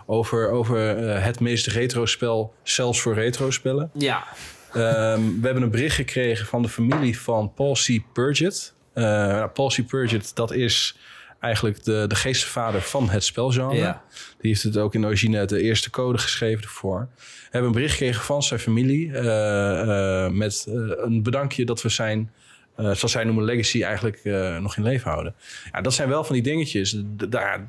[0.06, 3.90] Over, over eh, het meest retro spel, zelfs voor retro spellen.
[3.94, 4.24] Ja.
[4.72, 8.00] Ehm, we hebben een bericht gekregen van de familie van Paul C.
[8.12, 8.74] Purgett.
[8.94, 9.86] Uh, nou, Paul C.
[9.86, 10.96] Purgett, dat is
[11.40, 13.74] eigenlijk de, de geestvader van het spelgenre.
[13.74, 14.02] Ja.
[14.40, 17.08] Die heeft het ook in de origine de eerste code geschreven ervoor.
[17.16, 21.82] We hebben een bericht gekregen van zijn familie eh, eh, met eh, een bedankje dat
[21.82, 22.32] we zijn,
[22.76, 24.24] zoals zij noemen, legacy eigenlijk
[24.60, 25.34] nog in leven houden.
[25.72, 27.02] Ja, dat zijn wel van die dingetjes.
[27.28, 27.68] Daar,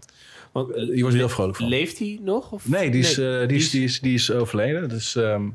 [0.51, 1.67] Want, je wordt heel vrolijk van.
[1.67, 2.51] Leeft hij nog?
[2.51, 2.67] Of?
[2.67, 4.89] Nee, die is, Nee, die is, die is, die is overleden.
[4.89, 5.49] Dus ehm,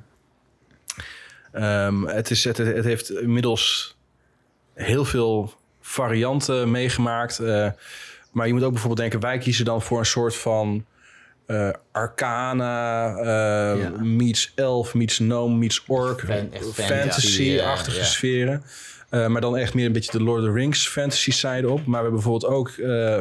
[1.53, 3.97] ehm, het, is, het, het heeft inmiddels
[4.75, 5.55] heel veel
[5.95, 7.39] varianten meegemaakt.
[7.39, 7.69] eh,
[8.33, 10.85] maar je moet ook bijvoorbeeld denken, wij kiezen dan voor een soort van
[11.47, 13.07] eh, arcana,
[13.77, 13.89] Ja.
[14.03, 18.05] meets elf, meets gnome, meets orc, Fan- fantasy-achtige ja.
[18.05, 18.63] sferen.
[19.11, 21.77] Maar dan echt meer een beetje de Lord of the Rings fantasy side op.
[21.79, 22.71] Maar we hebben bijvoorbeeld ook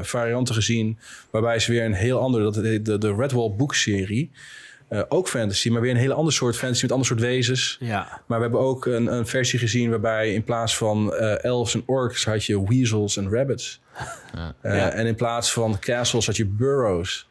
[0.06, 1.00] varianten gezien
[1.30, 4.32] waarbij ze weer een heel andere, dat heet de, de Redwall boekserie.
[4.94, 7.78] Eh, ook fantasy, maar weer een hele ander soort fantasy met ander soort wezens.
[7.80, 8.22] Ja.
[8.28, 11.84] Maar we hebben ook een, een versie gezien waarbij in plaats van eh, elves en
[11.86, 13.82] orcs had je weasels en rabbits.
[14.36, 14.56] Ja.
[14.62, 14.90] Eh, Ja.
[14.90, 17.28] En in plaats van castles had je burrows.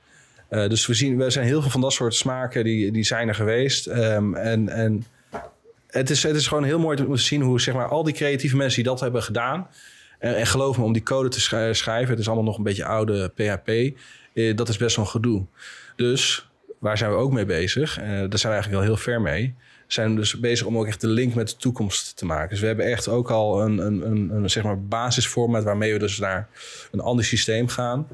[0.48, 3.28] Eh, dus we zien, we zijn heel veel van dat soort smaken die, die zijn
[3.28, 3.86] er geweest.
[3.86, 5.04] Ehm, en en
[5.86, 8.14] het, is, het is gewoon heel mooi om te zien hoe zeg maar, al die
[8.14, 9.68] creatieve mensen die dat hebben gedaan.
[10.18, 12.62] En, en geloof me, om die code te schri- schrijven, het is allemaal nog een
[12.64, 13.68] beetje oude PHP.
[14.34, 15.44] eh, dat is best wel een gedoe.
[15.96, 16.50] Dus
[16.82, 17.98] waar zijn we ook mee bezig?
[17.98, 19.54] Eh, daar zijn we eigenlijk wel heel ver mee.
[19.86, 22.48] We zijn dus bezig om ook echt de link met de toekomst te maken.
[22.48, 25.98] Dus we hebben echt ook al een, een, een, een zeg maar basisformat waarmee we
[25.98, 26.48] dus naar
[26.90, 28.06] een ander systeem gaan.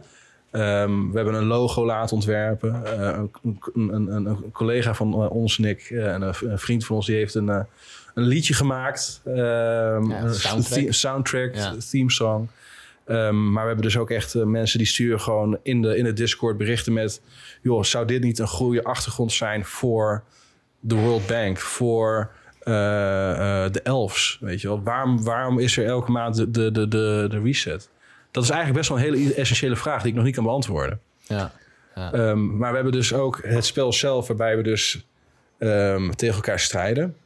[0.50, 2.84] Ehm, we hebben een logo laten ontwerpen.
[2.84, 7.06] Eh, een, een, een, een collega van eh, ons, Nick, en een, vriend van ons,
[7.06, 7.66] die heeft een, een
[8.14, 9.20] liedje gemaakt.
[9.24, 10.92] Ehm, een soundtrack.
[10.92, 11.74] soundtrack, Ja.
[11.90, 12.48] theme song.
[13.08, 16.04] Ehm, maar we hebben dus ook echt eh, mensen die sturen gewoon in de, in
[16.04, 17.22] de Discord berichten met...
[17.62, 20.24] joh, zou dit niet een goede achtergrond zijn voor
[20.80, 22.30] de World Bank, voor
[22.60, 24.38] eh, eh, de elves?
[24.40, 24.82] Weet je wel?
[24.82, 27.90] Waarom, waarom is er elke maand de, de, de, de, reset?
[28.30, 31.00] Dat is eigenlijk best wel een hele essentiële vraag die ik nog niet kan beantwoorden.
[31.26, 31.52] Ja.
[31.94, 35.06] Ehm, maar we hebben dus ook het spel zelf, waarbij we dus
[35.58, 37.16] ehm, tegen elkaar strijden.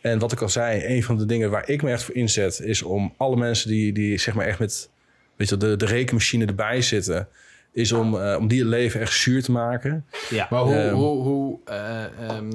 [0.00, 2.60] En wat ik al zei, een van de dingen waar ik me echt voor inzet,
[2.60, 4.92] is om alle mensen die, die zeg maar echt met
[5.36, 7.28] weet je, de, de rekenmachine erbij zitten,
[7.72, 10.06] is om, eh, om die het leven echt zuur te maken.
[10.30, 10.46] Ja.
[10.50, 10.94] Maar hoe, Ehm.
[10.94, 12.52] hoe, hoe, eh, ehm,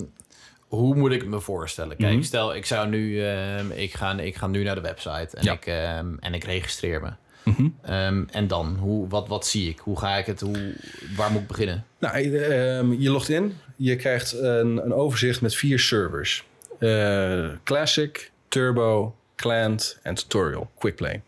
[0.59, 1.97] hoe moet ik het me voorstellen?
[1.97, 2.21] Kijk, Mhm.
[2.23, 5.51] stel ik zou nu, ehm, ik, ga, ik ga nu naar de website en, Ja.
[5.53, 7.09] ik, ehm, en ik registreer me.
[7.43, 7.67] Mhm.
[7.82, 9.80] Ehm, en dan, hoe, wat, wat zie ik?
[9.80, 10.39] Hoe ga ik het?
[10.41, 10.73] Hoe,
[11.15, 11.84] waar moet ik beginnen?
[11.99, 13.57] Nou, ehm, je logt in.
[13.75, 16.45] Je krijgt een, een overzicht met vier servers.
[16.80, 21.21] Eh, Classic, Turbo, Client en Tutorial, Quickplay.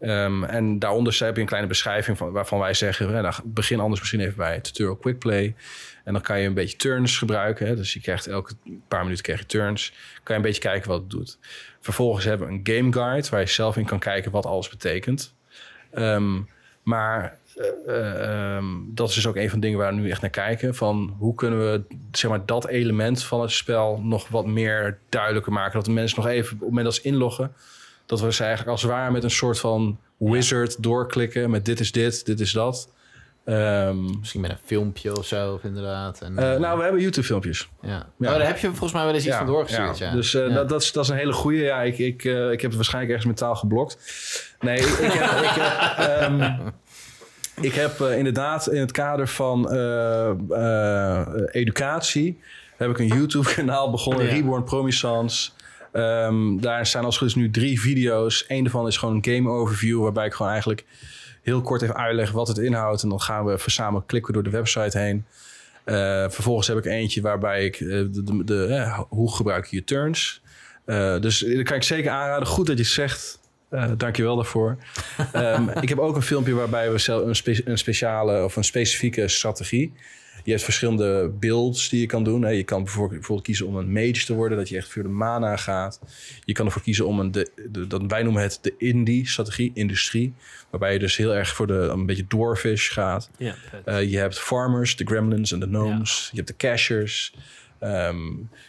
[0.00, 3.12] Ehm, en daaronder heb je een kleine beschrijving van, waarvan wij zeggen...
[3.12, 5.54] nou, begin anders misschien even bij Tutorial Quickplay.
[6.04, 7.66] En dan kan je een beetje turns gebruiken.
[7.66, 7.76] Hè?
[7.76, 8.54] Dus je krijgt elke
[8.88, 9.92] paar minuten krijg je turns.
[10.22, 11.38] Kan je een beetje kijken wat het doet.
[11.80, 13.28] Vervolgens hebben we een game guide...
[13.28, 15.34] waar je zelf in kan kijken wat alles betekent.
[15.90, 16.40] Ehm,
[16.82, 20.10] maar eh, eh, ehm, dat is dus ook een van de dingen waar we nu
[20.10, 20.74] echt naar kijken.
[20.74, 21.82] Van hoe kunnen we
[22.12, 25.72] zeg maar, dat element van het spel nog wat meer duidelijker maken.
[25.72, 27.54] Dat de mensen nog even op het moment dat ze inloggen...
[28.06, 31.50] dat we ze eigenlijk als het ware met een soort van wizard doorklikken...
[31.50, 32.88] met dit is dit, dit is dat.
[33.46, 36.20] Ehm, Misschien met een filmpje of zo, of inderdaad.
[36.20, 37.68] En, eh, eh, nou, we hebben YouTube-filmpjes.
[37.82, 37.88] ja.
[38.18, 38.32] ja.
[38.32, 39.98] Oh, daar heb je volgens mij wel eens iets van doorgestuurd.
[39.98, 40.54] Ja, Dus eh.
[40.54, 41.58] Dat, dat, is, dat is een hele goede.
[41.58, 43.98] Ja, ik, ik, ik heb het waarschijnlijk ergens mentaal geblokt.
[44.60, 46.58] Nee, ik, heb, ik heb, ehm,
[47.60, 49.70] ik heb eh, inderdaad in het kader van
[51.50, 52.40] educatie...
[52.76, 54.26] heb ik een YouTube-kanaal begonnen.
[54.26, 55.50] Reborn Promisance...
[55.96, 58.44] Ehm, daar staan als het goed is nu drie video's.
[58.48, 60.02] Eén daarvan is gewoon een game overview...
[60.02, 60.84] waarbij ik gewoon eigenlijk
[61.42, 63.02] heel kort even uitleg wat het inhoudt.
[63.02, 65.24] En dan gaan we even samen klikken door de website heen.
[65.84, 65.94] Eh,
[66.28, 70.42] vervolgens heb ik eentje waarbij ik eh, de, de, de, hoe gebruik je je turns.
[70.84, 72.46] Eh, dus dat kan ik zeker aanraden.
[72.46, 73.40] Goed dat je het zegt.
[73.96, 74.76] Dank je wel daarvoor.
[75.32, 78.64] Ehm, ik heb ook een filmpje waarbij we zelf een, spe- een speciale of een
[78.64, 79.92] specifieke strategie.
[80.46, 82.42] Je hebt verschillende builds die je kan doen.
[82.42, 82.50] Hè.
[82.50, 85.08] Je kan bijvoorbeeld, bijvoorbeeld kiezen om een mage te worden, dat je echt voor de
[85.08, 86.00] mana gaat.
[86.44, 90.34] Je kan ervoor kiezen om een, de, de, dat wij noemen het de indie-strategie, industrie.
[90.70, 93.30] Waarbij je dus heel erg voor de, een beetje dwarfish gaat.
[93.38, 93.54] Ja.
[93.84, 96.28] Eh, je hebt farmers, de gremlins en de gnomes.
[96.30, 97.34] Je hebt de cashers.
[97.78, 98.18] Ehm,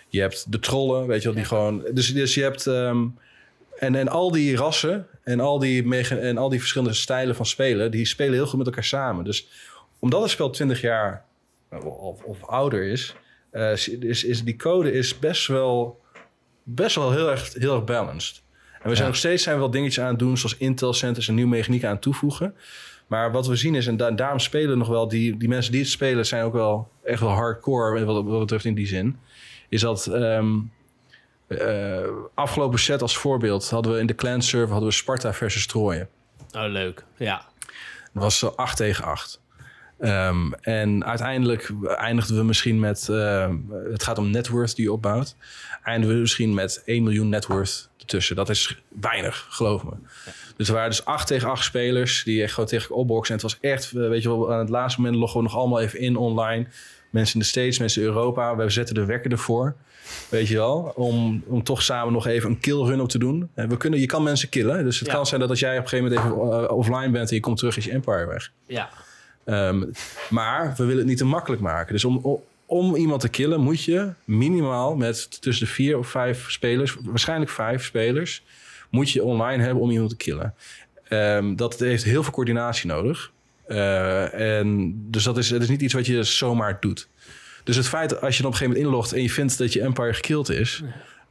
[0.09, 1.85] je hebt de trollen, weet je wel, die gewoon...
[1.93, 2.67] Dus, dus je hebt...
[2.67, 3.05] ehm,
[3.79, 7.91] en, en al die rassen en al die, en al die verschillende stijlen van spelen...
[7.91, 9.23] die spelen heel goed met elkaar samen.
[9.23, 9.47] Dus
[9.99, 11.25] omdat het spel 20 jaar
[11.83, 13.15] of, of ouder is,
[13.51, 14.43] eh, is, is...
[14.43, 16.01] Die code is best wel,
[16.63, 18.43] best wel heel erg, heel erg balanced.
[18.73, 19.05] En we zijn Ja.
[19.07, 20.37] nog steeds zijn we wel dingetjes aan het doen...
[20.37, 22.55] zoals Intel Centers en nieuwe mechaniek aan het toevoegen...
[23.07, 25.81] Maar wat we zien is, en da- daarom spelen nog wel, die, die mensen die
[25.81, 29.19] het spelen zijn ook wel echt wel hardcore wat, wat betreft in die zin.
[29.69, 32.03] Is dat eh,
[32.33, 36.07] afgelopen set als voorbeeld hadden we in de clan server hadden we Sparta versus Troje.
[36.51, 37.03] Oh, leuk.
[37.17, 37.45] Ja.
[38.13, 39.41] Dat was eh, 8 tegen 8.
[39.99, 43.55] Ehm, en uiteindelijk eindigden we misschien met, ehm,
[43.91, 45.35] het gaat om net worth die je opbouwt,
[45.83, 48.35] eindigen we misschien met 1 miljoen net worth ertussen.
[48.35, 49.91] Dat is weinig, geloof me.
[50.57, 53.35] Dus er waren dus 8 tegen 8 spelers die echt gewoon tegen elkaar opboksen.
[53.35, 55.55] En het was echt, eh, weet je wel, aan het laatste moment loggen we nog
[55.55, 56.65] allemaal even in online.
[57.09, 58.55] Mensen in de States, mensen in Europa.
[58.55, 59.75] We zetten de wekker ervoor.
[60.29, 63.49] Weet je wel, om, om toch samen nog even een kill run op te doen.
[63.53, 64.83] En we kunnen, je kan mensen killen.
[64.83, 65.13] Dus het Ja.
[65.13, 67.41] kan zijn dat als jij op een gegeven moment even eh, offline bent en je
[67.41, 68.51] komt terug, is je empire weg.
[68.67, 68.89] Ja.
[69.47, 69.83] Ehm,
[70.29, 71.93] maar we willen het niet te makkelijk maken.
[71.93, 76.51] Dus om, om, iemand te killen moet je minimaal met tussen de vier of vijf
[76.51, 78.43] spelers, waarschijnlijk vijf spelers,
[78.89, 80.53] moet je online hebben om iemand te killen.
[81.07, 83.31] Ehm, dat heeft heel veel coördinatie nodig.
[83.67, 87.07] Eh, en dus dat is, dat is niet iets wat je zomaar doet.
[87.63, 89.81] Dus het feit als je op een gegeven moment inlogt en je vindt dat je
[89.81, 90.83] Empire gekillt is,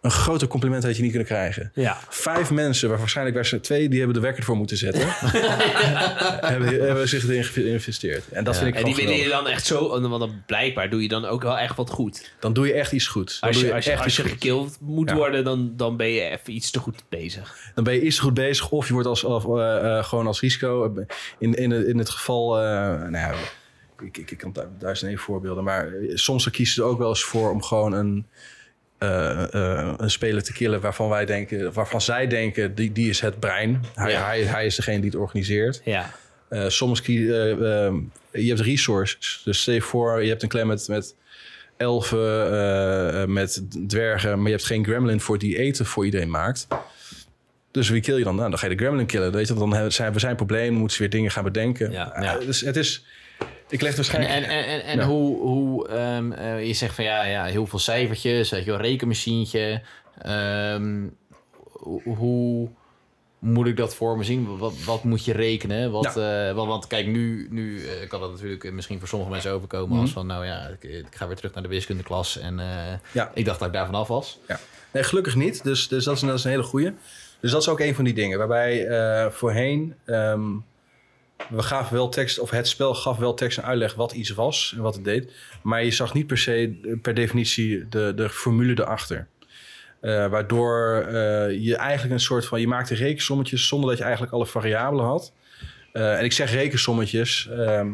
[0.07, 1.70] een groter compliment had je niet kunnen krijgen.
[1.74, 1.98] Ja.
[2.09, 5.07] Vijf mensen, waar waarschijnlijk waren twee, die hebben de wekker ervoor moeten zetten.
[6.52, 8.28] hebben, hebben zich erin geïnvesteerd.
[8.28, 8.61] En dat Ja.
[8.62, 9.88] vind ik En die willen je dan echt zo...
[10.00, 12.32] Want dan blijkbaar doe je dan ook wel echt wat goed.
[12.40, 13.40] Dan doe je echt iets goeds.
[13.40, 14.42] Dan Als je, als je, echt als je iets goeds.
[14.44, 15.16] gekild moet Ja.
[15.16, 17.57] worden, dan, dan ben je even iets te goed bezig.
[17.74, 18.70] Dan ben je iets te goed bezig.
[18.70, 20.94] Of je wordt als, of, eh, eh, gewoon als risico.
[21.38, 22.59] In, in, in het geval...
[22.59, 22.62] eh,
[22.98, 23.32] nou ja,
[24.02, 25.64] ik, ik, ik kan daar duizend één voorbeelden.
[25.64, 28.26] Maar soms kiezen ze er ook wel eens voor om gewoon een...
[28.99, 33.20] eh, eh, een speler te killen waarvan wij denken, waarvan zij denken, die, die is
[33.20, 33.84] het brein.
[33.94, 34.24] Hij, Ja.
[34.26, 35.80] hij, hij is degene die het organiseert.
[35.84, 36.11] Ja.
[36.49, 39.40] Eh, soms je hebt resources.
[39.44, 41.14] Dus stel je voor, je hebt een clan met, met
[41.76, 46.66] elfen, met dwergen, maar je hebt geen gremlin voor die eten voor iedereen maakt.
[47.70, 48.36] Dus wie kill je dan?
[48.36, 49.32] Nou, dan ga je de gremlin killen.
[49.32, 51.90] Weet je, dan hebben- zijn we zijn problemen, moeten ze weer dingen gaan bedenken.
[51.90, 52.16] Ja.
[52.20, 52.38] Ja.
[52.38, 53.05] dus het is,
[53.68, 54.34] ik leg waarschijnlijk.
[54.34, 55.05] en, en, en, en Ja.
[55.07, 58.80] hoe, hoe ehm, eh, je zegt van ja, ja, heel veel cijfertjes, weet je wel,
[58.80, 59.82] rekenmachientje.
[60.22, 61.07] Ehm,
[62.05, 62.68] hoe,
[63.39, 64.59] moet ik dat voor me zien?
[64.59, 65.91] Wat, wat moet je rekenen?
[65.91, 69.53] Wat, eh, want, want kijk, nu, nu eh, kan dat natuurlijk misschien voor sommige mensen
[69.53, 70.18] overkomen als Mhm.
[70.18, 72.61] van, nou ja, ik, ik ga weer terug naar de wiskundeklas en
[73.12, 73.30] Ja.
[73.34, 74.39] ik dacht dat ik daar vanaf was.
[74.49, 74.59] Ja.
[74.93, 75.64] Nee, gelukkig niet.
[75.64, 76.93] Dus, dus dat, is, dat is een hele goeie.
[77.41, 78.39] Dus dat is ook een van die dingen.
[78.39, 78.87] Waarbij
[79.30, 79.95] voorheen...
[80.05, 80.43] ehm,
[81.49, 84.72] we gaven wel tekst, of het spel gaf wel tekst en uitleg wat iets was
[84.76, 85.32] en wat het deed.
[85.62, 89.28] Maar je zag niet per se, per definitie, de, de formule erachter.
[90.01, 92.61] Eh, waardoor eh, je eigenlijk een soort van...
[92.61, 95.32] Je maakte rekensommetjes zonder dat je eigenlijk alle variabelen had.
[95.93, 97.49] Eh, en ik zeg rekensommetjes.
[97.49, 97.93] ehm,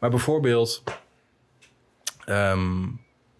[0.00, 0.82] maar bijvoorbeeld...
[2.24, 2.82] ehm,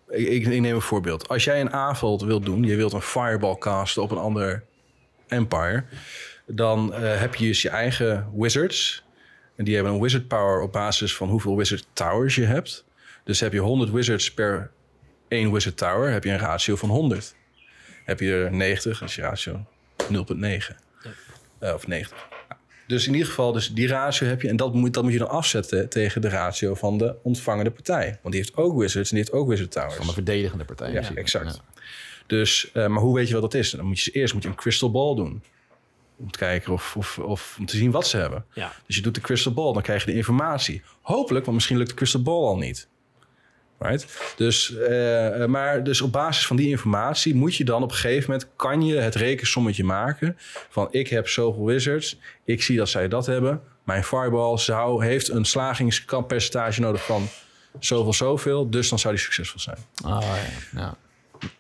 [0.08, 1.28] ik, ik, ik neem een voorbeeld.
[1.28, 4.64] Als jij een aanval wilt doen, je wilt een fireball casten op een ander
[5.26, 5.84] empire,
[6.46, 9.04] dan heb je dus je eigen wizards.
[9.58, 12.84] En die hebben een wizard power op basis van hoeveel wizard towers je hebt.
[13.24, 14.70] Dus heb je 100 wizards per
[15.28, 17.34] één wizard tower, heb je een ratio van 100.
[18.04, 19.66] Heb je er 90, dat is je ratio
[20.08, 20.76] 0,9.
[21.58, 22.28] Eh, of 90.
[22.86, 24.48] Dus in ieder geval, dus die ratio heb je.
[24.48, 28.18] En dat moet, dat moet je dan afzetten tegen de ratio van de ontvangende partij.
[28.22, 29.94] Want die heeft ook wizards en die heeft ook wizard towers.
[29.94, 30.92] Van de verdedigende partij.
[30.92, 31.62] Ja, exact.
[32.26, 33.70] Dus, eh, maar hoe weet je wat dat is?
[33.70, 35.42] Dan moet je eerst moet je een crystal ball doen.
[36.18, 38.44] Om te kijken of, of, of om te zien wat ze hebben.
[38.52, 38.72] Ja.
[38.86, 40.82] Dus je doet de crystal ball, dan krijg je de informatie.
[41.00, 42.88] Hopelijk, want misschien lukt de crystal ball al niet.
[43.78, 44.32] Right?
[44.36, 47.96] Dus, eh, eh, maar dus op basis van die informatie moet je dan op een
[47.96, 48.48] gegeven moment...
[48.56, 50.36] kan je het rekensommetje maken
[50.68, 52.18] van ik heb zoveel wizards.
[52.44, 53.62] Ik zie dat zij dat hebben.
[53.84, 57.28] Mijn fireball zou, heeft een slagingspercentage nodig van
[57.78, 58.70] zoveel, zoveel.
[58.70, 59.78] Dus dan zou die succesvol zijn.
[60.04, 60.20] Oh,
[60.72, 60.80] ja.
[60.80, 60.96] ja.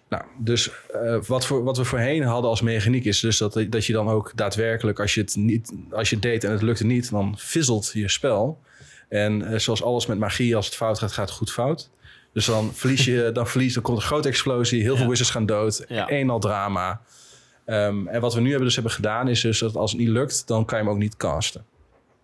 [0.08, 3.86] Nou, dus eh, wat, voor, wat we voorheen hadden als mechaniek is dus dat, dat
[3.86, 7.10] je dan ook daadwerkelijk, als je het niet, als je deed en het lukte niet,
[7.10, 8.60] dan fizzelt je spel.
[9.08, 11.90] En eh, zoals alles met magie, als het fout gaat, gaat het goed fout.
[12.32, 15.46] Dus dan verlies je, dan verlies, dan komt een grote explosie, heel veel wizards gaan
[15.46, 16.08] dood, Ja.
[16.08, 17.00] één al drama.
[17.64, 20.08] Ehm, en wat we nu hebben dus hebben gedaan is dus dat als het niet
[20.08, 21.64] lukt, dan kan je hem ook niet casten.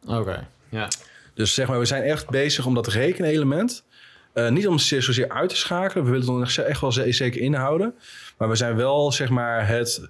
[0.06, 0.48] Oké.
[0.68, 0.88] Ja.
[1.34, 3.84] Dus zeg maar, we zijn echt bezig om dat rekenelement
[4.34, 6.04] Eh, niet om het zozeer uit te schakelen.
[6.04, 7.94] We willen het nog echt wel ze- zeker inhouden.
[8.38, 10.08] Maar we zijn wel, zeg maar, het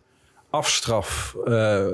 [0.50, 1.36] afstraf.
[1.44, 1.86] eh,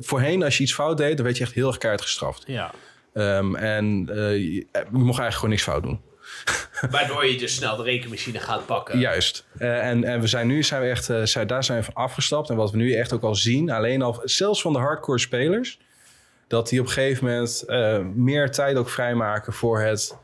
[0.00, 2.42] voorheen, als je iets fout deed, dan werd je echt heel erg keihard gestraft.
[2.46, 2.70] Ja.
[3.12, 6.00] Ehm, en eh, je, mocht eigenlijk gewoon niks fout doen.
[6.90, 8.98] Waardoor je dus snel de rekenmachine gaat pakken.
[8.98, 9.46] Juist.
[9.58, 12.50] En, en we zijn nu zijn we echt, zijn, daar zijn we van afgestapt.
[12.50, 15.78] En wat we nu echt ook al zien, alleen al zelfs van de hardcore spelers,
[16.48, 17.64] dat die op een gegeven moment
[18.16, 20.16] meer tijd ook vrijmaken voor het,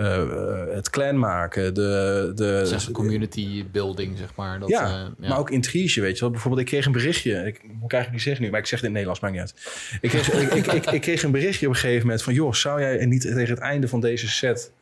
[0.00, 1.74] eh, het clan maken.
[1.74, 4.58] De, de, Zeg community building, zeg maar.
[4.58, 6.30] Dat, ja, eh, maar ook intrige, weet je wel.
[6.30, 7.32] Bijvoorbeeld, ik kreeg een berichtje.
[7.32, 9.34] Ik moet ik eigenlijk niet zeggen nu, maar ik zeg het in het Nederlands, maakt
[9.34, 10.00] niet uit.
[10.00, 12.34] Ik kreeg, ik, ik, ik, ik kreeg een berichtje op een gegeven moment van...
[12.34, 14.72] joh, zou jij niet tegen het einde van deze set...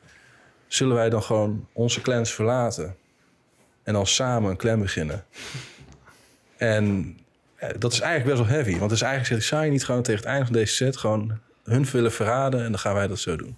[0.66, 2.96] zullen wij dan gewoon onze clans verlaten?
[3.82, 5.24] En dan samen een clan beginnen?
[6.56, 7.16] En
[7.54, 8.78] eh, dat is eigenlijk best wel heavy.
[8.78, 10.96] Want het is eigenlijk gezegd, zou je niet gewoon tegen het einde van deze set...
[10.96, 13.56] gewoon hun willen verraden en dan gaan wij dat zo doen?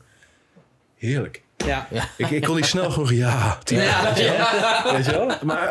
[0.96, 1.42] Heerlijk.
[1.66, 1.88] Ja.
[2.16, 3.58] Ik, ik kon niet snel genoeg ja.
[3.64, 4.92] typen, weet je wel.
[4.92, 5.30] Weet je wel?
[5.42, 5.68] Maar,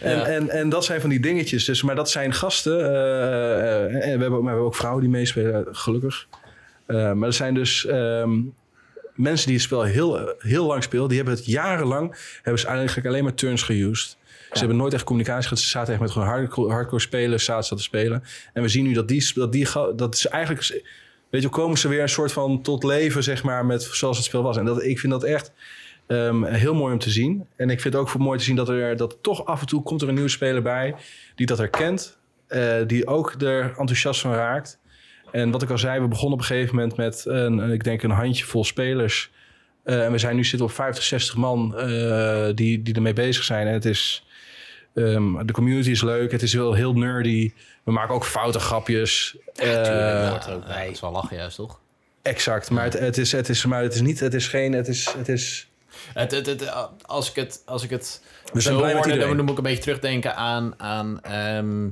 [0.00, 0.24] eh, en, Ja.
[0.24, 1.64] en, en dat zijn van die dingetjes.
[1.64, 2.80] Dus, maar dat zijn gasten.
[2.80, 6.26] eh, eh, en we hebben, maar we hebben ook vrouwen die meespelen, gelukkig.
[6.86, 8.40] Eh, maar er zijn dus ehm,
[9.14, 11.08] mensen die het spel heel, heel lang spelen.
[11.08, 14.16] Die hebben het jarenlang, hebben ze eigenlijk alleen maar turns geused.
[14.52, 15.58] Ze hebben nooit echt communicatie gehad.
[15.58, 18.22] Ze zaten echt met gewoon hardcore, hardcore spelers, zaten ze te spelen.
[18.52, 20.82] En we zien nu dat die, dat die dat is eigenlijk,
[21.30, 24.26] weet je, komen ze weer een soort van tot leven, zeg maar, met zoals het
[24.26, 24.56] spel was.
[24.56, 25.52] En dat, ik vind dat echt
[26.06, 27.46] ehm, heel mooi om te zien.
[27.56, 29.82] En ik vind het ook mooi te zien dat er dat toch af en toe
[29.82, 30.94] komt er een nieuwe speler bij
[31.34, 34.78] die dat herkent, eh, die ook er enthousiast van raakt.
[35.32, 37.84] En wat ik al zei, we begonnen op een gegeven moment met een, een- ik
[37.84, 39.30] denk een handjevol spelers.
[39.84, 43.44] Eh, en we zijn nu zitten op 50, 60 man eh, die, die ermee bezig
[43.44, 43.66] zijn.
[43.66, 44.26] En het is,
[45.04, 46.32] ehm, de community is leuk.
[46.32, 47.52] Het is wel heel nerdy.
[47.84, 49.36] We maken ook foute grapjes.
[49.52, 50.30] tuurlijk, Eh, ja.
[50.30, 50.84] hoort er ook bij.
[50.84, 51.80] dat is wel lachen juist, toch?
[52.22, 52.70] exact.
[52.70, 55.12] Maar het, het, is, het, is, maar het is niet, het is geen, het is,
[55.16, 55.68] het is,
[56.14, 56.72] Het, het, het,
[57.06, 58.22] als ik het, als ik het
[58.52, 59.44] we zijn zo blij met hoorde, dan iedereen.
[59.44, 61.88] moet ik een beetje terugdenken aan, aan ehm,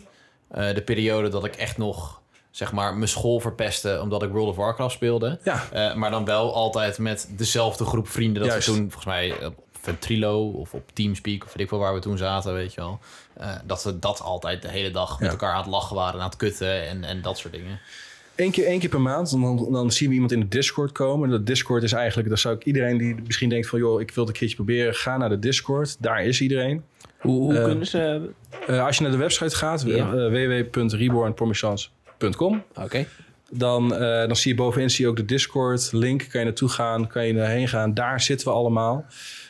[0.48, 2.20] eh, de periode dat ik echt nog
[2.50, 5.38] zeg maar mijn school verpestte omdat ik World of Warcraft speelde.
[5.44, 8.42] Ja, Eh, maar dan wel altijd met dezelfde groep vrienden.
[8.42, 8.66] Dat Juist.
[8.66, 9.54] we toen volgens mij op
[9.86, 12.98] Ventrilo of op Teamspeak of weet ik wel waar we toen zaten, weet je wel.
[13.34, 15.30] Eh, dat we dat altijd de hele dag met Ja.
[15.30, 17.80] elkaar aan het lachen waren, aan het kutten en, en dat soort dingen.
[18.36, 21.30] Eén keer, één keer per maand, dan, dan zien we iemand in de Discord komen.
[21.30, 23.78] De Discord is eigenlijk, dan zou ik iedereen die misschien denkt van...
[23.78, 25.96] joh, ik wil het een keertje proberen, ga naar de Discord.
[26.02, 26.82] Daar is iedereen.
[27.18, 28.30] Hoe, hoe Eh, kunnen ze...
[28.66, 30.10] Eh, als je naar de website gaat, Ja.
[30.30, 32.62] www.rebornpromichance.com...
[32.74, 33.06] Oké.
[33.50, 36.26] Dan, eh, dan zie je bovenin zie je ook de Discord link.
[36.28, 37.94] Kan je naartoe gaan, kan je erheen gaan.
[37.94, 39.04] Daar zitten we allemaal.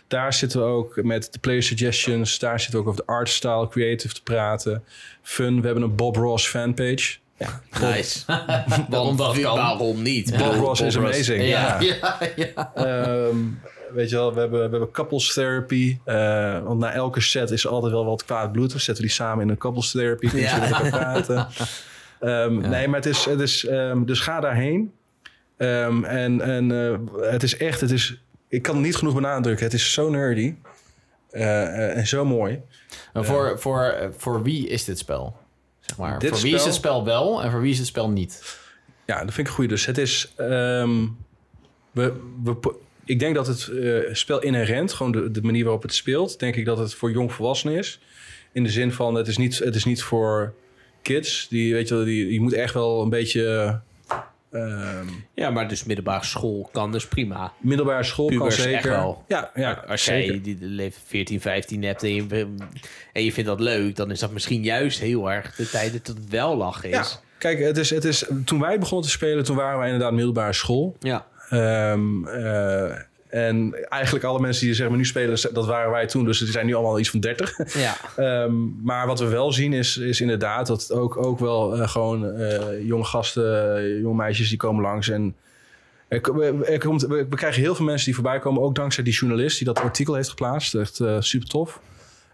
[0.09, 2.39] Daar zitten we ook met de player suggestions.
[2.39, 4.85] Daar zitten we ook over de art style, creative te praten.
[5.23, 5.61] Fun.
[5.61, 7.17] We hebben een Bob Ross fanpage.
[7.81, 8.25] Nice.
[8.89, 9.57] Waarom dat Wie- kan.
[9.57, 10.37] Waarom niet?
[10.37, 11.43] Bob Ross is amazing.
[11.49, 11.97] Ja, Ja.
[12.17, 12.73] ja, ja.
[12.75, 13.37] Ehm,
[13.93, 15.99] weet je wel, we hebben, we hebben couples therapy.
[16.05, 18.71] Eh, want na elke set is er altijd wel wat kwaad bloed.
[18.71, 20.29] Dan zetten we die samen in een couples therapy.
[20.29, 20.59] Kun je Ja.
[20.59, 21.47] met elkaar praten.
[22.21, 23.25] Ehm, Nee, maar het is...
[23.25, 24.93] Het is ehm, dus ga daarheen.
[25.57, 27.81] Ehm, en en eh, het is echt...
[27.81, 29.65] Het is, ik kan het niet genoeg benadrukken.
[29.65, 30.55] Het is zo nerdy.
[31.31, 32.61] Eh, eh, en zo mooi.
[33.13, 35.37] Maar voor, voor, eh, voor wie is dit spel?
[35.81, 36.19] Zeg maar.
[36.19, 38.59] Dit voor wie is het spel wel en voor wie is het spel niet?
[39.07, 39.71] Ja, dat vind ik een goeie.
[39.71, 40.33] Dus het is...
[40.37, 41.07] ehm,
[41.91, 42.13] we,
[42.43, 42.75] we,
[43.05, 46.39] ik denk dat het eh, spel inherent, gewoon de, de manier waarop het speelt...
[46.39, 48.01] denk ik dat het voor jongvolwassenen is.
[48.53, 50.55] In de zin van, het is niet, het is niet voor
[51.03, 51.49] kids.
[51.49, 53.81] Die, weet je, die, je moet echt wel een beetje...
[54.53, 57.53] ehm, Ja, maar dus middelbare school kan dus prima.
[57.61, 58.91] middelbare school kan Pubers zeker.
[58.91, 59.25] wel.
[59.29, 60.31] Ja, ja Als zeker.
[60.33, 62.55] jij die de leeftijd 14, 15 hebt en je,
[63.13, 66.07] en je vindt dat leuk, dan is dat misschien juist heel erg de tijd dat
[66.07, 67.21] het wel lachen Ja, is.
[67.39, 70.53] kijk, het is, het is, toen wij begonnen te spelen, toen waren wij inderdaad middelbare
[70.53, 70.97] school.
[71.01, 71.27] Ja.
[71.49, 72.97] Ehm, eh,
[73.37, 76.25] en eigenlijk alle mensen die zeg maar, nu spelen, dat waren wij toen.
[76.25, 77.75] Dus die zijn nu allemaal iets van 30.
[77.75, 77.97] Ja.
[78.17, 82.31] Ehm, maar wat we wel zien is, is inderdaad dat ook, ook wel eh, gewoon
[82.31, 85.09] eh, jonge gasten, eh, jonge meisjes die komen langs.
[85.09, 85.37] En
[86.09, 89.05] er, ko- er komt, we, we krijgen heel veel mensen die voorbij komen, ook dankzij
[89.05, 90.75] die journalist die dat artikel heeft geplaatst.
[90.75, 91.81] Echt super tof.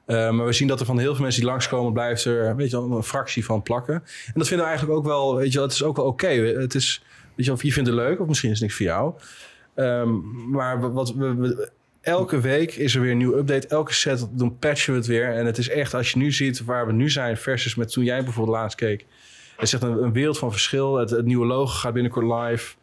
[0.06, 2.70] Eh, maar we zien dat er van heel veel mensen die langskomen, blijft er weet
[2.70, 3.94] je, een fractie van plakken.
[3.94, 6.28] En dat vinden we eigenlijk ook wel, weet je, het is ook wel oké.
[6.28, 7.02] Het is,
[7.36, 9.14] weet je, of je vindt het leuk, of misschien is het niks voor jou.
[9.74, 10.10] Ehm,
[10.50, 11.70] maar wat we,
[12.00, 13.68] elke week is er weer een nieuwe update.
[13.68, 15.34] Elke set, dan patchen we het weer.
[15.34, 18.04] En het is echt, als je nu ziet waar we nu zijn versus met toen
[18.04, 19.06] jij bijvoorbeeld laatst keek.
[19.56, 20.94] Het is echt een, wereld van verschil.
[20.94, 22.74] Het, nieuwe logo gaat binnenkort live.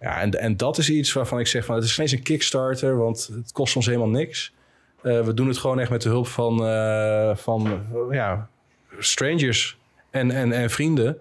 [0.00, 2.22] Ja, en, en dat is iets waarvan ik zeg van, het is geen eens een
[2.22, 4.52] Kickstarter, want het kost ons helemaal niks.
[5.02, 7.80] Eh, we doen het gewoon echt met de hulp van, eh, van eh,
[8.10, 8.48] ja,
[8.98, 9.78] strangers
[10.10, 11.18] en, en, en vrienden.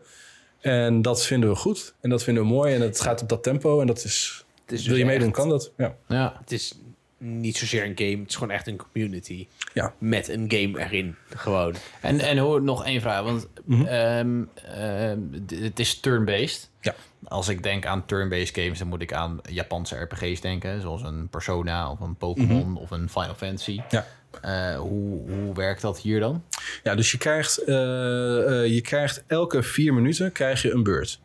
[0.59, 1.93] En dat vinden we goed.
[2.01, 2.73] En dat vinden we mooi.
[2.73, 3.81] En het gaat op dat tempo.
[3.81, 5.71] En dat is, is dus wil je meedoen, echt- kan dat.
[5.77, 5.95] Ja.
[6.07, 6.35] Ja.
[6.39, 6.79] Het is
[7.17, 8.17] niet zozeer een game.
[8.19, 9.47] Het is gewoon echt een community.
[9.73, 9.93] Ja.
[9.97, 11.15] Met een game erin.
[11.35, 11.75] Gewoon.
[12.01, 13.23] En, en hoor, nog één vraag.
[13.23, 13.85] Want Mhm.
[13.85, 15.19] ehm, ehm,
[15.63, 16.69] het is turn-based.
[16.81, 16.95] Ja.
[17.27, 20.81] Als ik denk aan turn-based games, dan moet ik aan Japanse RPG's denken.
[20.81, 23.71] Zoals een Persona of een Pokémon of een Final Fantasy.
[23.75, 23.95] Mhm.
[23.95, 24.05] Ja.
[24.41, 26.43] Eh, hoe, hoe werkt dat hier dan?
[26.83, 31.19] Ja, dus je krijgt, eh, eh, je krijgt elke vier minuten krijg je een beurt.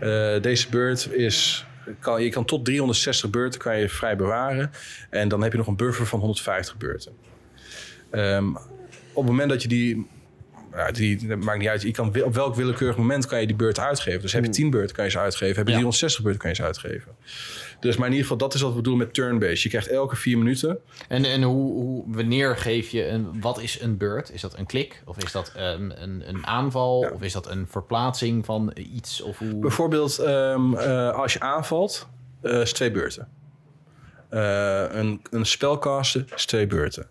[0.00, 1.66] Eh, deze beurt is...
[2.18, 4.70] Je kan tot 360 beurten kan je vrij bewaren.
[5.10, 7.12] En dan heb je nog een buffer van 150 beurten.
[8.10, 8.54] Ehm,
[9.12, 10.06] op het moment dat je die...
[10.76, 11.82] Ja, die dat maakt niet uit.
[11.82, 14.20] Je kan, op welk willekeurig moment kan je die beurt uitgeven.
[14.20, 15.56] Dus heb je 10 beurten, kan je ze uitgeven.
[15.56, 15.78] Heb je Ja.
[15.78, 17.12] 360 beurten, kan je ze uitgeven.
[17.80, 19.62] Dus maar in ieder geval, dat is wat we bedoelen met turn-based.
[19.62, 20.78] Je krijgt elke vier minuten
[21.08, 23.40] En, en hoe, hoe, wanneer geef je een...
[23.40, 24.32] Wat is een beurt?
[24.32, 25.02] Is dat een klik?
[25.04, 27.02] Of is dat een, een, een aanval?
[27.02, 27.10] Ja.
[27.10, 29.22] Of is dat een verplaatsing van iets?
[29.22, 29.58] Of hoe...
[29.58, 32.08] Bijvoorbeeld, ehm, eh, als je aanvalt,
[32.42, 33.28] eh, is twee beurten.
[34.28, 37.06] Eh, een, een spelcasten is twee beurten.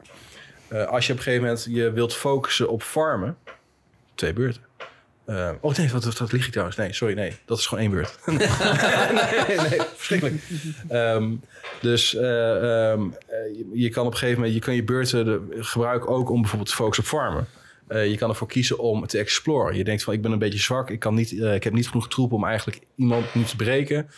[0.88, 3.38] Als je op een gegeven moment je wilt focussen op farmen,
[4.16, 4.62] twee beurten.
[5.26, 6.78] Eh, oh nee, wat, wat, wat lieg ik trouwens?
[6.78, 7.36] Nee, sorry, nee.
[7.46, 8.20] Dat is gewoon één beurt.
[8.26, 10.44] nee, nee, verschrikkelijk.
[10.88, 11.34] Ehm,
[11.82, 13.38] dus eh, ehm, eh,
[13.74, 16.76] je, kan op een gegeven moment je, kan je beurten gebruiken ook om bijvoorbeeld te
[16.76, 17.48] focussen op farmen.
[17.88, 19.76] Eh, je kan ervoor kiezen om te exploren.
[19.76, 22.10] Je denkt van ik ben een beetje zwak, ik, kan niet, ik heb niet genoeg
[22.10, 24.10] troepen om eigenlijk iemand niet te breken.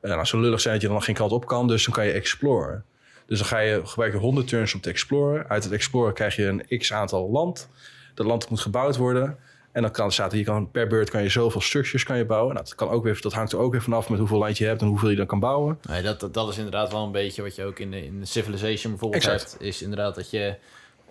[0.00, 2.12] Nou, zo lullig zijn dat je dan geen kant op kan, dus dan kan je
[2.12, 2.84] exploren.
[3.26, 5.48] Dus dan ga je gebruik je 100 turns om te exploren.
[5.48, 7.68] Uit het exploren krijg je een x aantal land.
[8.16, 9.36] Dat land moet gebouwd worden.
[9.72, 12.24] En dan kan staat er, je kan per beurt kan je zoveel structures kan je
[12.24, 12.54] bouwen.
[12.54, 14.64] Nou, dat, kan ook weer, dat hangt er ook weer vanaf met hoeveel land je
[14.66, 15.78] hebt en hoeveel je dan kan bouwen.
[15.88, 18.20] Nee, dat, dat- dat is inderdaad wel een beetje wat je ook in de, in
[18.20, 19.50] de Civilization bijvoorbeeld Exact.
[19.50, 19.62] hebt.
[19.62, 20.54] Is inderdaad dat je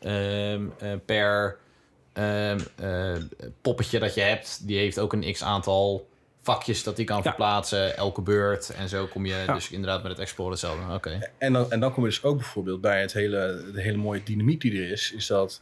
[0.01, 1.57] ehm, eh, per
[2.13, 3.11] ehm, eh,
[3.61, 6.07] poppetje dat je hebt, die heeft ook een x aantal
[6.41, 8.69] vakjes dat die kan verplaatsen, elke beurt.
[8.69, 9.53] En zo kom je Ja.
[9.53, 10.93] dus inderdaad met het exploren hetzelfde.
[10.93, 11.19] Oké.
[11.37, 14.23] En dan, en dan kom je dus ook bijvoorbeeld bij het hele, de hele mooie
[14.23, 15.11] dynamiek die er is.
[15.15, 15.61] Is dat,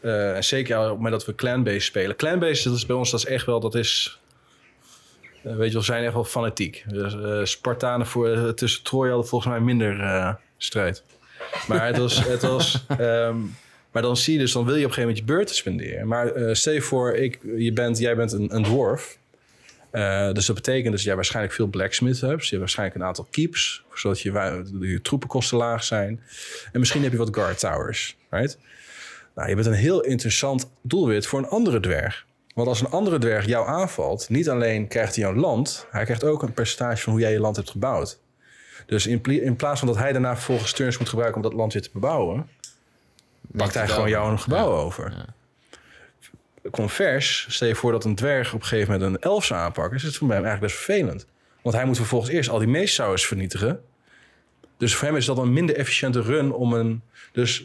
[0.00, 2.16] eh, en zeker op het moment dat we clan-based spelen.
[2.16, 4.20] Clan-based, dat is bij ons dat is echt wel, dat is...
[5.42, 6.84] eh, weet je, we zijn echt wel fanatiek.
[6.88, 7.16] Dus,
[7.50, 11.02] Spartanen voor, tussen Troje hadden volgens mij minder strijd.
[11.66, 12.24] Maar het was...
[12.24, 13.36] Het was ehm,
[13.90, 16.06] maar dan zie je dus, dan wil je op een gegeven moment je beurten spenderen.
[16.08, 19.18] Maar stel je voor, ik, je bent, jij bent een, een dwarf.
[20.32, 22.42] Dus dat betekent dat jij waarschijnlijk veel blacksmith hebt.
[22.42, 24.32] Je hebt waarschijnlijk een aantal keeps, zodat je,
[24.80, 26.20] je troepenkosten laag zijn.
[26.72, 28.58] En misschien heb je wat guard towers, right?
[29.40, 32.26] Nou, je bent een heel interessant doelwit voor een andere dwerg.
[32.54, 36.24] Want als een andere dwerg jou aanvalt, niet alleen krijgt hij jouw land, hij krijgt
[36.24, 38.18] ook een percentage van hoe jij je land hebt gebouwd.
[38.86, 41.82] Dus in, plaats van dat hij daarna vervolgens turns moet gebruiken om dat land weer
[41.82, 42.48] te bebouwen,
[43.56, 45.10] pakt hij gewoon jouw gebouw over.
[45.10, 46.70] Ja.
[46.70, 49.96] Convers, stel je voor dat een dwerg op een gegeven moment een elf zou aanpakken,
[49.96, 51.26] is het voor hem eigenlijk best vervelend.
[51.62, 53.84] Want hij moet vervolgens eerst al die meestouwers vernietigen.
[54.76, 57.02] Dus voor hem is dat een minder efficiënte run om een.
[57.32, 57.64] Dus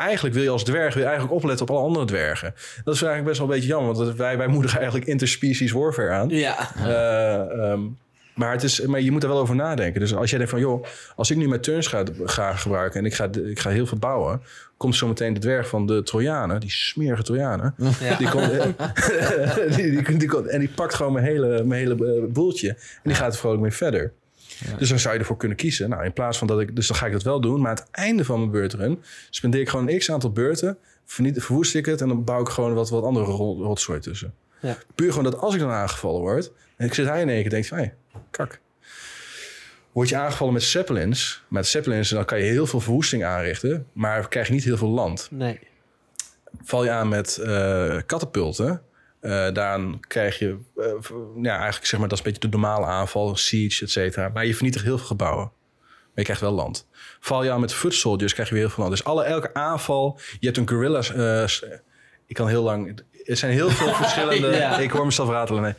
[0.00, 2.54] eigenlijk wil je als dwerg wil je eigenlijk opletten op alle andere dwergen.
[2.84, 6.10] Dat is eigenlijk best wel een beetje jammer, want wij, wij moedigen eigenlijk interspecies warfare
[6.10, 6.28] aan.
[6.28, 6.68] Ja.
[6.76, 7.80] Eh, ehm,
[8.34, 10.00] maar, het is, maar je moet er wel over nadenken.
[10.00, 10.84] Dus als jij denkt van, joh,
[11.16, 13.98] als ik nu mijn turns ga, ga gebruiken en ik ga, ik ga heel veel
[13.98, 14.42] bouwen,
[14.76, 18.16] komt zometeen de dwerg van de Trojanen, die smerige Trojanen, Ja.
[18.16, 18.50] die komt,
[19.76, 22.76] die, die, die komt- en die pakt gewoon mijn hele, mijn hele eh, boeltje en
[23.02, 24.12] die gaat er vrolijk mee verder.
[24.78, 25.88] Dus dan zou je ervoor kunnen kiezen.
[25.88, 27.60] Nou, in plaats van dat ik, dus dan ga ik dat wel doen.
[27.60, 31.74] Maar aan het einde van mijn beurtrun spendeer ik gewoon een x aantal beurten, verwoest
[31.74, 34.34] ik het en dan bouw ik gewoon wat, wat andere rot- rotzooi tussen.
[34.60, 34.76] Ja.
[34.94, 37.50] Puur gewoon dat als ik dan aangevallen word, en ik zit hij in één keer
[37.50, 37.90] denkt van, hé,
[38.30, 38.60] kak.
[39.92, 44.28] Word je aangevallen met zeppelins, met zeppelins dan kan je heel veel verwoesting aanrichten, maar
[44.28, 45.28] krijg je niet heel veel land.
[45.30, 45.58] Nee.
[46.62, 48.82] Val je aan met eh katapulten,
[49.52, 50.84] dan krijg je, eh,
[51.42, 54.28] ja, eigenlijk zeg maar, dat is een beetje de normale aanval, siege, et cetera.
[54.28, 55.52] Maar je vernietigt heel veel gebouwen.
[55.84, 56.86] Maar je krijgt wel land.
[57.20, 58.96] Val je aan met foot soldiers, krijg je weer heel veel land.
[58.96, 61.02] Dus alle, elke aanval, je hebt een guerrilla...
[61.02, 61.48] eh,
[62.26, 63.02] ik kan heel lang...
[63.24, 64.48] Er zijn heel veel verschillende...
[64.56, 64.78] Ja.
[64.78, 65.62] Ik hoor mezelf ratelen.
[65.62, 65.74] Nee.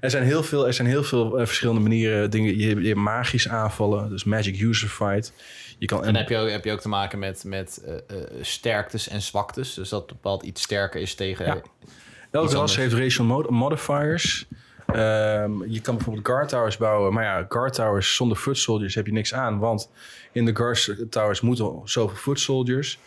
[0.00, 2.30] Er zijn heel veel, er zijn heel veel verschillende manieren.
[2.30, 5.32] Dingen, je, je hebt magisch aanvallen, dus magic user fight.
[5.78, 7.84] Je kan, En dan heb je ook, heb je ook te maken met, met
[8.40, 9.74] sterktes en zwaktes.
[9.74, 11.46] Dus dat bepaald iets sterker is tegen...
[11.46, 11.62] Ja.
[12.44, 14.46] Iets ras heeft racial mod- modifiers.
[14.86, 17.12] Ehm, je kan bijvoorbeeld guard towers bouwen.
[17.12, 19.58] Maar ja, guard towers zonder foot soldiers heb je niks aan.
[19.58, 19.90] Want
[20.32, 22.98] in de guard towers moeten zoveel foot soldiers.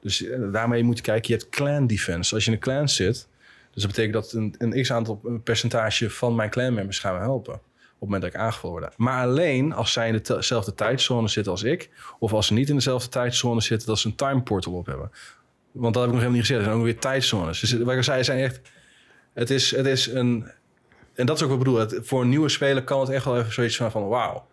[0.00, 1.32] Dus eh, daarmee moet je kijken.
[1.32, 2.34] Je hebt clan defense.
[2.34, 3.28] Als je in een clan zit.
[3.72, 7.54] Dus dat betekent dat een, een x-aantal percentage van mijn clan members gaan me helpen.
[7.54, 7.60] Op
[8.02, 8.94] het moment dat ik aangevallen word.
[8.96, 11.90] Maar alleen als zij in dezelfde tijdzone zitten als ik.
[12.18, 13.88] Of als ze niet in dezelfde tijdzone zitten.
[13.88, 15.10] Dat ze een time portal op hebben.
[15.72, 16.58] Want dat heb ik nog helemaal niet gezegd.
[16.58, 17.60] Er zijn ook weer tijdzones.
[17.60, 18.60] Dus wat ik al zei, zijn echt...
[19.36, 20.50] Het is, het is een...
[21.14, 22.02] En dat is ook wat ik bedoel.
[22.02, 23.90] Voor een nieuwe speler kan het echt wel even zoiets van...
[23.90, 24.46] van Wauw.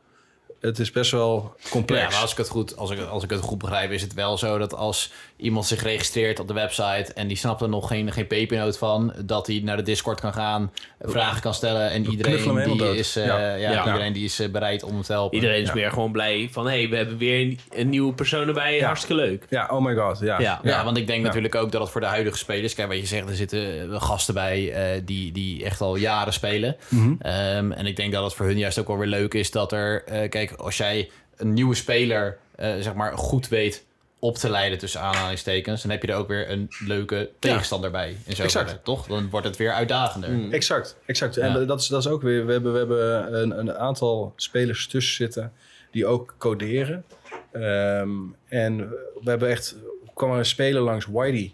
[0.63, 2.01] Het is best wel complex.
[2.01, 4.13] Ja, maar als ik, het goed, als, ik, als ik het goed begrijp, is het
[4.13, 7.87] wel zo dat als iemand zich registreert op de website en die snapt er nog
[7.87, 10.71] geen, geen pepernoot van, dat hij naar de Discord kan gaan,
[11.01, 13.55] vragen kan stellen en iedereen die, is, eh, Ja.
[13.55, 13.71] ja.
[13.71, 13.85] Ja.
[13.85, 15.35] iedereen die is eh, bereid om hem te helpen.
[15.35, 15.73] Iedereen is Ja.
[15.73, 16.65] meer gewoon blij van...
[16.67, 18.75] hé, hey, we hebben weer een, een nieuwe persoon erbij.
[18.75, 18.85] Ja.
[18.85, 19.45] Hartstikke leuk.
[19.49, 20.19] Ja, oh my god.
[20.19, 20.59] Ja, Ja.
[20.63, 21.25] Ja, want ik denk Ja.
[21.27, 22.73] natuurlijk ook dat het voor de huidige spelers...
[22.73, 26.33] Kijk, wat je zegt, er zitten eh, gasten bij eh, die, die echt al jaren
[26.33, 26.75] spelen.
[26.89, 27.13] Mhm.
[27.19, 29.71] Ehm, en ik denk dat het voor hun juist ook wel weer leuk is dat
[29.71, 30.03] er...
[30.05, 33.85] eh, kijk, als jij een nieuwe speler eh, zeg maar goed weet
[34.19, 35.81] op te leiden tussen aanhalingstekens...
[35.81, 38.09] dan heb je er ook weer een leuke tegenstander bij.
[38.09, 38.83] In zoverre, Exact.
[38.83, 39.07] toch?
[39.07, 40.29] Dan wordt het weer uitdagender.
[40.29, 40.51] Mm.
[40.51, 41.35] Exact, exact.
[41.35, 41.41] Ja.
[41.41, 44.87] En dat is, dat is ook weer, we hebben, we hebben een, een aantal spelers
[44.87, 45.53] tussen zitten
[45.91, 47.05] die ook coderen.
[47.51, 48.11] Ehm,
[48.47, 48.77] en
[49.23, 49.75] we hebben echt,
[50.13, 51.53] kwam er een speler langs, Whitey.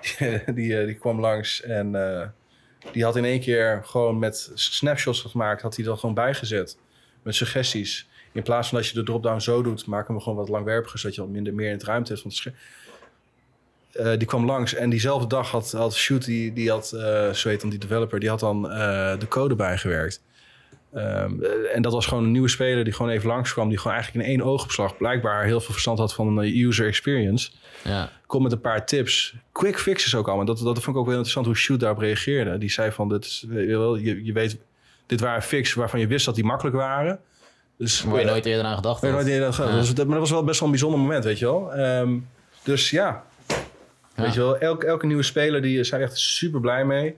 [0.54, 2.26] die, eh, die kwam langs en eh,
[2.92, 6.78] die had in één keer gewoon met snapshots gemaakt, had hij dat gewoon bijgezet.
[7.22, 8.08] Met suggesties.
[8.32, 11.14] In plaats van dat je de drop-down zo doet, maken we gewoon wat langwerpiger, zodat
[11.14, 12.54] je wat minder meer in het ruimte hebt van het scherm.
[13.92, 17.48] Eh, die kwam langs en diezelfde dag had, had Shoot, die, die had, eh zo
[17.48, 20.22] heet dan die developer, die had dan eh, de code bijgewerkt.
[20.92, 21.24] Eh,
[21.74, 24.32] en dat was gewoon een nieuwe speler die gewoon even langskwam, die gewoon eigenlijk in
[24.32, 27.50] één oogopslag blijkbaar heel veel verstand had van de user experience.
[27.84, 28.10] Ja.
[28.26, 29.34] Kom met een paar tips.
[29.52, 30.46] Quick fixes ook allemaal.
[30.46, 32.58] Dat, dat vond ik ook wel interessant hoe Shoot daarop reageerde.
[32.58, 34.58] Die zei van, dit is, je weet,
[35.06, 37.20] dit waren fixes waarvan je wist dat die makkelijk waren.
[37.78, 39.10] Dus Waar je nooit eerder aan gedacht had.
[39.10, 39.56] nooit eerder Ja.
[39.56, 41.72] dat was- dat- Maar dat was wel best wel een bijzonder moment, weet je wel.
[41.74, 42.18] Ehm,
[42.62, 43.24] dus ja,
[44.16, 44.22] Ja.
[44.22, 47.14] weet je wel, elke, elke nieuwe speler die zijn echt super blij mee.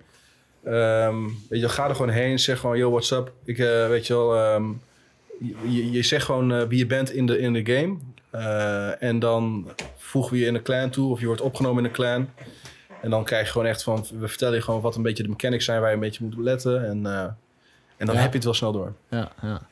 [0.65, 1.17] Ehm,
[1.49, 3.33] weet je ga er gewoon heen, zeg gewoon, yo, what's up?
[3.45, 4.65] Ik, eh, weet je wel, ehm,
[5.69, 7.97] je, je, zegt gewoon eh, wie je bent in de, in de game.
[8.31, 11.89] Eh, en dan voegen we je in een clan toe of je wordt opgenomen in
[11.89, 12.29] een clan.
[13.03, 15.29] En dan krijg je gewoon echt van, we vertellen je gewoon wat een beetje de
[15.29, 16.87] mechanics zijn waar je een beetje moet letten.
[16.87, 17.21] En, eh,
[17.97, 18.21] en dan Ja.
[18.21, 18.93] heb je het wel snel door.
[19.09, 19.63] Ja, ja.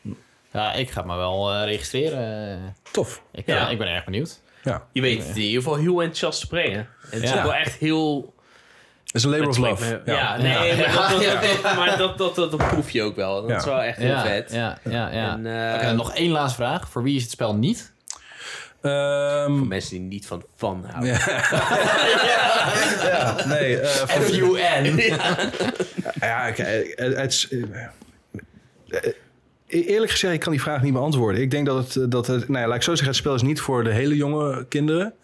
[0.53, 2.75] Ja, ik ga me wel eh, registreren.
[2.91, 3.23] Tof.
[3.33, 3.67] Ik, Ja.
[3.67, 4.41] eh, ik ben erg benieuwd.
[4.63, 6.79] Ja, Je weet het in ieder geval heel enthousiast te brengen.
[6.79, 7.37] En het is Ja.
[7.37, 8.35] ook wel echt heel...
[9.05, 10.01] het is een labor het of love.
[10.05, 10.93] me- Ja, nee, Ja.
[10.95, 13.41] maar, dat, dat, dat, dat- maar dat, dat, dat, dat proef je ook wel.
[13.41, 13.57] Dat Ja.
[13.57, 14.53] is wel echt heel ja, vet.
[14.53, 15.33] Ja, ja, ja.
[15.33, 16.89] En, eh, Oké, nog één laatste vraag.
[16.89, 17.93] Voor wie is het spel niet?
[18.83, 21.13] Ehm, Voor mensen die niet van van houden.
[23.11, 23.81] ja, nee.
[23.81, 25.13] eh, voor- F-U-N.
[26.21, 27.49] ja, eh, het,
[29.73, 31.41] eerlijk gezegd, ik kan die vraag niet beantwoorden.
[31.41, 33.35] Ik denk dat het, eh, dat het nou ja, laat ik zo zeggen, het spel
[33.35, 35.15] is niet voor de hele jonge kinderen.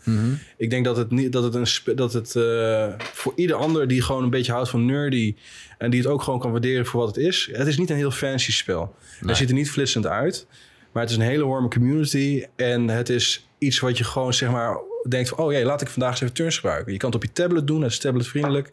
[0.57, 4.03] Ik denk dat het, niet, dat het, een, dat het eh, voor ieder ander die
[4.03, 5.35] gewoon een beetje houdt van nerdy...
[5.79, 7.49] en die het ook gewoon kan waarderen voor wat het is.
[7.53, 8.95] Het is niet een heel fancy spel.
[9.21, 9.29] Nee.
[9.29, 10.47] Het ziet er niet flitsend uit.
[10.93, 12.45] Maar het is een hele warme community.
[12.57, 14.77] En het is iets wat je gewoon zeg maar
[15.09, 15.39] denkt van...
[15.39, 16.93] oh jee, laat ik vandaag eens even turns gebruiken.
[16.93, 18.73] Je kan het op je tablet doen, het is tabletvriendelijk.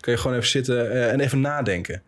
[0.00, 2.02] Kan je gewoon even zitten eh, en even nadenken.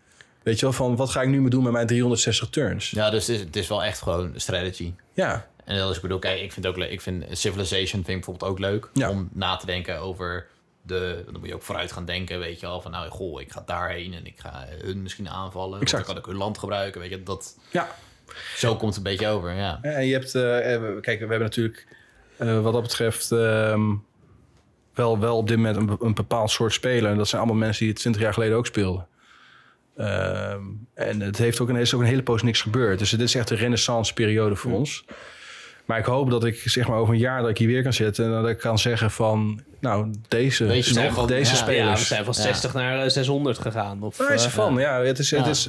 [0.49, 2.91] Weet je wel, van wat ga ik nu mee doen met mijn 360 turns?
[2.91, 4.93] Ja, dus het is, het is wel echt gewoon strategy.
[5.13, 6.91] Ja, En dat is, ik bedoel, kijk, ik vind ook leuk.
[6.91, 8.91] Ik vind Civilization vind ik bijvoorbeeld ook leuk.
[8.93, 9.11] Ja.
[9.11, 10.47] Om na te denken over
[10.83, 11.23] de...
[11.25, 12.81] Dan moet je ook vooruit gaan denken, weet je wel.
[12.81, 15.81] Van nou, goh, ik ga daarheen en ik ga hun misschien aanvallen.
[15.81, 16.05] Exact.
[16.05, 17.23] dan kan ik hun land gebruiken, weet je.
[17.23, 17.89] Dat, ja.
[18.57, 19.79] zo komt het een beetje over, ja.
[19.83, 21.87] En je hebt, eh, eh, kijk, we hebben natuurlijk
[22.37, 23.95] eh, wat dat betreft ehm,
[24.95, 27.11] wel, wel op dit moment een, een bepaald soort speler.
[27.11, 29.07] En dat zijn allemaal mensen die het 20 jaar geleden ook speelden.
[29.99, 30.61] Ehm,
[30.95, 32.99] en het heeft ook een, is ook een hele poos niks gebeurd.
[32.99, 35.05] Dus dit is echt een renaissance periode voor ons.
[35.85, 37.93] Maar ik hoop dat ik zeg maar over een jaar dat ik hier weer kan
[37.93, 41.57] zitten en dat ik kan zeggen van, nou deze, Deze zijn nog, van- deze ja,
[41.57, 41.87] spelers.
[41.87, 42.41] Ja, we zijn van Ja.
[42.43, 44.03] 60 naar eh, 600 gegaan.
[44.03, 45.01] Of, Daar is eh, er van, ja.
[45.03, 45.69] Het is, het is,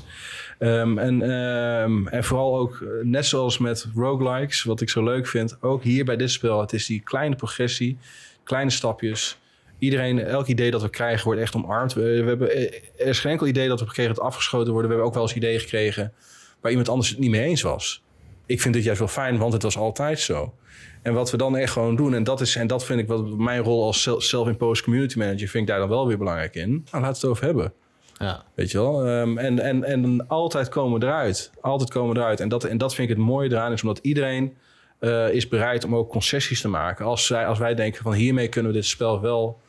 [0.57, 5.27] ehm, en, ehm, en vooral ook, eh, net zoals met roguelikes, wat ik zo leuk
[5.27, 7.97] vind, ook hier bij dit spel, het is die kleine progressie,
[8.43, 9.37] kleine stapjes.
[9.79, 11.93] Iedereen, elk idee dat we krijgen wordt echt omarmd.
[11.93, 12.61] We, we hebben, eh,
[12.97, 14.89] er is geen enkel idee dat we gekregen dat afgeschoten worden.
[14.89, 16.13] We hebben ook wel eens ideeën gekregen
[16.61, 18.03] waar iemand anders het niet mee eens was.
[18.45, 20.53] Ik vind dit juist wel fijn, want het was altijd zo.
[21.01, 23.37] En wat we dan echt gewoon doen, en dat, is, en dat vind ik wat
[23.37, 26.69] mijn rol als self- self-imposed community manager, vind ik daar dan wel weer belangrijk in.
[26.69, 27.73] Nou, laten we het over hebben.
[28.17, 29.05] Ja, Weet je wel?
[29.05, 31.51] Ehm, en, en, en altijd komen we eruit.
[31.61, 32.39] Altijd komen we eruit.
[32.39, 34.57] En dat, en dat vind ik het mooie eraan, is omdat iedereen
[34.99, 37.05] eh, is bereid om ook concessies te maken.
[37.05, 39.59] Als, zij, als wij denken van hiermee kunnen we dit spel wel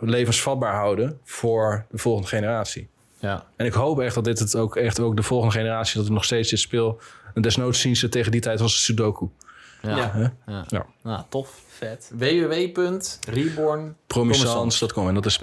[0.00, 2.88] levensvatbaar houden voor de volgende generatie.
[3.18, 3.44] ja.
[3.56, 6.12] En ik hoop echt dat dit het ook echt ook de volgende generatie, dat we
[6.12, 7.00] nog steeds dit speel.
[7.34, 9.28] En desnoods zien ze tegen die tijd als een Sudoku.
[9.82, 9.96] Ja, Ja.
[9.96, 10.32] ja.
[10.44, 10.52] Hè?
[10.76, 10.86] Ja.
[11.02, 11.60] Nou, tof.
[11.68, 12.10] Vet.
[12.14, 13.96] www.reborn.
[14.06, 15.08] Promisance.com.
[15.08, 15.38] En dat is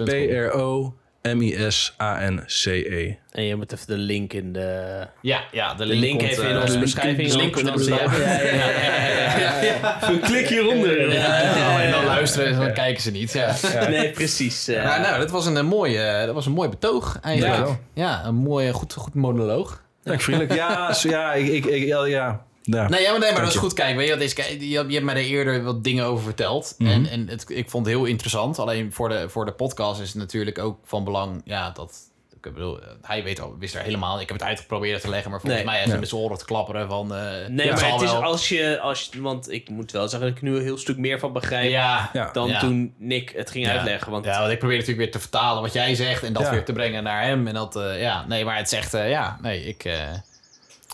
[1.36, 3.14] P-R-O-M-I-S-A-N-C-E.
[3.32, 5.06] En je moet even de link in de...
[5.22, 7.32] Ja, ja, de De link, link even in eh, onze de beschrijving.
[7.34, 8.24] link in de Ja, beschrijving.
[8.24, 8.96] ja, ja,
[9.40, 10.18] ja, ja, ja.
[10.28, 11.12] Klik hieronder.
[11.12, 13.32] Ja, en dan luisteren en dan kijken ze niet.
[13.32, 13.54] Ja.
[13.88, 14.68] Nee, precies.
[14.68, 14.84] eh.
[14.84, 17.66] Nou, nou, dat was een, eh, mooie, eh, dat was een mooi betoog eigenlijk.
[17.66, 17.78] Ja.
[17.94, 19.82] Ja, een mooie, goed, goed monoloog.
[20.02, 20.54] Dank vriendelijk.
[20.54, 22.40] Ja, ja, ik, ik, ik- ja,
[22.76, 22.82] ja.
[22.82, 22.88] Ja.
[22.88, 23.60] Nee, ja, maar, nee, maar dat is je.
[23.60, 23.72] goed.
[23.72, 26.04] Kijk, weet je, wat is, kijk, je, hebt- je hebt mij er eerder wat dingen
[26.04, 26.74] over verteld.
[26.78, 26.90] Mhm.
[26.90, 28.58] En, en het, ik vond het heel interessant.
[28.58, 31.40] Alleen voor de, voor de podcast is het natuurlijk ook van belang...
[31.44, 32.06] Ja, dat...
[32.42, 34.20] Ik bedoel, hij weet al, wist er helemaal...
[34.20, 35.70] Ik heb het uitgeprobeerd te leggen, maar volgens Nee.
[35.70, 36.00] mij heeft hij Ja.
[36.00, 37.14] met zijn oren te klapperen van...
[37.14, 38.22] eh, Nee, het maar het is wel.
[38.22, 39.20] als je, als je...
[39.20, 41.70] Want ik moet wel zeggen dat ik er nu een heel stuk meer van begrijp...
[41.70, 42.58] Ja, dan Ja.
[42.60, 43.72] toen Nick het ging Ja.
[43.72, 44.12] uitleggen.
[44.12, 46.22] Want ja, want ik probeer natuurlijk weer te vertalen wat jij zegt...
[46.22, 46.50] en dat Ja.
[46.50, 47.46] weer te brengen naar hem.
[47.46, 48.94] En dat, eh, ja, nee, maar het is echt...
[48.94, 49.84] eh, ja, nee, ik...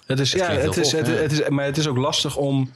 [0.06, 2.70] Het is, Het ja, het is, het, het is, maar het is ook lastig om...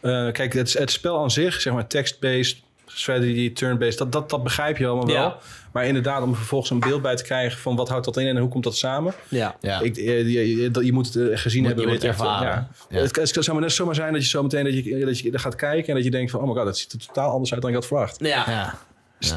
[0.00, 4.42] eh, kijk, het, het spel aan zich, zeg maar text-based, strategy, turn-based, dat, dat, dat
[4.42, 5.20] begrijp je allemaal Ja.
[5.20, 5.36] wel.
[5.72, 8.26] Maar inderdaad, om er vervolgens een beeld bij te krijgen van wat houdt dat in
[8.26, 9.14] en hoe komt dat samen.
[9.28, 9.56] ja.
[9.60, 9.80] ja.
[9.80, 11.88] Ik, eh, je, je, je moet het eh, gezien Moet- hebben.
[11.88, 12.48] je het ervaren.
[12.48, 12.68] Ja.
[12.88, 13.00] Ja.
[13.02, 15.38] Het, het kan zomaar net zomaar zijn dat je zo meteen dat je, dat je
[15.38, 17.52] gaat kijken en dat je denkt van, oh my god, dat ziet er totaal anders
[17.52, 18.16] uit dan ik had verwacht.
[18.20, 18.74] Ja.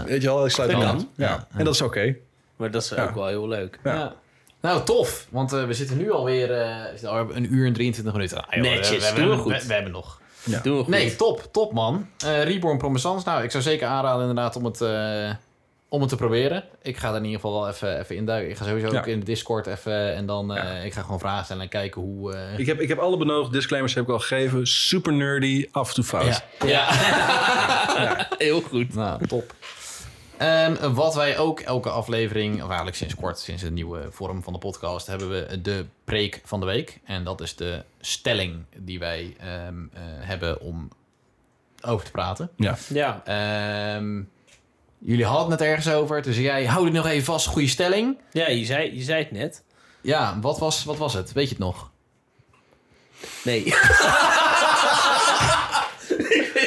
[0.05, 0.89] Weet je wel, ik sluit Dat kan.
[0.89, 1.09] aan.
[1.15, 1.27] Ja.
[1.29, 1.47] Ja.
[1.57, 2.15] En dat is oké.
[2.55, 3.03] maar dat is Ja.
[3.03, 3.79] ook wel heel leuk.
[3.83, 4.13] Ja.
[4.64, 4.69] Ja.
[4.69, 5.27] Nou, tof.
[5.30, 8.45] Want eh, we zitten nu alweer eh, al een uur en 23 minuten.
[8.48, 9.61] Ah, joh, Netjes, we, we, doen we hebben- goed.
[9.61, 10.22] We, we hebben nog.
[10.44, 10.60] Ja.
[10.64, 10.94] Doen we goed.
[10.94, 11.48] Nee, top.
[11.52, 12.07] Top, man.
[12.26, 13.30] Eh Reborn Promisance.
[13.30, 15.30] Nou, ik zou zeker aanraden inderdaad om het, eh,
[15.90, 16.64] om het te proberen.
[16.81, 18.49] Ik ga er in ieder geval wel even, even induiken.
[18.49, 18.99] Ik ga sowieso Ja.
[18.99, 20.14] ook in de Discord even...
[20.15, 22.34] En dan eh, ik ga gewoon vragen stellen en kijken hoe...
[22.34, 24.68] eh, Ik heb, ik heb alle benodigde disclaimers heb ik al gegeven.
[24.68, 26.44] Super nerdy, af en toe fout.
[26.65, 26.68] ja.
[26.68, 28.27] ja.
[28.38, 28.95] Heel goed.
[28.95, 29.53] Nou, top.
[30.43, 34.53] Ehm, wat wij ook elke aflevering, of eigenlijk sinds kort, sinds de nieuwe vorm van
[34.53, 36.99] de podcast, hebben we de preek van de week.
[37.05, 40.89] En dat is de stelling die wij ehm, eh, hebben om
[41.81, 42.49] over te praten.
[42.55, 42.77] Ja.
[42.87, 43.21] Ja.
[43.25, 44.21] Ehm,
[44.97, 46.21] jullie hadden het ergens over.
[46.21, 48.17] Toen zei jij, hou dit nog even vast, goede stelling.
[48.31, 49.63] Ja, je zei, je zei het net.
[50.01, 51.31] Ja, wat was, wat was het?
[51.31, 51.91] Weet je het nog?
[53.43, 53.63] Nee.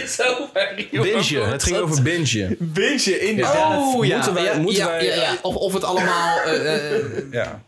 [0.91, 1.13] jongen.
[1.13, 1.41] Binge.
[1.41, 2.57] Het ging over binge.
[2.59, 3.95] Binge, inderdaad.
[3.95, 4.15] Oh, ja.
[4.17, 5.35] Moeten wij- ja, moeten ja, wij- ja, ja.
[5.43, 6.39] Of, of het allemaal...
[6.41, 7.63] eh, eh, Ja.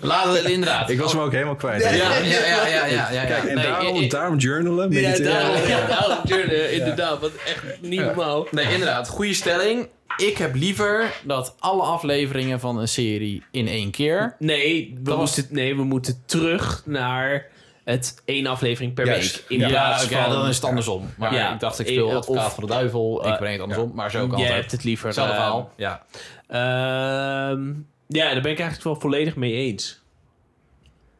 [0.00, 0.90] laten we inderdaad.
[0.90, 1.82] Ik was hem ook helemaal kwijt.
[1.82, 3.24] Ja, ja, ja, ja, ja, ja, ja.
[3.24, 7.20] Kijk, en Nee, daarom, ik- daarom journalen, Ja, daarom, ja, daarom journalen, inderdaad.
[7.20, 8.46] Wat echt niet normaal.
[8.50, 9.08] Nee, inderdaad.
[9.08, 9.88] Goede stelling.
[10.16, 14.34] Ik heb liever dat alle afleveringen van een serie in één keer.
[14.38, 17.46] Nee, we, moeten, nee, we moeten terug naar
[17.86, 19.36] het één aflevering per Juist.
[19.36, 19.48] week.
[19.48, 20.30] In Ja, plaats van...
[20.30, 21.10] dan is het andersom.
[21.18, 21.52] Maar Ja.
[21.54, 23.18] ik dacht, ik Eh, speel of- advocaat van de duivel.
[23.26, 25.06] ik eh, breng het andersom, maar zo kan Jij het hebt het liever...
[25.06, 25.72] Hetzelfde eh, verhaal.
[25.76, 26.04] Ja.
[26.48, 27.68] Ehm,
[28.06, 30.00] ja, daar ben ik eigenlijk wel volledig mee eens.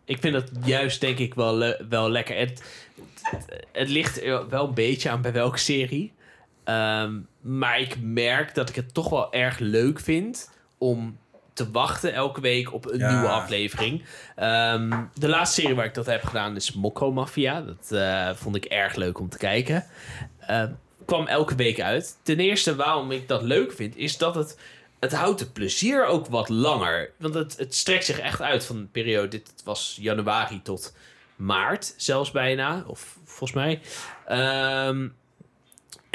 [0.05, 2.36] Ik vind dat juist, denk ik, wel, le- wel lekker.
[2.38, 2.62] Het,
[3.22, 6.12] het, het ligt er wel een beetje aan bij welke serie.
[6.64, 11.18] Ehm, maar ik merk dat ik het toch wel erg leuk vind om
[11.56, 13.10] te wachten elke week op een Ja.
[13.10, 14.04] nieuwe aflevering.
[14.36, 17.60] Ehm, de laatste serie waar ik dat heb gedaan is Mokko Mafia.
[17.60, 19.84] Dat eh, vond ik erg leuk om te kijken.
[20.40, 20.72] Ehm,
[21.04, 22.16] kwam elke week uit.
[22.22, 24.58] Ten eerste waarom ik dat leuk vind, is dat het,
[25.00, 27.10] het houdt het plezier ook wat langer.
[27.18, 29.28] Want het, het strekt zich echt uit van een periode.
[29.28, 30.94] Dit was januari tot
[31.36, 32.84] maart zelfs bijna.
[32.86, 33.80] Of volgens mij.
[34.26, 35.08] Ehm,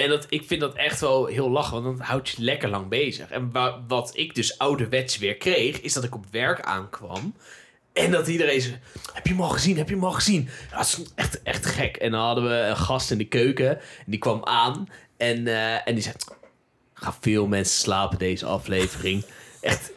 [0.04, 2.88] en dat, ik vind dat echt wel heel lachen, want dan houdt je lekker lang
[2.88, 3.30] bezig.
[3.30, 7.36] En wa- wat ik dus ouderwets weer kreeg, is dat ik op werk aankwam.
[7.94, 8.80] En dat iedereen zei,
[9.14, 9.78] heb je hem al gezien?
[9.78, 10.50] Heb je hem al gezien?
[10.72, 11.96] Dat is echt, echt gek.
[11.96, 13.70] En dan hadden we een gast in de keuken.
[13.80, 14.90] En die kwam aan.
[15.18, 16.16] En, eh, en die zei,
[16.94, 19.26] gaan veel mensen slapen deze aflevering.
[19.62, 19.92] Echt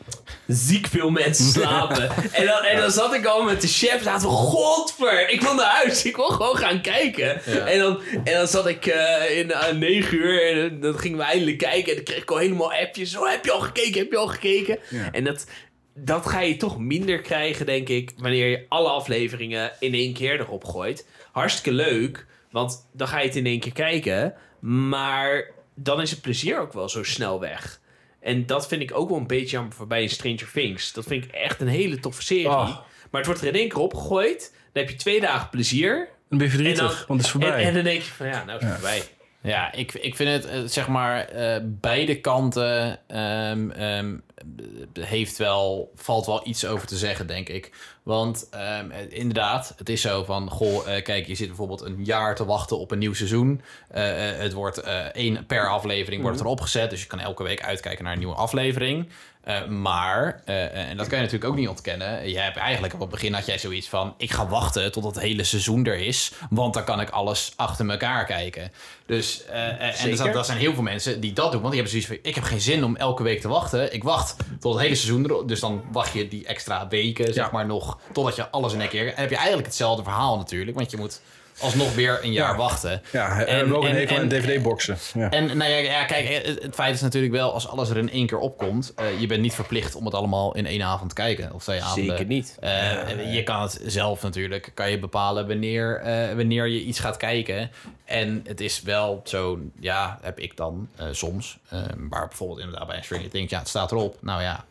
[0.47, 2.11] ziek veel mensen slapen.
[2.33, 4.03] en, dan, en dan zat ik al met de chef.
[4.03, 6.05] Zaten we, godver, ik wil naar huis.
[6.05, 7.41] Ik wil gewoon gaan kijken.
[7.45, 7.67] Ja.
[7.67, 10.53] En, dan, en dan zat ik eh, in uh, 9 uur.
[10.53, 11.89] En dan gingen we eindelijk kijken.
[11.89, 13.11] En dan kreeg ik al helemaal appjes.
[13.11, 14.01] Zo, heb je al gekeken?
[14.01, 14.79] Heb je al gekeken?
[14.91, 15.13] Ja.
[15.13, 15.47] En dat,
[15.95, 20.41] dat ga je toch minder krijgen, denk ik, wanneer je alle afleveringen in één keer
[20.41, 21.07] erop gooit.
[21.33, 24.35] Hartstikke leuk, want dan ga je het in één keer kijken.
[24.61, 27.81] Maar dan is het plezier ook wel zo snel weg.
[28.25, 30.93] En dat vind ik ook wel een beetje jammer voorbij in Stranger Things.
[30.93, 32.47] Dat vind ik echt een hele toffe serie.
[32.49, 32.65] Oh.
[33.11, 34.53] Maar het wordt er in één keer opgegooid.
[34.73, 36.09] Dan heb je twee dagen plezier.
[36.29, 37.51] Dan ben je verdrietig, dan- want het is voorbij.
[37.63, 38.79] En, en dan denk je van ja, nou is het Ja.
[38.79, 39.03] voorbij.
[39.43, 44.17] Ja, ik, ik vind het, eh, zeg maar, eh, beide kanten ehm, ehm,
[45.01, 47.73] heeft wel, valt wel iets over te zeggen, denk ik.
[48.03, 52.05] Want ehm, eh, inderdaad, het is zo van, goh, eh, kijk, je zit bijvoorbeeld een
[52.05, 53.63] jaar te wachten op een nieuw seizoen.
[53.89, 54.79] Eh, eh, het wordt
[55.13, 56.47] één per aflevering wordt Mhm.
[56.47, 59.09] erop gezet, dus je kan elke week uitkijken naar een nieuwe aflevering.
[59.45, 62.29] Eh, maar, eh, en dat kan je natuurlijk ook niet ontkennen.
[62.29, 65.21] Je hebt eigenlijk op het begin had jij zoiets van: ik ga wachten tot het
[65.21, 68.73] hele seizoen er is, want dan kan ik alles achter elkaar kijken.
[69.07, 71.83] Dus, eh, eh, en dat, dat zijn heel veel mensen die dat doen, want die
[71.83, 73.95] hebben zoiets van: ik heb geen zin om elke week te wachten.
[73.95, 75.49] Ik wacht tot het hele seizoen erop.
[75.49, 78.89] Dus dan wacht je die extra weken, zeg maar, nog totdat je alles in één
[78.89, 79.07] keer...
[79.07, 81.21] En heb je eigenlijk hetzelfde verhaal natuurlijk, want je moet
[81.61, 82.57] alsnog weer een jaar Ja.
[82.57, 83.03] wachten.
[83.13, 84.97] Ja, en, En- ook een en- hekel aan en- dvd-boxen.
[85.15, 85.31] Ja.
[85.31, 88.11] En nou ja, ja, kijk, het, het feit is natuurlijk wel, als alles er in
[88.11, 91.15] één keer opkomt, eh je bent niet verplicht om het allemaal in één avond te
[91.15, 91.53] kijken.
[91.53, 92.05] Of twee avonden.
[92.17, 92.57] Zeker niet.
[92.61, 97.17] Eh, je kan het zelf natuurlijk, kan je bepalen wanneer, eh, wanneer je iets gaat
[97.17, 97.71] kijken.
[98.05, 101.59] En het is wel zo, ja, heb ik dan eh, soms.
[101.69, 101.79] eh,
[102.09, 104.17] maar bijvoorbeeld inderdaad bij een Stranger Things, ja, het staat erop.
[104.21, 104.65] Nou ja,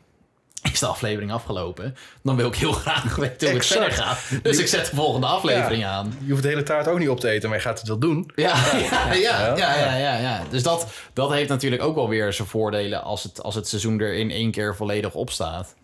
[0.71, 1.95] is de aflevering afgelopen?
[2.23, 3.67] Dan wil ik heel graag weten hoe het Exact.
[3.81, 4.43] verder gaat.
[4.43, 6.17] Dus ik zet de volgende aflevering aan.
[6.25, 7.97] Je hoeft de hele taart ook niet op te eten, maar je gaat het wel
[7.99, 8.31] doen.
[8.35, 10.43] Ja, ja, ja, ja, ja, ja, ja.
[10.49, 13.99] Dus dat, dat heeft natuurlijk ook wel weer zijn voordelen als het, als het seizoen
[13.99, 15.75] er in één keer volledig op staat.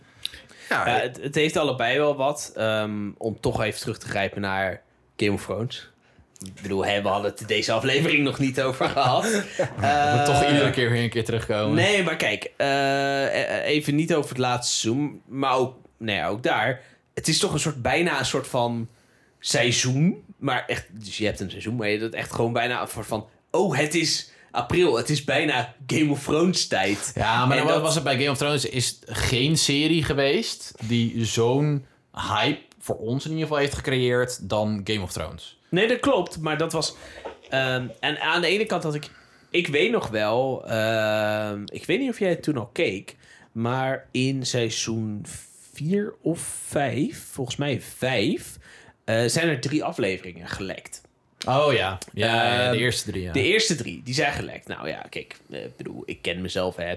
[0.70, 2.52] Ja, Ja, het, het heeft allebei wel wat.
[2.56, 4.82] ehm, om toch even terug te grijpen naar
[5.18, 5.90] Game of Thrones.
[6.46, 9.24] Ik bedoel, hè, we hadden het deze aflevering nog niet over gehad.
[9.24, 11.76] We Eh, toch iedere keer weer een keer terugkomen.
[11.76, 13.26] Nee, maar kijk, eh,
[13.60, 16.82] eh, even niet over het laatste seizoen, maar ook, nee, ja, ook daar.
[17.14, 18.88] Het is toch een soort, bijna een soort van
[19.40, 20.24] seizoen.
[20.38, 23.28] Maar echt, dus je hebt een seizoen, maar je hebt het echt gewoon bijna van,
[23.52, 27.12] oh, het is april, het is bijna Game of Thrones tijd.
[27.16, 30.74] Ja, maar En dan dat- was het bij Game of Thrones is geen serie geweest
[30.84, 35.59] die zo'n hype voor ons in ieder geval heeft gecreëerd dan Game of Thrones.
[35.70, 36.96] Nee, dat klopt, maar dat was.
[37.50, 39.10] ehm, en aan de ene kant had ik.
[39.50, 40.68] Ik weet nog wel.
[40.68, 43.16] ehm, ik weet niet of jij het toen al keek.
[43.52, 45.26] Maar in seizoen
[45.74, 48.58] 4 of 5, volgens mij 5,
[49.06, 51.02] eh, zijn er drie afleveringen gelekt.
[51.48, 53.24] Oh ja, ja, ja, de Ehm, eerste drie.
[53.24, 53.32] Ja.
[53.32, 54.68] De eerste drie, die zijn gelekt.
[54.68, 56.94] Nou ja, kijk, eh, ik bedoel, ik ken mezelf, hè.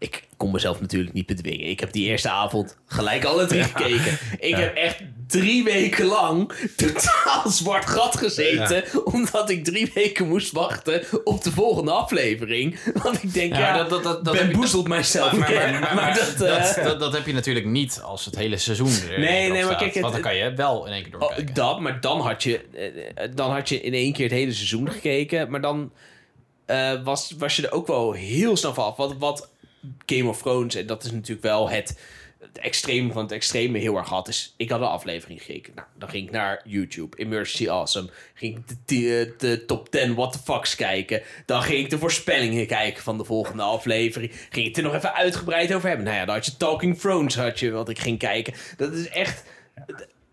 [0.00, 1.68] Ik kon mezelf natuurlijk niet bedwingen.
[1.68, 4.18] Ik heb die eerste avond gelijk alle drie gekeken.
[4.38, 4.96] Ik heb echt
[5.26, 8.84] drie weken lang totaal zwart gat gezeten.
[9.04, 12.78] Omdat ik drie weken moest wachten op de volgende aflevering.
[13.02, 15.32] Want ik denk, ja, dat, dat- dat- dat ben heb je- boezelt mijzelf.
[15.32, 18.36] maar, maar, Maar, maar- maar dat, eh, dat, dat, heb je natuurlijk niet als het
[18.36, 21.02] hele seizoen er Nee, nee, maar kijk, het- Want dan kan je wel in één
[21.02, 21.54] keer Oh, doorkijken.
[21.54, 22.60] dat, maar dan had, je,
[23.14, 25.50] eh, dan had je in één keer het hele seizoen gekeken.
[25.50, 25.92] Maar dan
[26.66, 28.96] eh, was, was je er ook wel heel snel van af.
[28.96, 29.50] Wat, wat
[30.06, 31.98] Game of Thrones, en dat is natuurlijk wel het,
[32.38, 34.28] het extreme van het extreme heel erg had.
[34.28, 35.72] Is, ik had een aflevering gekeken.
[35.74, 38.08] Nou, dan ging ik naar YouTube, Emergency Awesome.
[38.34, 41.22] Ging ik de, de, de top 10 what the fucks kijken.
[41.46, 44.32] Dan ging ik de voorspellingen kijken van de volgende aflevering.
[44.50, 46.06] Ging ik er nog even uitgebreid over hebben.
[46.06, 48.54] Nou ja, dan had je Talking Thrones, had je wat ik ging kijken.
[48.76, 49.44] Dat is echt...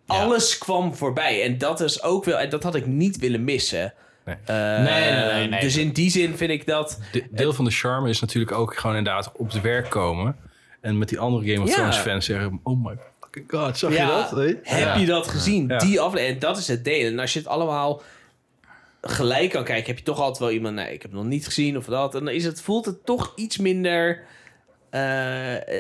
[0.08, 1.44] Alles kwam voorbij.
[1.44, 2.40] En dat is ook wel...
[2.40, 3.94] En dat had ik niet willen missen.
[4.26, 4.36] Nee.
[4.46, 5.60] Eh, Nee, nee, nee, nee.
[5.60, 7.00] Dus in die zin vind ik dat...
[7.12, 10.36] De- deel van de charme is natuurlijk ook gewoon inderdaad op het werk komen.
[10.82, 11.76] En met die andere Game of Ja.
[11.76, 12.60] Thrones fans zeggen...
[12.64, 14.30] Oh my fucking god, zag je dat?
[14.64, 14.96] Heb Ja.
[14.96, 15.68] je dat gezien?
[15.68, 15.78] Ja.
[15.78, 16.34] Die aflevering.
[16.34, 17.12] En dat is het delen.
[17.12, 18.02] En als je het allemaal
[19.02, 20.76] gelijk kan kijken, heb je toch altijd wel iemand.
[20.76, 22.16] Nee, ik heb het nog niet gezien of dat.
[22.16, 24.22] En dan is het, voelt het toch iets minder.
[24.90, 25.02] eh,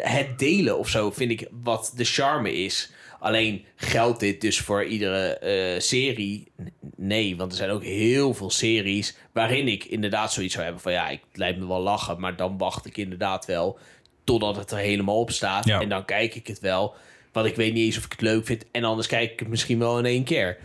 [0.01, 2.91] het delen of zo, vind ik wat de charme is.
[3.25, 6.51] Alleen geldt dit dus voor iedere eh, serie?
[6.95, 10.91] Nee, want er zijn ook heel veel series waarin ik inderdaad zoiets zou hebben van
[10.91, 13.79] ja, ik lijkt me wel lachen, maar dan wacht ik inderdaad wel
[14.23, 15.65] totdat het er helemaal op staat.
[15.65, 15.81] Ja.
[15.81, 16.95] En dan kijk ik het wel.
[17.31, 18.65] Want ik weet niet eens of ik het leuk vind.
[18.71, 20.57] En anders kijk ik het misschien wel in één keer.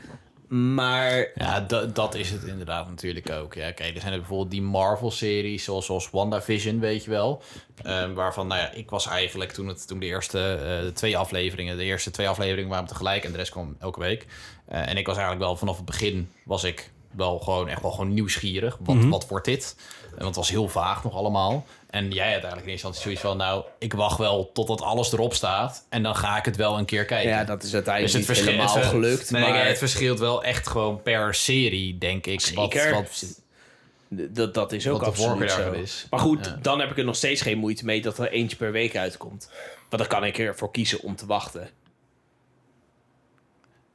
[0.51, 1.61] Maar Ja,
[1.93, 3.55] dat, is het inderdaad natuurlijk ook.
[3.55, 7.43] Ja, kijk, er zijn er bijvoorbeeld die Marvel-series, zoals, zoals WandaVision, weet je wel.
[7.83, 11.17] Ehm, waarvan, nou ja, ik was eigenlijk toen, het, toen de eerste eh, de twee
[11.17, 14.27] afleveringen, de eerste twee afleveringen waren tegelijk en de rest kwam elke week.
[14.65, 17.91] Eh, en ik was eigenlijk wel vanaf het begin, was ik wel gewoon echt wel
[17.91, 18.79] gewoon nieuwsgierig.
[18.81, 19.77] Wat, wat wordt dit?
[20.11, 21.67] Want het was heel vaag nog allemaal.
[21.91, 25.13] En jij had eigenlijk in eerste instantie zoiets van, nou, ik wacht wel totdat alles
[25.13, 25.87] erop staat.
[25.89, 27.31] En dan ga ik het wel een keer kijken.
[27.31, 29.31] ja, dat is uiteindelijk Dus het niet helemaal het- gelukt.
[29.31, 32.41] Nee, maar het verschilt wel echt gewoon per serie, denk ik.
[32.41, 32.91] Zeker.
[32.95, 33.35] Wat, wat,
[34.35, 35.73] dat, dat is ook absoluut zo.
[35.73, 36.07] is.
[36.11, 36.59] Maar goed, Ja.
[36.63, 39.51] dan heb ik er nog steeds geen moeite mee dat er eentje per week uitkomt.
[39.89, 41.71] Want dan kan ik ervoor kiezen om te wachten.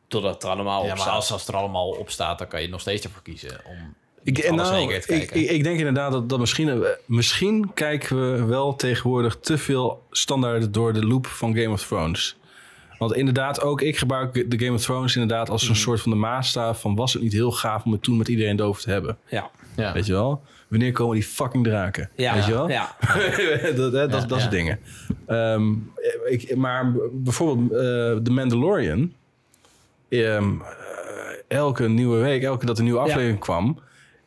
[0.07, 1.15] Totdat het er allemaal ja, op maar staat.
[1.15, 3.95] als, als het er allemaal op staat, dan kan je nog steeds ervoor kiezen om
[4.25, 8.75] Ik, nou, ik, ik, ik denk inderdaad dat, dat misschien, eh, misschien kijken we wel
[8.75, 12.37] tegenwoordig te veel standaarden door de loop van Game of Thrones.
[12.97, 15.77] Want inderdaad, ook ik gebruik de Game of Thrones inderdaad als een Mhm.
[15.77, 18.55] soort van de maatstaaf van was het niet heel gaaf om het toen met iedereen
[18.55, 19.17] doof te hebben.
[19.27, 19.49] Ja.
[19.75, 19.93] ja.
[19.93, 20.41] Weet je wel?
[20.67, 22.09] Wanneer komen die fucking draken?
[22.15, 22.69] Ja, Weet je wel?
[22.69, 22.95] ja.
[23.75, 24.79] dat, hè, dat, Ja, dat soort dingen.
[25.27, 25.71] Ehm,
[26.29, 29.13] ik, maar bijvoorbeeld eh The Mandalorian.
[30.09, 30.67] Ehm, eh,
[31.57, 33.79] elke nieuwe week, elke dat een nieuwe aflevering kwam.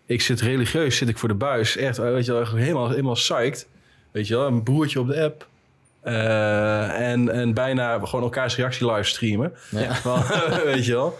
[0.08, 1.76] Ik zit religieus, zit ik voor de buis.
[1.76, 3.68] Echt, eh, weet je wel, helemaal, helemaal psyched.
[4.10, 5.46] Weet je wel, een broertje op de app.
[6.00, 9.52] Eh, en, en bijna gewoon elkaars reactie livestreamen.
[9.70, 9.94] Ja.
[10.06, 10.22] Van,
[10.64, 11.18] weet je wel.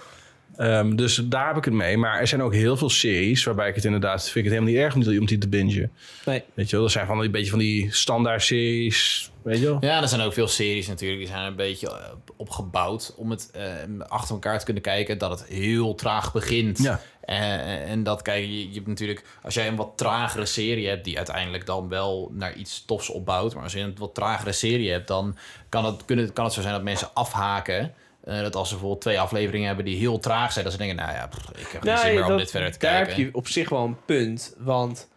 [0.57, 1.97] Ehm, dus daar heb ik het mee.
[1.97, 4.23] Maar er zijn ook heel veel series waarbij ik het inderdaad...
[4.23, 5.93] vind ik het helemaal niet erg om die, om die te bingen.
[6.25, 6.43] Nee.
[6.55, 9.31] Weet je wel, dat zijn van een beetje van die standaard series.
[9.43, 9.79] Weet je wel?
[9.81, 11.21] Ja, er zijn ook veel series natuurlijk.
[11.21, 11.95] Die zijn een beetje eh,
[12.37, 13.51] opgebouwd om het
[13.99, 15.19] achter elkaar te kunnen kijken.
[15.19, 16.79] Dat het heel traag begint.
[16.79, 17.01] Ja.
[17.29, 19.25] Eh, en dat, kijk, je, je hebt natuurlijk...
[19.43, 21.05] Als jij een wat tragere serie hebt...
[21.05, 23.55] die uiteindelijk dan wel naar iets tofs opbouwt...
[23.55, 25.09] maar als je een wat tragere serie hebt...
[25.09, 25.37] dan
[25.69, 27.95] kan het, kunnen, kan het zo zijn dat mensen afhaken...
[28.25, 30.65] Eh, dat als ze bijvoorbeeld twee afleveringen hebben die heel traag zijn...
[30.65, 32.73] dat ze denken, nou ja, pff, ik heb geen zin meer om dat- dit verder
[32.73, 33.15] te daar kijken.
[33.17, 34.55] heb je op zich wel een punt.
[34.59, 35.09] Want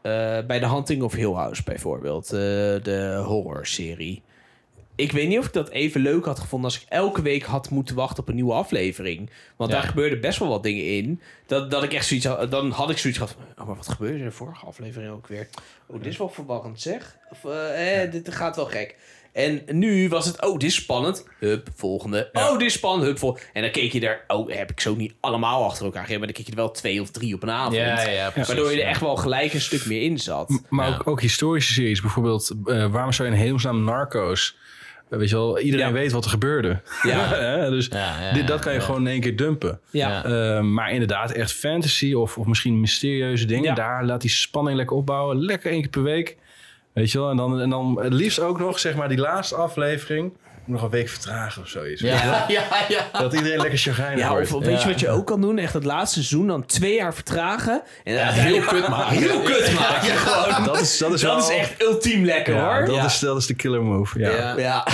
[0.00, 0.12] eh,
[0.46, 4.22] bij The Hunting of Hill House bijvoorbeeld, de horror-serie.
[4.98, 7.70] Ik weet niet of ik dat even leuk had gevonden als ik elke week had
[7.70, 9.30] moeten wachten op een nieuwe aflevering.
[9.56, 9.76] Want Ja.
[9.78, 11.20] daar gebeurde best wel wat dingen in.
[11.46, 13.88] Dat, dat ik echt zoiets had, dan had ik zoiets gehad van, oh, maar wat
[13.88, 15.48] gebeurde er in de vorige aflevering ook weer?
[15.86, 17.16] Oh, dit is wel verwarrend zeg.
[17.30, 18.96] Of, eh, eh, dit gaat wel gek.
[19.32, 21.24] En nu was het, oh, dit is spannend.
[21.38, 22.28] Hup, volgende.
[22.32, 23.04] Oh, dit is spannend.
[23.08, 23.38] Hup, vol.
[23.52, 26.18] En dan keek je er, oh, heb ik zo niet allemaal achter elkaar gegeven.
[26.18, 27.74] Maar dan keek je er wel twee of drie op een avond.
[27.74, 28.88] Ja, ja, ja, precies, Waardoor je er ja.
[28.90, 30.60] echt wel gelijk een stuk meer in zat.
[30.68, 30.94] Maar Ja.
[30.94, 32.00] ook, ook historische series.
[32.00, 34.56] Bijvoorbeeld, eh, waarom zou je in hemelsnaam Narcos...
[35.08, 35.92] weet je wel, iedereen Ja.
[35.92, 36.80] weet wat er gebeurde.
[37.02, 37.26] Ja.
[37.78, 39.80] Dus Ja, ja, dit, dat kan je gewoon in één keer dumpen.
[39.90, 40.24] Ja.
[40.24, 43.64] Eh, maar inderdaad, echt fantasy of, of misschien mysterieuze dingen.
[43.64, 43.74] Ja.
[43.74, 45.44] Daar laat die spanning lekker opbouwen.
[45.44, 46.36] Lekker één keer per week.
[46.92, 47.30] Weet je wel?
[47.30, 50.32] En dan, en dan het liefst ook nog, zeg maar, die laatste aflevering.
[50.68, 52.00] Nog een week vertragen of zoiets.
[52.00, 53.08] Ja, ja, ja.
[53.12, 54.52] Dat iedereen lekker chagrijnig Ja, wordt.
[54.52, 55.58] of weet je wat je ook kan doen?
[55.58, 57.82] Echt het laatste seizoen dan twee jaar vertragen.
[58.04, 59.16] En Ja, heel kut maken.
[59.16, 60.16] Heel kut maken.
[60.16, 60.64] gewoon.
[60.64, 62.86] Dat is, dat is, Dat wel- is echt ultiem lekker ja, hoor.
[62.86, 63.04] Dat, Ja.
[63.04, 64.18] Is, dat is de killer move.
[64.18, 64.30] Ja.
[64.30, 64.54] Ja.
[64.56, 64.86] Ja,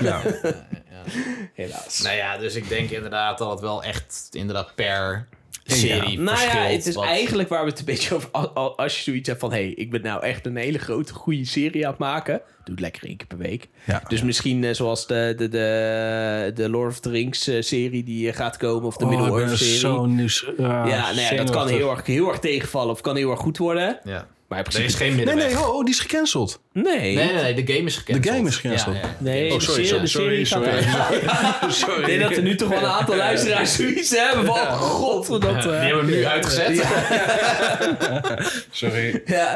[0.00, 0.20] Ja.
[1.54, 2.00] helaas.
[2.02, 5.26] Nou ja, dus ik denk inderdaad dat het wel echt inderdaad per
[5.64, 8.28] serie Nou ja, het is wat- eigenlijk waar we het een beetje over...
[8.32, 9.52] al- al- Als je zoiets hebt van...
[9.52, 12.40] Hé, hey, ik ben nou echt een hele grote, goede serie aan het maken.
[12.64, 13.68] Doe het lekker één keer per week.
[13.84, 14.02] Ja.
[14.08, 18.28] Dus misschien eh, zoals de, de, de, de Lord of the Rings eh, serie die
[18.30, 18.86] eh, gaat komen.
[18.86, 19.78] Of de Oh, Middle-earth serie.
[19.78, 20.46] zo nieuws.
[20.58, 22.92] ja, nou ja, dat kan heel erg, heel erg tegenvallen.
[22.92, 23.98] Of kan heel erg goed worden.
[24.04, 24.26] Ja.
[24.48, 24.84] Maar in Er principe...
[24.84, 25.54] is geen Nee, middenweg.
[25.54, 26.60] nee, oh, die is gecanceld.
[26.82, 27.14] Nee.
[27.14, 28.24] Nee, nee, nee, de game is gecanceld.
[28.24, 28.96] De game is gecanceld.
[28.96, 29.02] Ja.
[29.18, 30.82] Nee, Oh, de sorry, sorry, serie sorry, sorry.
[31.72, 32.00] Sorry.
[32.00, 34.44] Ik denk dat er nu toch wel een aantal luisteraars zoiets hebben.
[34.46, 35.62] Van, oh god, wat dat...
[35.62, 36.84] Die eh, hebben we nu uitgezet.
[38.70, 39.22] Sorry.
[39.26, 39.54] Ja.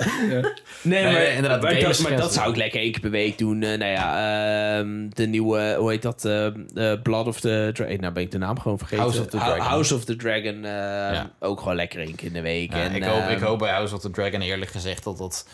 [0.82, 3.00] Nee, maar, nee, inderdaad, maar, game dat, is maar dat zou ik lekker één keer
[3.00, 3.62] per week doen.
[3.62, 6.24] Eh, nou ja, ehm, de nieuwe, hoe heet dat?
[6.24, 8.00] eh, eh, Blood of the Dragon.
[8.00, 9.04] Nou ben ik de naam gewoon vergeten.
[9.04, 9.60] House of the Dragon.
[9.66, 10.64] House of the Dragon.
[10.64, 10.70] eh,
[11.12, 11.30] Ja.
[11.40, 12.72] Ook gewoon lekker één keer in de week.
[12.72, 15.18] Ja, en, ik, hoop, ik ehm, hoop bij House of the Dragon eerlijk gezegd dat
[15.18, 15.48] dat,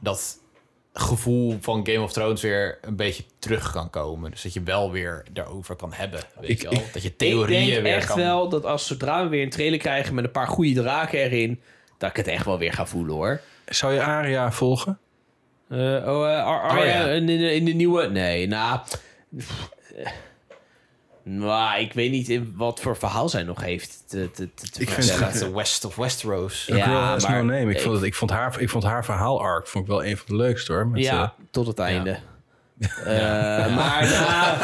[0.00, 0.40] dat
[0.92, 4.30] gevoel van Game of Thrones weer een beetje terug kan komen.
[4.30, 6.20] Dus dat je wel weer daarover kan hebben.
[6.40, 6.82] Weet Ik- je wel?
[6.92, 8.16] dat je theorieën Ik denk weer echt kan...
[8.18, 11.60] wel dat als zodra we weer een trailer krijgen met een paar goede draken erin,
[11.98, 13.40] dat ik het echt wel weer ga voelen hoor.
[13.66, 14.98] Zou je Aria volgen?
[15.68, 17.06] Eh, oh, eh, Ar- Arya Arya.
[17.06, 18.08] in, de, in de nieuwe...
[18.08, 18.80] Nee, nou...
[19.96, 20.06] eh,
[21.24, 24.80] Nou, ik weet niet in wat voor verhaal zij nog heeft te, te, te, te
[24.80, 25.18] Ik vind.
[25.20, 26.64] Dat de West of Westeros.
[26.66, 27.70] Ja, maar no name.
[27.70, 30.04] Ik, ik- vond het, ik, vond haar, ik vond haar verhaal arc vond ik wel
[30.04, 30.86] een van de leukste hoor.
[30.86, 32.18] Met, ja, eh, tot het einde.
[33.04, 34.56] Eh, maar nou,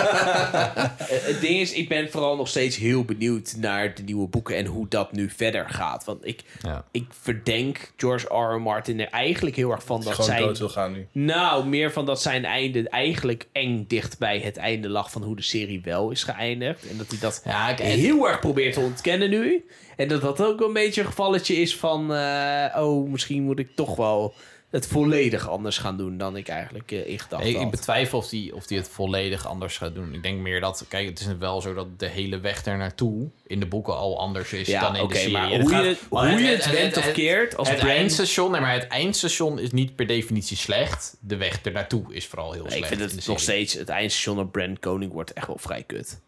[1.31, 4.67] het ding is, ik ben vooral nog steeds heel benieuwd naar de nieuwe boeken en
[4.67, 6.05] hoe dat nu verder gaat.
[6.05, 6.85] Want ik, Ja.
[6.91, 8.55] ik verdenk George R.
[8.55, 8.61] R.
[8.61, 10.39] Martin er eigenlijk heel erg van dat gewoon zij...
[10.39, 11.07] dood wil gaan nu.
[11.13, 15.37] Nou, meer van dat zijn einde eigenlijk eng dicht bij het einde lag van hoe
[15.37, 16.89] de serie wel is geëindigd.
[16.91, 19.65] En dat hij dat Ja, ik- heel erg probeert te ontkennen nu.
[19.97, 22.15] En dat dat ook een beetje een gevalletje is van...
[22.15, 24.35] eh, oh, misschien moet ik toch wel
[24.71, 27.71] het volledig anders gaan doen dan ik eigenlijk eh, in gedachten Ik, ik had.
[27.71, 30.15] betwijfel of die, of die het volledig anders gaat doen.
[30.15, 33.29] Ik denk meer dat, kijk, het is wel zo dat de hele weg daar naartoe
[33.47, 35.33] in de boeken al anders is Ja, dan in de serie.
[35.33, 37.79] maar Het hoe gaat- je het- maar hoe je het wendt of keert als het
[37.79, 41.17] brand- eindstation, nee, maar het eindstation is niet per definitie slecht.
[41.21, 42.93] De weg er naartoe is vooral heel Nee, slecht.
[42.93, 43.73] ik vind in het nog steeds...
[43.75, 46.21] Het eindstation op Brand Koning wordt echt wel vrij kut.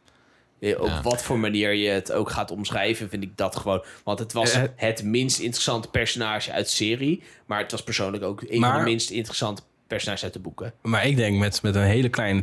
[0.61, 1.03] Eh, Op Ja.
[1.03, 3.85] wat voor manier je het ook gaat omschrijven, vind ik dat gewoon.
[4.05, 7.23] Want het was Eh, het minst interessante personage uit de serie.
[7.47, 10.73] Maar het was persoonlijk ook een van de minst interessante personages uit de boeken.
[10.83, 12.43] Maar ik denk met, met een hele kleine,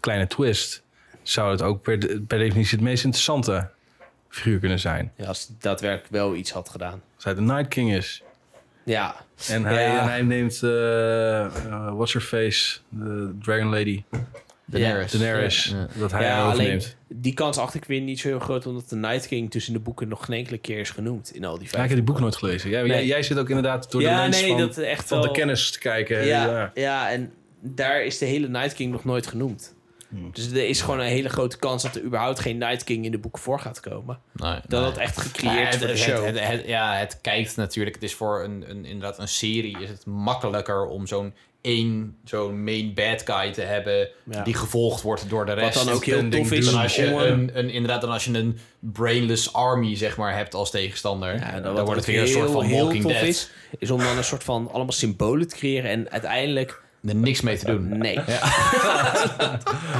[0.00, 0.82] kleine twist...
[1.22, 3.70] zou het ook per, de- per definitie het meest interessante
[4.28, 5.12] figuur kunnen zijn.
[5.16, 7.02] Ja, als hij daadwerkelijk wel iets had gedaan.
[7.14, 8.22] Als hij de Night King is.
[8.84, 9.16] Ja,
[9.48, 10.00] En hij, Ja.
[10.00, 10.62] en hij neemt...
[10.62, 12.78] eh eh, what's her face?
[12.88, 14.02] De Dragon Lady.
[14.66, 15.12] Daenerys.
[15.12, 15.64] Daenerys.
[15.64, 15.86] Ja.
[15.98, 16.96] Dat hij ja overneemt.
[17.08, 18.66] die kans acht ik weer niet zo heel groot...
[18.66, 21.34] omdat de Night King tussen de boeken nog geen enkele keer is genoemd.
[21.34, 22.70] In al die Ja, vijf ik heb die boek nooit gelezen.
[22.70, 23.06] Jij, jij, Nee.
[23.06, 25.26] jij zit ook inderdaad door de Ja, lens nee, van, dat echt van wel...
[25.26, 26.26] de kennis te kijken.
[26.26, 26.70] Ja, Ja.
[26.74, 27.10] ja.
[27.10, 29.74] en daar is de hele Night King nog nooit genoemd.
[30.08, 30.30] Hmm.
[30.32, 33.10] Dus er is gewoon een hele grote kans dat er überhaupt geen Night King in
[33.10, 34.18] de boeken voor gaat komen.
[34.32, 34.90] Nee, Dat nee.
[34.90, 36.24] het echt gecreëerd Ja, voor de het, show.
[36.24, 37.94] het- het- het- ja, het kijkt natuurlijk.
[37.94, 41.34] Het is voor een, een, inderdaad een serie is het makkelijker om zo'n
[41.66, 44.42] één zo'n main bad guy te hebben Ja.
[44.42, 45.84] die gevolgd wordt door de rest.
[45.84, 48.58] dan ook heel tof is dan als je een, een, inderdaad, dan als je een
[48.78, 52.28] brainless army zeg maar hebt als tegenstander, Ja, dan, dan wat wordt het weer een
[52.28, 53.22] soort van Walking Dead.
[53.22, 57.40] Is, is om dan een soort van allemaal symbolen te creëren en uiteindelijk Er niks
[57.40, 57.98] mee te doen.
[57.98, 58.18] nee.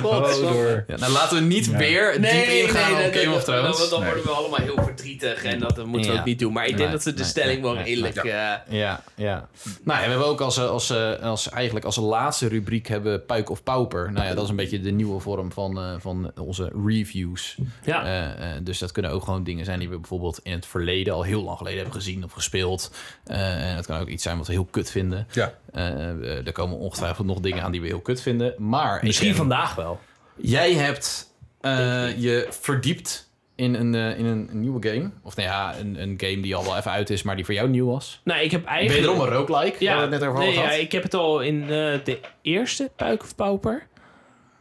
[0.02, 0.84] Oh, door.
[0.86, 3.78] Ja, nou laten we niet weer diep ingaan op Game of Thrones.
[3.78, 6.20] Dan, dan worden we allemaal heel verdrietig en dat moeten we Ja.
[6.20, 6.52] ook niet doen.
[6.52, 8.16] Maar ik denk Nee, dat we de nee, stelling nee, wel nee, redelijk...
[8.16, 8.24] eh,
[8.68, 9.48] Ja, ja.
[9.84, 13.12] Nou ja, we hebben ook als, eh, als, eh, als, eigenlijk als laatste rubriek hebben
[13.12, 14.12] we Puik of Pauper.
[14.12, 17.56] Nou ja, dat is een beetje de nieuwe vorm van, eh, van onze reviews.
[17.84, 18.04] Ja.
[18.04, 18.24] Eh,
[18.56, 21.22] eh, dus dat kunnen ook gewoon dingen zijn die we bijvoorbeeld in het verleden al
[21.22, 22.90] heel lang geleden hebben gezien of gespeeld.
[23.24, 25.26] Eh, en dat kan ook iets zijn wat we heel kut vinden.
[25.32, 25.52] Ja.
[25.72, 28.55] Eh, eh, er komen ongetwijfeld nog dingen aan die we heel kut vinden.
[28.59, 30.01] Maar Misschien vandaag wel.
[30.36, 35.10] Jij hebt eh, je verdiept in een, eh, in een nieuwe game.
[35.23, 37.55] Of nou ja, een, een game die al wel even uit is, maar die voor
[37.55, 38.20] jou nieuw was.
[38.24, 39.06] Nou, ik heb eigenlijk...
[39.06, 41.68] Wederom een roguelike, Ja, het net over nee, ja, ik heb het al in eh,
[42.05, 43.86] de eerste Puik of Pauper.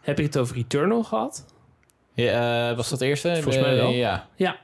[0.01, 1.45] Heb ik het over Eternal gehad.
[2.13, 3.33] Ja, eh, was dat de eerste?
[3.33, 3.89] Volgens mij wel.
[3.89, 4.27] Ja.
[4.35, 4.63] Ja.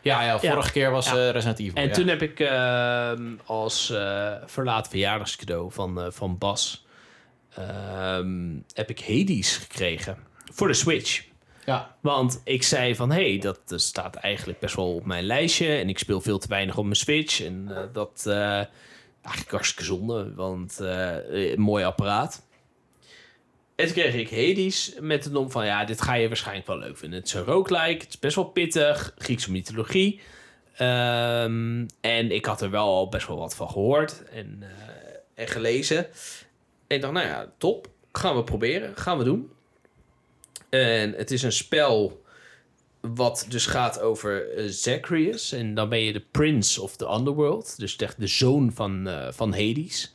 [0.00, 0.70] Ja, ja, vorige Ja.
[0.70, 1.30] keer was Ja.
[1.30, 1.74] Resident Evil.
[1.82, 3.92] En toen heb ik ehm, als
[4.46, 6.86] verlaat verjaardagscadeau van, van Bas...
[7.58, 10.18] ehm, heb ik Hades gekregen.
[10.52, 11.26] Voor de Switch.
[11.64, 11.96] Ja.
[12.00, 15.76] Want ik zei van, hé, hey, dat eh, staat eigenlijk best wel op mijn lijstje.
[15.76, 17.42] En ik speel veel te weinig op mijn Switch.
[17.42, 18.64] En eh, dat eh
[19.22, 22.46] eigenlijk hartstikke zonde, want een mooi apparaat.
[23.76, 26.78] En toen kreeg ik Hades met de nom van, ja, dit ga je waarschijnlijk wel
[26.78, 27.18] leuk vinden.
[27.18, 30.20] Het is een roguelike, het is best wel pittig, Griekse mythologie.
[30.76, 34.62] Ehm, en ik had er wel al best wel wat van gehoord en,
[35.34, 36.06] en gelezen.
[36.88, 37.88] En ik dacht, nou ja, top.
[38.12, 39.50] Gaan we proberen, gaan we doen.
[40.68, 42.22] En het is een spel
[43.00, 45.52] wat dus gaat over eh, Zacharias.
[45.52, 47.78] En dan ben je de prince of the underworld.
[47.78, 50.14] Dus echt de zoon van, eh, van Hades.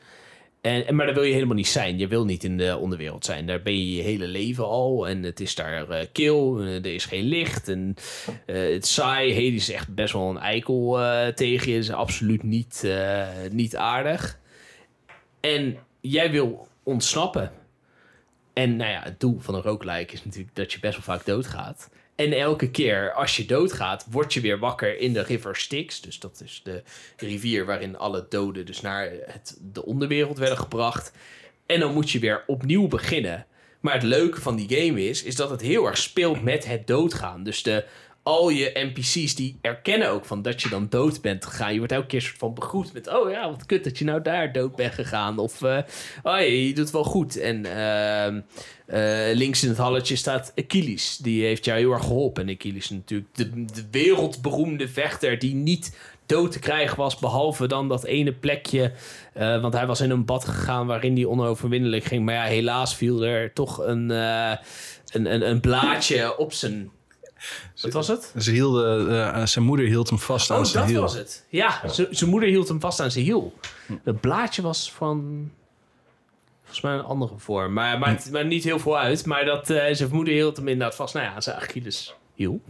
[0.62, 1.98] En, maar daar wil je helemaal niet zijn.
[1.98, 3.48] Je wil niet in de onderwereld zijn.
[3.48, 5.08] Daar ben je je hele leven al.
[5.08, 6.60] En het is daar eh, kil.
[6.60, 7.68] er is geen licht.
[7.68, 7.96] En
[8.46, 9.34] het saai.
[9.34, 11.00] Hades is echt best wel een eikel
[11.36, 11.78] tegen je.
[11.78, 12.88] Is absoluut niet,
[13.52, 14.40] niet aardig.
[15.40, 17.52] En jij wil ontsnappen.
[18.54, 21.26] En nou ja, het doel van een roguelike is natuurlijk dat je best wel vaak
[21.26, 21.90] doodgaat.
[22.16, 26.02] En elke keer als je doodgaat, word je weer wakker in de River Styx.
[26.02, 26.84] Dus dat is de
[27.18, 31.12] rivier waarin alle doden dus naar het, de onderwereld werden gebracht.
[31.66, 33.46] En dan moet je weer opnieuw beginnen.
[33.80, 36.88] Maar het leuke van die game is, is dat het heel erg speelt met het
[36.88, 37.44] doodgaan.
[37.44, 37.86] Dus de,
[38.24, 41.72] al je NPC's die erkennen ook van dat je dan dood bent gegaan.
[41.72, 43.14] Je wordt elke keer soort van begroet met...
[43.14, 45.38] oh ja, wat kut dat je nou daar dood bent gegaan.
[45.38, 45.78] Of, eh,
[46.24, 47.38] oh je, doet wel goed.
[47.38, 48.42] En ehm,
[48.86, 51.18] eh, links in het halletje staat Achilles.
[51.18, 52.48] Die heeft jou heel erg geholpen.
[52.48, 55.40] En Achilles is natuurlijk de, de wereldberoemde vechter...
[55.40, 57.18] die niet dood te krijgen was...
[57.18, 58.92] behalve dan dat ene plekje...
[59.34, 62.26] eh, want hij was in een bad gegaan waarin hij onoverwinnelijk ging.
[62.26, 66.92] Maar ja, helaas viel er toch een, een, een, een blaadje op zijn...
[67.82, 68.34] Wat was het?
[68.38, 71.02] Ze hielden, eh, zijn moeder hield hem vast aan Oh, zijn dat hiel.
[71.02, 71.46] was het.
[71.50, 73.54] Ja, zijn moeder hield hem vast aan zijn hiel.
[74.04, 75.50] Het blaadje was van...
[76.62, 77.74] Volgens mij een andere vorm.
[77.74, 79.26] Maar maakt maar niet heel veel uit.
[79.26, 81.14] Maar dat, eh, zijn moeder hield hem inderdaad vast.
[81.14, 82.62] Nou ja, aan zijn Achilles hiel.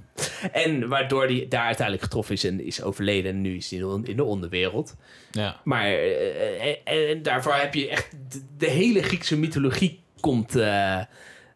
[0.51, 3.31] En waardoor hij daar uiteindelijk getroffen is en is overleden.
[3.31, 4.95] En nu is hij in de- onderwereld.
[5.31, 5.59] Ja.
[5.63, 8.11] Maar eh, eh, en, en daarvoor heb je echt...
[8.31, 10.99] De, de hele Griekse mythologie komt, eh,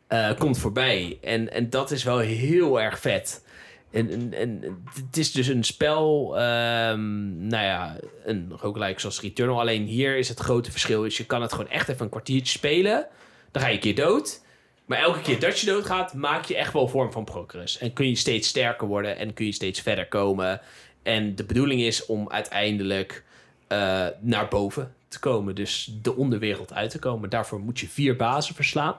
[0.08, 1.18] eh, komt voorbij.
[1.22, 3.46] En, en dat is wel heel erg vet.
[3.92, 4.64] En, en,
[4.94, 9.60] het is dus een spel, ehm, nou ja, een roguelike zoals Returnal.
[9.60, 12.58] Alleen hier is het grote verschil, is je kan het gewoon echt even een kwartiertje
[12.58, 13.08] spelen.
[13.52, 14.46] Dan ga je een keer dood.
[14.86, 17.78] Maar elke keer dat je doodgaat, maak je echt wel vorm van progress.
[17.78, 20.62] En kun je steeds sterker worden en kun je steeds verder komen.
[21.04, 23.24] En de bedoeling is om uiteindelijk
[23.68, 25.56] eh, naar boven te komen.
[25.56, 27.30] Dus de onderwereld uit te komen.
[27.30, 28.96] Daarvoor moet je vier bazen verslaan.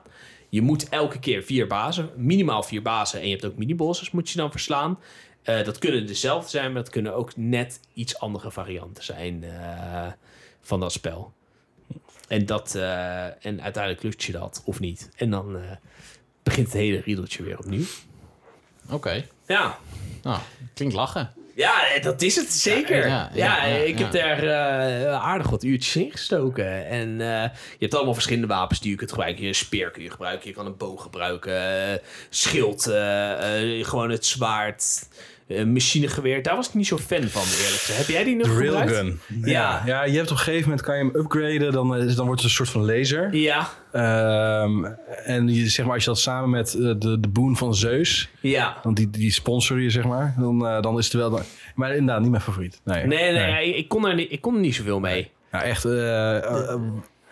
[0.48, 3.20] Je moet elke keer vier bazen, minimaal vier bazen.
[3.20, 4.98] En je hebt ook minibosses, moet je dan verslaan.
[5.42, 10.06] Eh, dat kunnen dezelfde zijn, maar dat kunnen ook net iets andere varianten zijn eh,
[10.60, 11.32] van dat spel.
[12.28, 15.10] En, dat, eh, en uiteindelijk lukt je dat, of niet.
[15.16, 15.58] En dan
[16.42, 17.84] begint het hele riedeltje weer opnieuw.
[18.90, 19.24] Oké.
[19.46, 19.78] Ja,
[20.22, 20.40] Nou,
[20.74, 21.32] klinkt lachen.
[21.58, 23.06] Ja, dat is het zeker.
[23.06, 26.86] Ja, Ja, ja, ja, ik heb daar eh, aardig wat uurtjes in gestoken.
[26.86, 29.44] En eh, je hebt allemaal verschillende wapens die je kunt gebruiken.
[29.44, 31.98] Je speer kun je gebruiken, je kan een boog gebruiken, eh,
[32.30, 35.16] schild, eh, eh, gewoon het zwaard, eh,
[35.48, 36.42] machinegeweer.
[36.42, 37.98] Daar was ik niet zo fan van, eerlijk gezegd.
[37.98, 38.90] Heb jij die nog De gebruikt?
[38.90, 39.20] railgun.
[39.44, 39.82] Ja.
[39.86, 41.72] ja, je hebt op een gegeven moment kan je hem upgraden.
[41.72, 43.34] Dan, is, dan wordt het een soort van laser.
[43.36, 44.84] Ja, Ehm,
[45.24, 48.28] en je, zeg maar, als je dat samen met eh, de, de boon van Zeus,
[48.40, 48.76] ja.
[48.82, 51.40] dan die, die sponsor je, zeg maar, dan, eh, dan is het wel...
[51.74, 52.80] Maar inderdaad, niet mijn favoriet.
[52.84, 55.30] Nee, Nee, nee, Ik, kon er niet, ik kon er niet zoveel mee.
[55.52, 56.80] Ja, echt, eh, eh,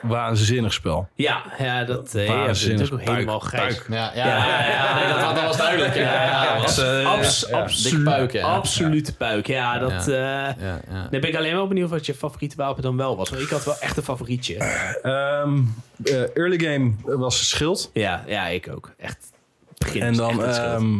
[0.02, 1.08] waanzinnig spel.
[1.14, 2.92] Ja, ja dat eh, is Waanzinnig.
[2.92, 3.74] ook helemaal grijs.
[3.74, 3.86] puik.
[3.88, 5.94] Ja, ja, Ja, ja, ja, nee, dat, dat was duidelijk.
[5.94, 8.46] Ja, ja, ja, was, eh, Abs- ja, absolu- dikke puik, ja.
[8.46, 9.46] Absolute puik.
[9.46, 10.08] Ja, dat...
[10.08, 10.56] eh Ja,
[10.88, 11.08] ja.
[11.10, 13.30] Dan ben ik alleen wel benieuwd wat je favoriete wapen dan wel was.
[13.30, 14.56] Want ik had wel echt een favorietje.
[14.56, 15.58] Ehm,
[16.04, 17.90] eh, early game was schild.
[17.92, 18.90] Ja, ja ik ook.
[18.98, 19.32] Echt.
[19.78, 20.94] Begin En dan echt ehm,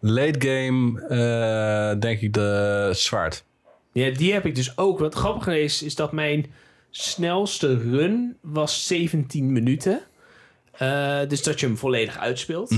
[0.00, 3.44] late game eh, denk ik de zwaard.
[3.92, 4.98] Ja, die heb ik dus ook.
[4.98, 6.52] Wat grappig is, is dat mijn
[6.96, 10.00] snelste run was 17 minuten.
[10.72, 12.70] Eh, dus dat je hem volledig uitspeelt.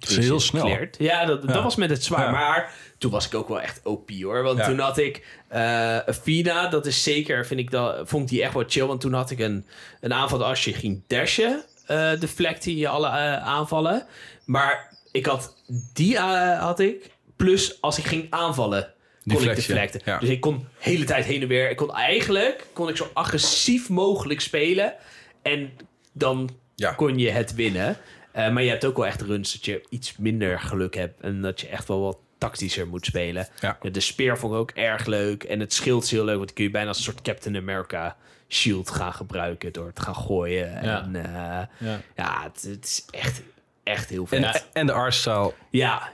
[0.00, 0.64] Dat is heel snel.
[0.64, 0.96] Cleared.
[0.98, 1.62] Ja, dat, dat Ja.
[1.62, 2.24] was met het zwaar.
[2.24, 2.30] Ja.
[2.30, 4.42] Maar toen was ik ook wel echt OP hoor.
[4.42, 4.64] Want Ja.
[4.66, 8.54] toen had ik eh Fina, dat is zeker, vind ik dat, vond ik die echt
[8.54, 8.86] wel chill.
[8.86, 9.66] Want toen had ik een,
[10.00, 13.08] een aanval als je ging dashen, eh deflecte je alle
[13.40, 14.06] aanvallen.
[14.44, 15.56] Maar ik had
[15.92, 17.10] die eh, had ik.
[17.36, 18.92] Plus als ik ging aanvallen,
[19.26, 20.00] kon ik deflecten.
[20.04, 20.18] Ja.
[20.18, 21.70] Dus ik kon de hele tijd heen en weer.
[21.70, 24.94] Ik kon eigenlijk kon ik zo agressief mogelijk spelen.
[25.42, 25.72] En
[26.12, 26.92] dan Ja.
[26.92, 27.96] kon je het winnen.
[28.32, 31.20] Eh, maar je hebt ook wel echt runs dat je iets minder geluk hebt.
[31.20, 33.48] En dat je echt wel wat tactischer moet spelen.
[33.60, 33.78] Ja.
[33.92, 35.42] De speer vond ik ook erg leuk.
[35.44, 36.34] En het schild is heel leuk.
[36.36, 38.16] Want die kun je bijna als een soort Captain America
[38.48, 39.72] shield gaan gebruiken.
[39.72, 40.82] Door het te gaan gooien.
[40.82, 41.02] Ja.
[41.02, 42.00] En eh, Ja.
[42.16, 43.42] ja, het, het is echt,
[43.84, 44.66] echt heel vet.
[44.72, 46.12] En de artstyle, ja,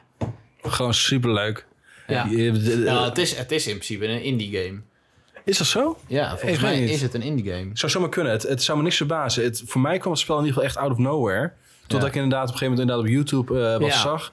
[0.63, 1.67] gewoon superleuk.
[2.11, 2.25] Ja.
[2.77, 4.81] Nou, het, is, het is in principe een indie game.
[5.45, 5.99] Is dat zo?
[6.07, 6.91] Ja, volgens mij niet.
[6.91, 7.71] is het een indie game.
[7.73, 8.33] Zou zomaar kunnen.
[8.33, 9.45] Het, het zou me niks verbazen.
[9.45, 11.53] Het, voor mij kwam het spel in ieder geval echt out of nowhere.
[11.81, 12.07] Totdat Ja.
[12.07, 14.01] ik inderdaad op een gegeven moment inderdaad op YouTube eh, wat Ja.
[14.01, 14.33] zag.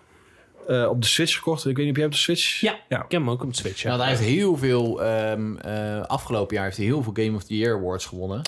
[0.67, 1.59] Eh, op de Switch gekocht.
[1.65, 2.59] Ik weet niet, heb jij op de Switch?
[2.59, 2.95] ja, Ja.
[2.97, 3.81] ik heb hem ook op de Switch.
[3.81, 3.87] ja.
[3.89, 7.43] Nou, hij heeft heel veel, ehm, eh, afgelopen jaar heeft hij heel veel Game of
[7.43, 8.41] the Year Awards gewonnen.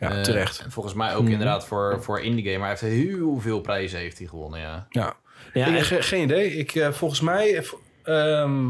[0.00, 0.60] Ja, terecht.
[0.64, 1.32] en volgens mij ook Mhm.
[1.32, 2.58] inderdaad voor, voor indie game.
[2.58, 4.86] Maar hij heeft heel veel prijzen heeft hij gewonnen, ja.
[4.90, 5.16] Ja.
[5.54, 6.56] Ja, ik, en- ge- geen idee.
[6.56, 7.64] Ik, eh, volgens mij...
[8.06, 8.68] ehm,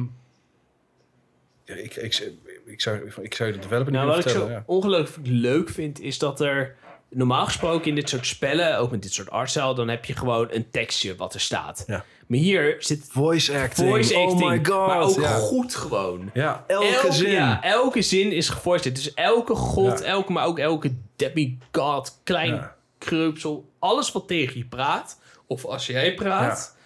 [1.65, 2.33] ja, ik, ik,
[2.67, 5.69] ik, zou, ik zou je de developer niet Nou, wat kunnen ik zo ongelooflijk leuk
[5.69, 6.75] vind, is dat er
[7.11, 10.47] normaal gesproken in dit soort spellen, ook met dit soort artstyle, dan heb je gewoon
[10.51, 11.85] een tekstje wat er staat.
[11.87, 12.05] Ja.
[12.27, 13.89] Maar hier zit Voice acting.
[13.89, 14.87] voice acting, Oh my god.
[14.87, 15.29] maar ook ja.
[15.35, 16.31] goed gewoon.
[16.35, 17.31] Ja, elke Elke- zin.
[17.31, 18.95] Ja, elke zin is gevoiced.
[18.95, 20.05] Dus elke god, Ja.
[20.05, 22.75] elke, maar ook elke demigod, klein Ja.
[22.99, 26.77] kreupsel, alles wat tegen je praat, of als jij praat,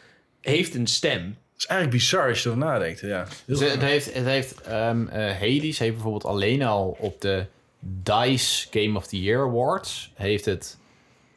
[0.41, 1.37] heeft een stem.
[1.61, 3.01] Het is eigenlijk bizar als je erover nadenkt.
[3.01, 3.27] Ja.
[3.45, 7.47] Dus het heeft, het heeft ehm, eh, Hades heeft bijvoorbeeld alleen al op de
[7.81, 10.13] DICE Game of the Year Awards...
[10.15, 10.79] heeft het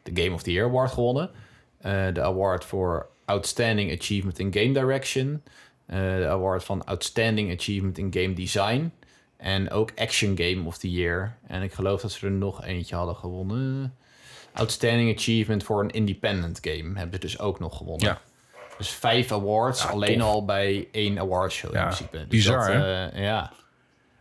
[0.04, 1.30] de Game of the Year Award gewonnen.
[1.78, 5.44] Eh, de award voor Outstanding Achievement in Game Direction.
[5.86, 8.92] eh, de award van Outstanding Achievement in Game Design.
[9.38, 11.38] En ook Action Game of the Year.
[11.48, 13.96] En ik geloof dat ze er nog eentje hadden gewonnen.
[14.54, 18.08] Outstanding Achievement voor een Independent Game hebben ze dus ook nog gewonnen.
[18.08, 18.22] Ja.
[18.78, 20.28] Dus vijf awards, Ja, alleen tof.
[20.28, 22.18] al bij één awardshow Ja, in principe.
[22.18, 23.06] Dus bizar, dat, hè?
[23.08, 23.52] eh, ja.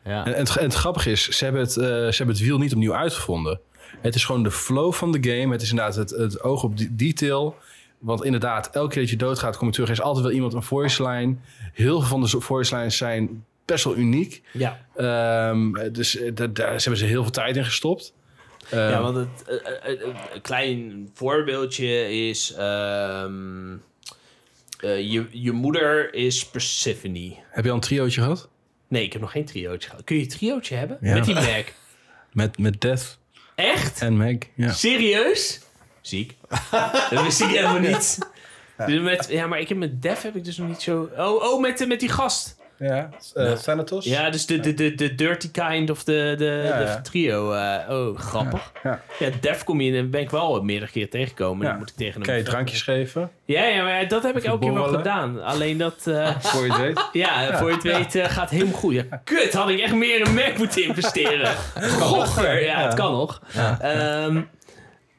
[0.04, 0.24] ja.
[0.24, 2.58] En, en, het, en het grappige is, ze hebben het, eh, ze hebben het wiel
[2.58, 3.60] niet opnieuw uitgevonden.
[4.00, 5.52] Het is gewoon de flow van de game.
[5.52, 7.56] Het is inderdaad het, het oog op de- detail.
[7.98, 9.88] Want inderdaad, elke keer dat je doodgaat, kom je terug.
[9.88, 11.36] Er is altijd wel iemand een voice line.
[11.72, 14.42] Heel veel van de voice lines zijn best wel uniek.
[14.52, 14.78] Ja.
[14.96, 18.12] Ehm, dus eh, da- daar hebben ze heel veel tijd in gestopt.
[18.70, 19.62] Ehm, Ja, want het,
[20.34, 22.52] een klein voorbeeldje is...
[22.52, 23.76] ehm,
[24.82, 27.34] eh, je, je moeder is Persephone.
[27.50, 28.48] Heb je al een triootje gehad?
[28.88, 30.04] Nee, ik heb nog geen triootje gehad.
[30.04, 30.98] Kun je een triootje hebben?
[31.00, 31.14] Ja.
[31.14, 31.64] Met die Mac.
[32.32, 33.18] Met, met Death
[33.54, 34.00] Echt?
[34.00, 34.36] en Meg.
[34.54, 34.72] Ja.
[34.72, 35.60] Serieus?
[36.00, 36.34] Ziek.
[37.10, 38.18] dat wist ik helemaal niet.
[38.86, 41.10] Dus met, ja, maar ik heb met Def heb ik dus nog niet zo...
[41.16, 42.56] Oh, oh met, met die gast.
[42.82, 43.08] Ja,
[43.64, 44.04] Thanatos.
[44.04, 47.00] Ja, dus de, de, de, de dirty kind of de, de, Ja, de ja.
[47.00, 47.52] trio.
[47.52, 48.72] eh, oh, grappig.
[48.82, 49.00] Ja.
[49.18, 51.64] Ja, Def kom je in, ben ik wel meerdere keer tegengekomen.
[51.64, 51.70] Ja.
[51.70, 52.22] Dan moet ik tegen hem...
[52.22, 53.30] Kan je drankjes geven?
[53.44, 55.42] Ja, ja, maar dat heb ik elke keer wel gedaan.
[55.42, 56.06] Alleen dat...
[56.06, 57.08] eh, Voor je het weet.
[57.22, 58.94] ja, voor je het weet eh, gaat helemaal goed.
[58.94, 61.54] Ja, kut, had ik echt meer in een Mac moeten investeren.
[62.00, 63.42] Gocher, ja, het kan nog.
[63.80, 64.40] Ehm,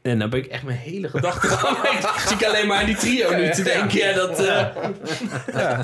[0.04, 2.08] en dan ben ik echt mijn hele gedachten kwijt.
[2.28, 3.98] Zie ik alleen maar aan die trio nu te denken.
[3.98, 4.40] Ja, dat...
[4.46, 5.80] eh,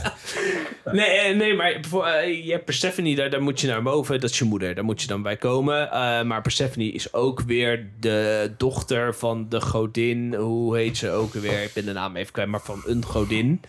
[0.91, 4.20] Nee, eh, nee, maar voor, eh, je hebt Persephone, daar, daar moet je naar boven.
[4.20, 5.91] Dat is je moeder, daar moet je dan bij komen.
[5.91, 10.34] Eh, maar Persephone is ook weer de dochter van de godin.
[10.36, 11.64] Hoe heet ze ook weer?
[11.64, 13.62] Ik ben de naam even kwijt, maar van een godin.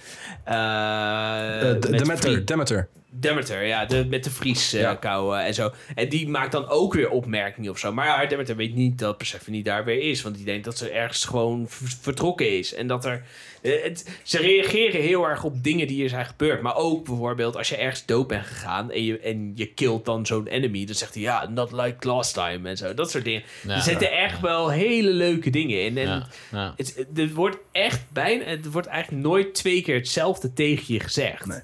[0.44, 2.16] Met Demeter.
[2.18, 2.88] Vrie- Demeter.
[3.12, 4.94] Demeter, ja, de, met de Fries Ja.
[4.94, 5.70] kou eh, en zo.
[5.94, 7.92] En die maakt dan ook weer opmerkingen of zo.
[7.92, 10.22] Maar ja, Demeter weet niet dat Persephone daar weer is.
[10.22, 11.66] Want die denkt dat ze ergens gewoon
[12.00, 12.74] vertrokken is.
[12.74, 13.22] En dat er...
[13.62, 16.62] eh, het, ze reageren heel erg op dingen die er zijn gebeurd.
[16.62, 18.90] Maar ook bijvoorbeeld als je ergens dood bent gegaan...
[18.90, 20.84] en je, en je killt dan zo'n enemy...
[20.86, 22.94] dan zegt hij ja, not like last time en zo.
[22.94, 23.42] Dat soort dingen.
[23.66, 23.74] Ja.
[23.74, 25.98] er zitten echt wel hele leuke dingen in.
[25.98, 26.74] En Ja, ja.
[26.76, 28.44] het, het- er wordt echt bijna...
[28.44, 31.46] Het wordt eigenlijk nooit twee keer hetzelfde tegen je gezegd.
[31.46, 31.60] Nee.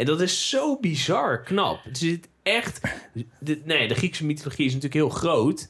[0.00, 1.84] En dat is zo bizar knap.
[1.84, 2.80] Het zit echt...
[3.38, 5.68] De, nee, de Griekse mythologie is natuurlijk heel groot.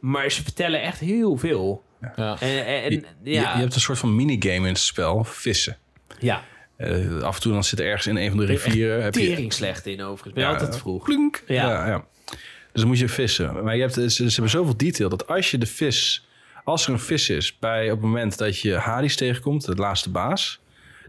[0.00, 1.84] Maar ze vertellen echt heel veel.
[2.16, 2.40] Ja.
[2.40, 5.76] En, en, ja, je hebt een soort van minigame in het spel, vissen.
[6.18, 6.44] ja.
[6.76, 9.02] Eh, af en toe dan zit er ergens in een van de rivieren...
[9.02, 10.34] Heb je, tering slecht in overigens.
[10.34, 11.04] Ben Ja, altijd vroeg.
[11.04, 11.42] Klunk.
[11.46, 11.68] Ja.
[11.68, 11.86] Ja.
[11.86, 13.64] Ja, Dus dan moet je vissen.
[13.64, 16.26] Maar je hebt, ze, ze hebben zoveel detail dat als je de vis...
[16.64, 20.10] Als er een vis is bij op het moment dat je Hades tegenkomt, de laatste
[20.10, 20.60] baas...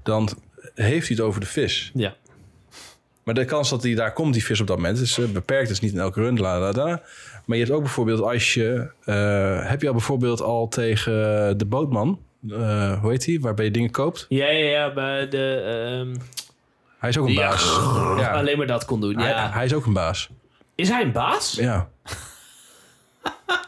[0.04, 0.30] dan
[0.76, 1.92] heeft hij het over de vis.
[1.94, 2.16] Ja.
[3.24, 5.70] Maar de kans dat hij daar komt, die vis op dat moment, is eh, beperkt.
[5.70, 7.02] Is niet in elke run, la, la, la.
[7.46, 8.88] Maar je hebt ook bijvoorbeeld als je...
[9.06, 11.12] eh, heb je al bijvoorbeeld al tegen
[11.58, 12.20] de bootman...
[12.50, 13.40] eh, hoe heet hij?
[13.40, 14.26] Waarbij je dingen koopt.
[14.30, 14.94] Ja, ja, ja.
[14.94, 15.54] Bij de,
[16.06, 16.16] ehm,
[17.00, 17.50] Hij is ook een Ja.
[17.50, 17.64] baas.
[18.24, 18.32] Ja.
[18.32, 19.18] Alleen maar dat kon doen.
[19.18, 19.52] Hij, Ja.
[19.52, 20.30] hij is ook een baas.
[20.76, 21.56] Is hij een baas?
[21.60, 21.90] Ja.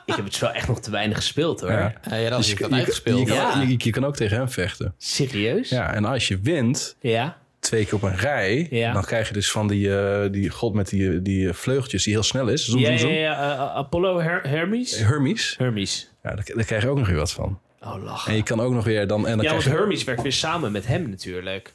[0.06, 1.72] Ik heb het spel echt nog te weinig gespeeld hoor.
[1.72, 1.94] Ja.
[2.10, 3.19] Ja, ja, dat is Dus je, je, uitgespeeld.
[3.19, 3.61] je kan, Ja.
[3.61, 4.94] je, je kan ook tegen hem vechten.
[4.98, 5.69] Serieus?
[5.69, 7.38] Ja, en als je wint, Ja.
[7.66, 8.94] Twee keer op een rij, Ja.
[8.94, 12.24] dan krijg je dus van die, eh, die god met die, die vleugeltjes die heel
[12.24, 12.66] snel is.
[12.66, 13.54] Zoom, Ja, zoom, ja, ja.
[13.54, 14.98] eh, Apollo Her- Hermes?
[15.00, 15.56] Hermes.
[15.58, 16.10] Hermes.
[16.24, 17.60] Ja, daar, daar krijg je ook nog weer wat van.
[17.82, 18.32] Oh, lachen.
[18.32, 19.28] En je kan ook nog weer dan...
[19.28, 21.74] En dan Ja, krijg want je, Hermes werkt weer samen met hem natuurlijk.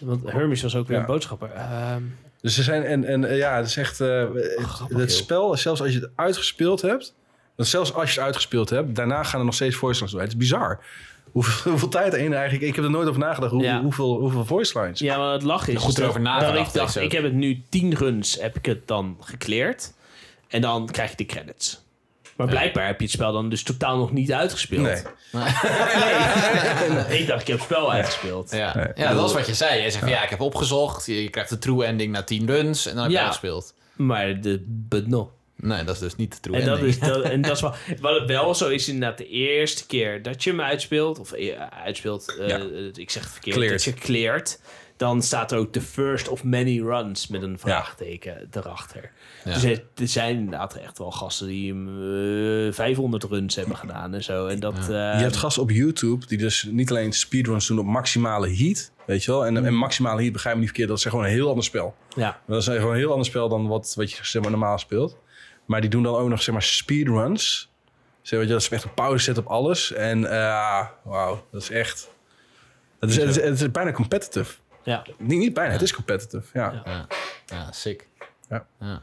[0.00, 1.50] Want Hermes was ook weer een boodschapper.
[1.50, 2.02] Ehm,
[2.40, 2.82] dus ze zijn...
[2.84, 4.00] En, en eh, ja, het is echt...
[4.00, 5.18] eh, het, grappig, het joh.
[5.20, 7.14] spel, zelfs als je het uitgespeeld hebt...
[7.56, 10.20] Want zelfs als je het uitgespeeld hebt, daarna gaan er nog steeds door.
[10.20, 10.80] Het is bizar.
[11.32, 12.62] Hoeveel, hoeveel tijd erin eigenlijk...
[12.64, 13.52] Ik heb er nooit over nagedacht.
[13.52, 13.80] Hoe, Ja.
[13.82, 14.98] hoeveel, hoeveel voice lines.
[14.98, 15.76] ja, maar het lach is...
[15.82, 17.02] Goed erover dat nagedacht Ik dacht, is ook.
[17.08, 19.94] ik heb het nu 10 runs, heb ik het dan gecleared.
[20.48, 21.80] En dan krijg je de credits.
[22.36, 24.82] Maar blijkbaar heb je het spel dan dus totaal nog niet uitgespeeld.
[24.82, 25.02] Nee.
[27.20, 28.50] ik dacht, ik heb het spel uitgespeeld.
[28.50, 29.82] Ja, ja dat is wat je zei.
[29.82, 31.06] Je zegt van ja, ik heb opgezocht.
[31.06, 33.22] Je, je krijgt de true ending na 10 runs en dan heb je Ja.
[33.22, 33.74] uitgespeeld.
[33.96, 35.32] Maar de but no.
[35.62, 36.94] Nee, dat is dus niet de true En dat, ending.
[36.94, 37.74] is, dat, en dat is wel...
[38.00, 41.18] Wat het wel zo is inderdaad de eerste keer dat je hem uitspeelt...
[41.18, 42.60] Of eh, uitspeelt, eh, Ja.
[42.94, 43.56] ik zeg het verkeerd.
[43.56, 43.84] Cleared.
[43.84, 44.60] Dat je cleared.
[44.96, 49.10] Dan staat er ook the first of many runs met een vraagteken erachter.
[49.44, 49.52] Ja.
[49.54, 51.88] Dus er, er zijn inderdaad echt wel gasten die hem
[52.68, 54.46] eh, 500 runs hebben gedaan en zo.
[54.46, 54.78] En dat...
[54.78, 58.90] eh, Je hebt gasten op YouTube die dus niet alleen speedruns doen op maximale heat.
[59.06, 59.46] Weet je wel?
[59.46, 61.94] En, en maximale heat, begrijp me niet verkeerd, dat is gewoon een heel ander spel.
[62.16, 62.40] ja.
[62.46, 65.16] Dat is gewoon een heel ander spel dan wat, wat je zeg maar, normaal speelt.
[65.64, 67.70] Maar die doen dan ook nog zeg maar, speedruns.
[68.22, 69.92] Zeg maar, dat is echt een pauze zet op alles.
[69.92, 72.10] En eh wauw, dat is echt...
[73.00, 74.54] Het is, het, is, het is bijna competitive.
[74.82, 75.02] Ja.
[75.18, 76.46] Niet, niet bijna, het is competitive.
[76.52, 76.82] Ja.
[76.84, 76.90] Ja.
[76.90, 77.06] Ja,
[77.46, 78.08] ja sick.
[78.48, 78.66] Ja.
[78.80, 79.02] ja.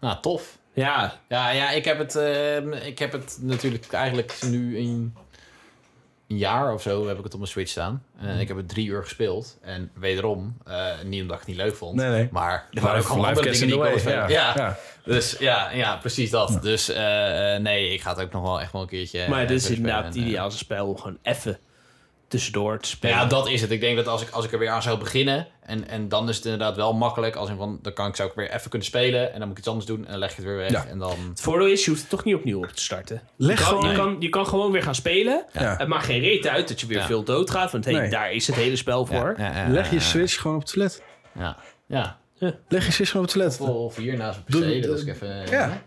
[0.00, 0.58] Nou, tof.
[0.72, 5.16] Ja, Ja, ja ik, heb het, ehm, ik heb het natuurlijk eigenlijk nu een,
[6.28, 8.02] een jaar of zo heb ik het op mijn Switch staan.
[8.20, 9.58] En ik heb het drie uur gespeeld.
[9.62, 11.94] En wederom, eh, niet omdat ik het niet leuk vond.
[11.96, 12.28] Nee, nee.
[12.30, 14.28] Maar er waren ook allemaal live andere dingen die ik.
[14.28, 14.52] Ja.
[14.56, 14.76] ja.
[15.04, 16.58] Dus ja, ja, precies dat.
[16.62, 19.46] Dus eh, eh, nee, ik ga het ook nog wel echt wel een keertje maar
[19.46, 21.58] dit is inderdaad een spel om gewoon even
[22.28, 23.16] tussendoor te spelen.
[23.16, 23.70] Ja, dat is het.
[23.70, 25.46] Ik denk dat als ik, als ik er weer aan zou beginnen...
[25.60, 27.36] En, en dan is het inderdaad wel makkelijk.
[27.36, 29.32] Als in van, dan kan ik, zou ik weer even kunnen spelen...
[29.32, 30.70] en dan moet ik iets anders doen en dan leg je het weer weg.
[30.70, 30.86] Ja.
[30.86, 31.14] En dan...
[31.28, 33.22] Het voordeel is, je hoeft het toch niet opnieuw op te starten.
[33.36, 35.44] Leg je, kan, gewoon- je, kan, je kan gewoon weer gaan spelen.
[35.52, 35.76] Ja.
[35.76, 37.06] Het maakt geen reet uit dat je weer Ja.
[37.06, 37.72] veel doodgaat.
[37.72, 38.10] Want hey, Nee.
[38.10, 39.34] daar is het hele spel voor.
[39.38, 41.02] Ja, ja, ja, Leg je ja, Switch gewoon op het toilet.
[41.38, 42.18] Ja, ja.
[42.68, 43.76] Leg je Switch gewoon op het toilet.
[43.76, 45.46] Of hier naast mijn PC, dat doe- is ik even...
[45.50, 45.82] Ja.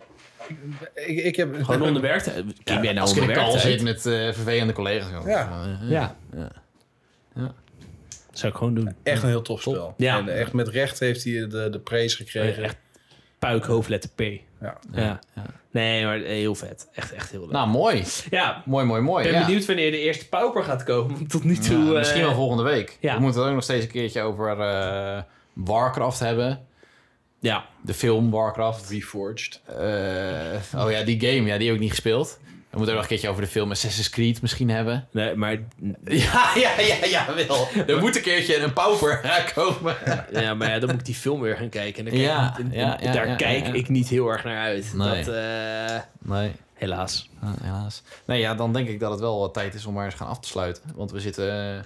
[0.93, 1.63] Ik, ik heb...
[1.63, 2.35] Gewoon onder werktijd.
[2.63, 5.25] Kim Ja, jij nou als ik in de zit met eh, vervelende collega's.
[5.25, 5.67] Ja.
[5.81, 6.15] Ja.
[7.35, 7.53] Ja.
[8.31, 8.95] Zou ik gewoon doen.
[9.03, 9.93] Echt een heel tof spel.
[9.97, 10.17] Ja.
[10.17, 12.63] En echt met recht heeft hij de, de praise gekregen.
[12.63, 12.77] Echt
[13.39, 14.19] puik, hoofdletter P.
[14.19, 14.39] Ja.
[14.61, 15.01] Ja.
[15.01, 15.43] Ja, ja.
[15.71, 16.89] Nee, maar heel vet.
[16.93, 17.51] Echt, echt heel leuk.
[17.51, 18.03] Nou, mooi.
[18.29, 19.25] ja, Mooi, mooi, mooi.
[19.25, 19.45] ik ben ja.
[19.45, 21.27] benieuwd wanneer de eerste pauper gaat komen.
[21.27, 21.77] Tot nu toe...
[21.83, 22.97] Ja, eh, misschien wel volgende week.
[22.99, 23.15] ja.
[23.15, 25.21] We moeten het ook nog steeds een keertje over eh,
[25.53, 26.67] Warcraft hebben.
[27.39, 27.65] Ja.
[27.81, 28.89] De film Warcraft.
[28.89, 29.61] Reforged.
[29.65, 31.47] Eh, oh ja, die game.
[31.47, 32.39] Ja, die heb ik niet gespeeld.
[32.69, 35.07] We moeten ook nog een keertje over de film Assassin's Creed misschien hebben.
[35.11, 35.51] Nee, maar...
[36.03, 37.67] Ja, ja, ja, ja, wel.
[37.87, 39.95] Er moet een keertje een pauper komen.
[40.31, 42.05] Ja, maar ja, dan moet ik die film weer gaan kijken.
[42.07, 43.73] En dan kijk, Ja, daar ja, kijk ja.
[43.73, 44.93] ik niet heel erg naar uit.
[44.93, 45.23] Nee.
[45.23, 47.29] Dat, eh, Nee, helaas.
[47.41, 48.01] ah, helaas.
[48.25, 50.27] Nee, ja, dan denk ik dat het wel wat tijd is om maar eens gaan
[50.27, 50.83] af te sluiten.
[50.95, 51.83] Want we zitten eh,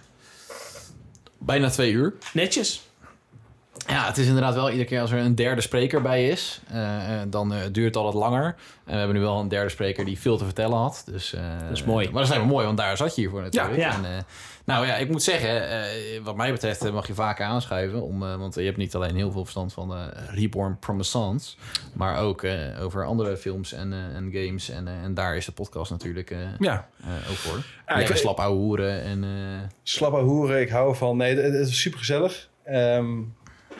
[1.37, 2.13] bijna twee uur.
[2.33, 2.81] Netjes.
[3.87, 7.21] Ja, het is inderdaad wel iedere keer als er een derde spreker bij is, eh,
[7.21, 8.45] eh, dan eh, duurt het altijd langer.
[8.85, 11.03] En we hebben nu wel een derde spreker die veel te vertellen had.
[11.05, 12.05] Dus, eh, Dat is mooi.
[12.05, 13.75] Maar dat is helemaal mooi, want daar zat je hier voor natuurlijk.
[13.75, 13.95] Ja, ja.
[13.97, 14.23] En, eh,
[14.65, 15.85] nou ja, ik moet zeggen, eh,
[16.23, 18.01] wat mij betreft mag je vaker aanschuiven.
[18.01, 19.93] Om, eh, want je hebt niet alleen heel veel verstand van
[20.29, 21.55] Reborn Promisance,
[21.93, 24.69] maar ook eh, over andere films en, eh, en games.
[24.69, 26.87] En, en daar is de podcast natuurlijk eh, Ja.
[27.01, 27.57] eh, ook voor.
[27.87, 29.23] Ja, Lekker ik- slap ouwe hoeren en...
[29.23, 29.29] eh,
[29.83, 31.17] Slappe hoeren, ik hou van.
[31.17, 32.49] Nee, het, het is super gezellig.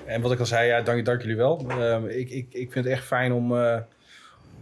[0.05, 1.65] En wat ik al zei, ja, dank, dank jullie wel.
[1.69, 3.57] Ehm, ik, ik, ik vind het echt fijn om.
[3.57, 3.77] eh,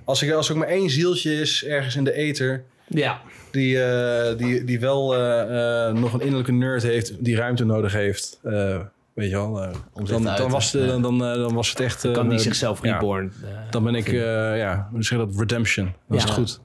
[0.03, 2.63] als, ik, als er ook maar één zieltje is ergens in de ether.
[2.87, 3.21] Ja.
[3.51, 8.39] die, eh, die, die wel eh, nog een innerlijke nerd heeft, die ruimte nodig heeft.
[8.43, 8.79] eh,
[9.13, 9.67] Weet je wel.
[9.93, 12.05] Om dan, dan, was de, dan, dan, dan was het echt...
[12.05, 13.33] eh, kan die zichzelf reborn.
[13.69, 14.13] Dan ben ik, eh,
[14.57, 15.29] ja, je dat?
[15.37, 15.93] Redemption.
[16.07, 16.29] Dan is Ja.
[16.29, 16.59] het goed.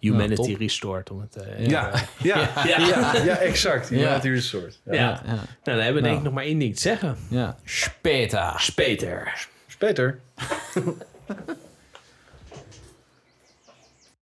[0.00, 1.10] Humanity restored.
[1.10, 1.90] Om het, eh, Ja,
[2.22, 3.88] ja, ja, ja, exact.
[3.88, 3.96] Ja.
[3.96, 4.80] Humanity Resort.
[4.84, 4.92] Ja.
[4.94, 5.00] Ja.
[5.00, 6.22] Ja, ja, Nou, dan hebben we denk ik Nou.
[6.22, 7.16] nog maar één ding te zeggen.
[7.28, 7.56] ja.
[7.64, 8.54] Speter.
[8.56, 9.46] Speter.
[9.66, 10.18] Speter.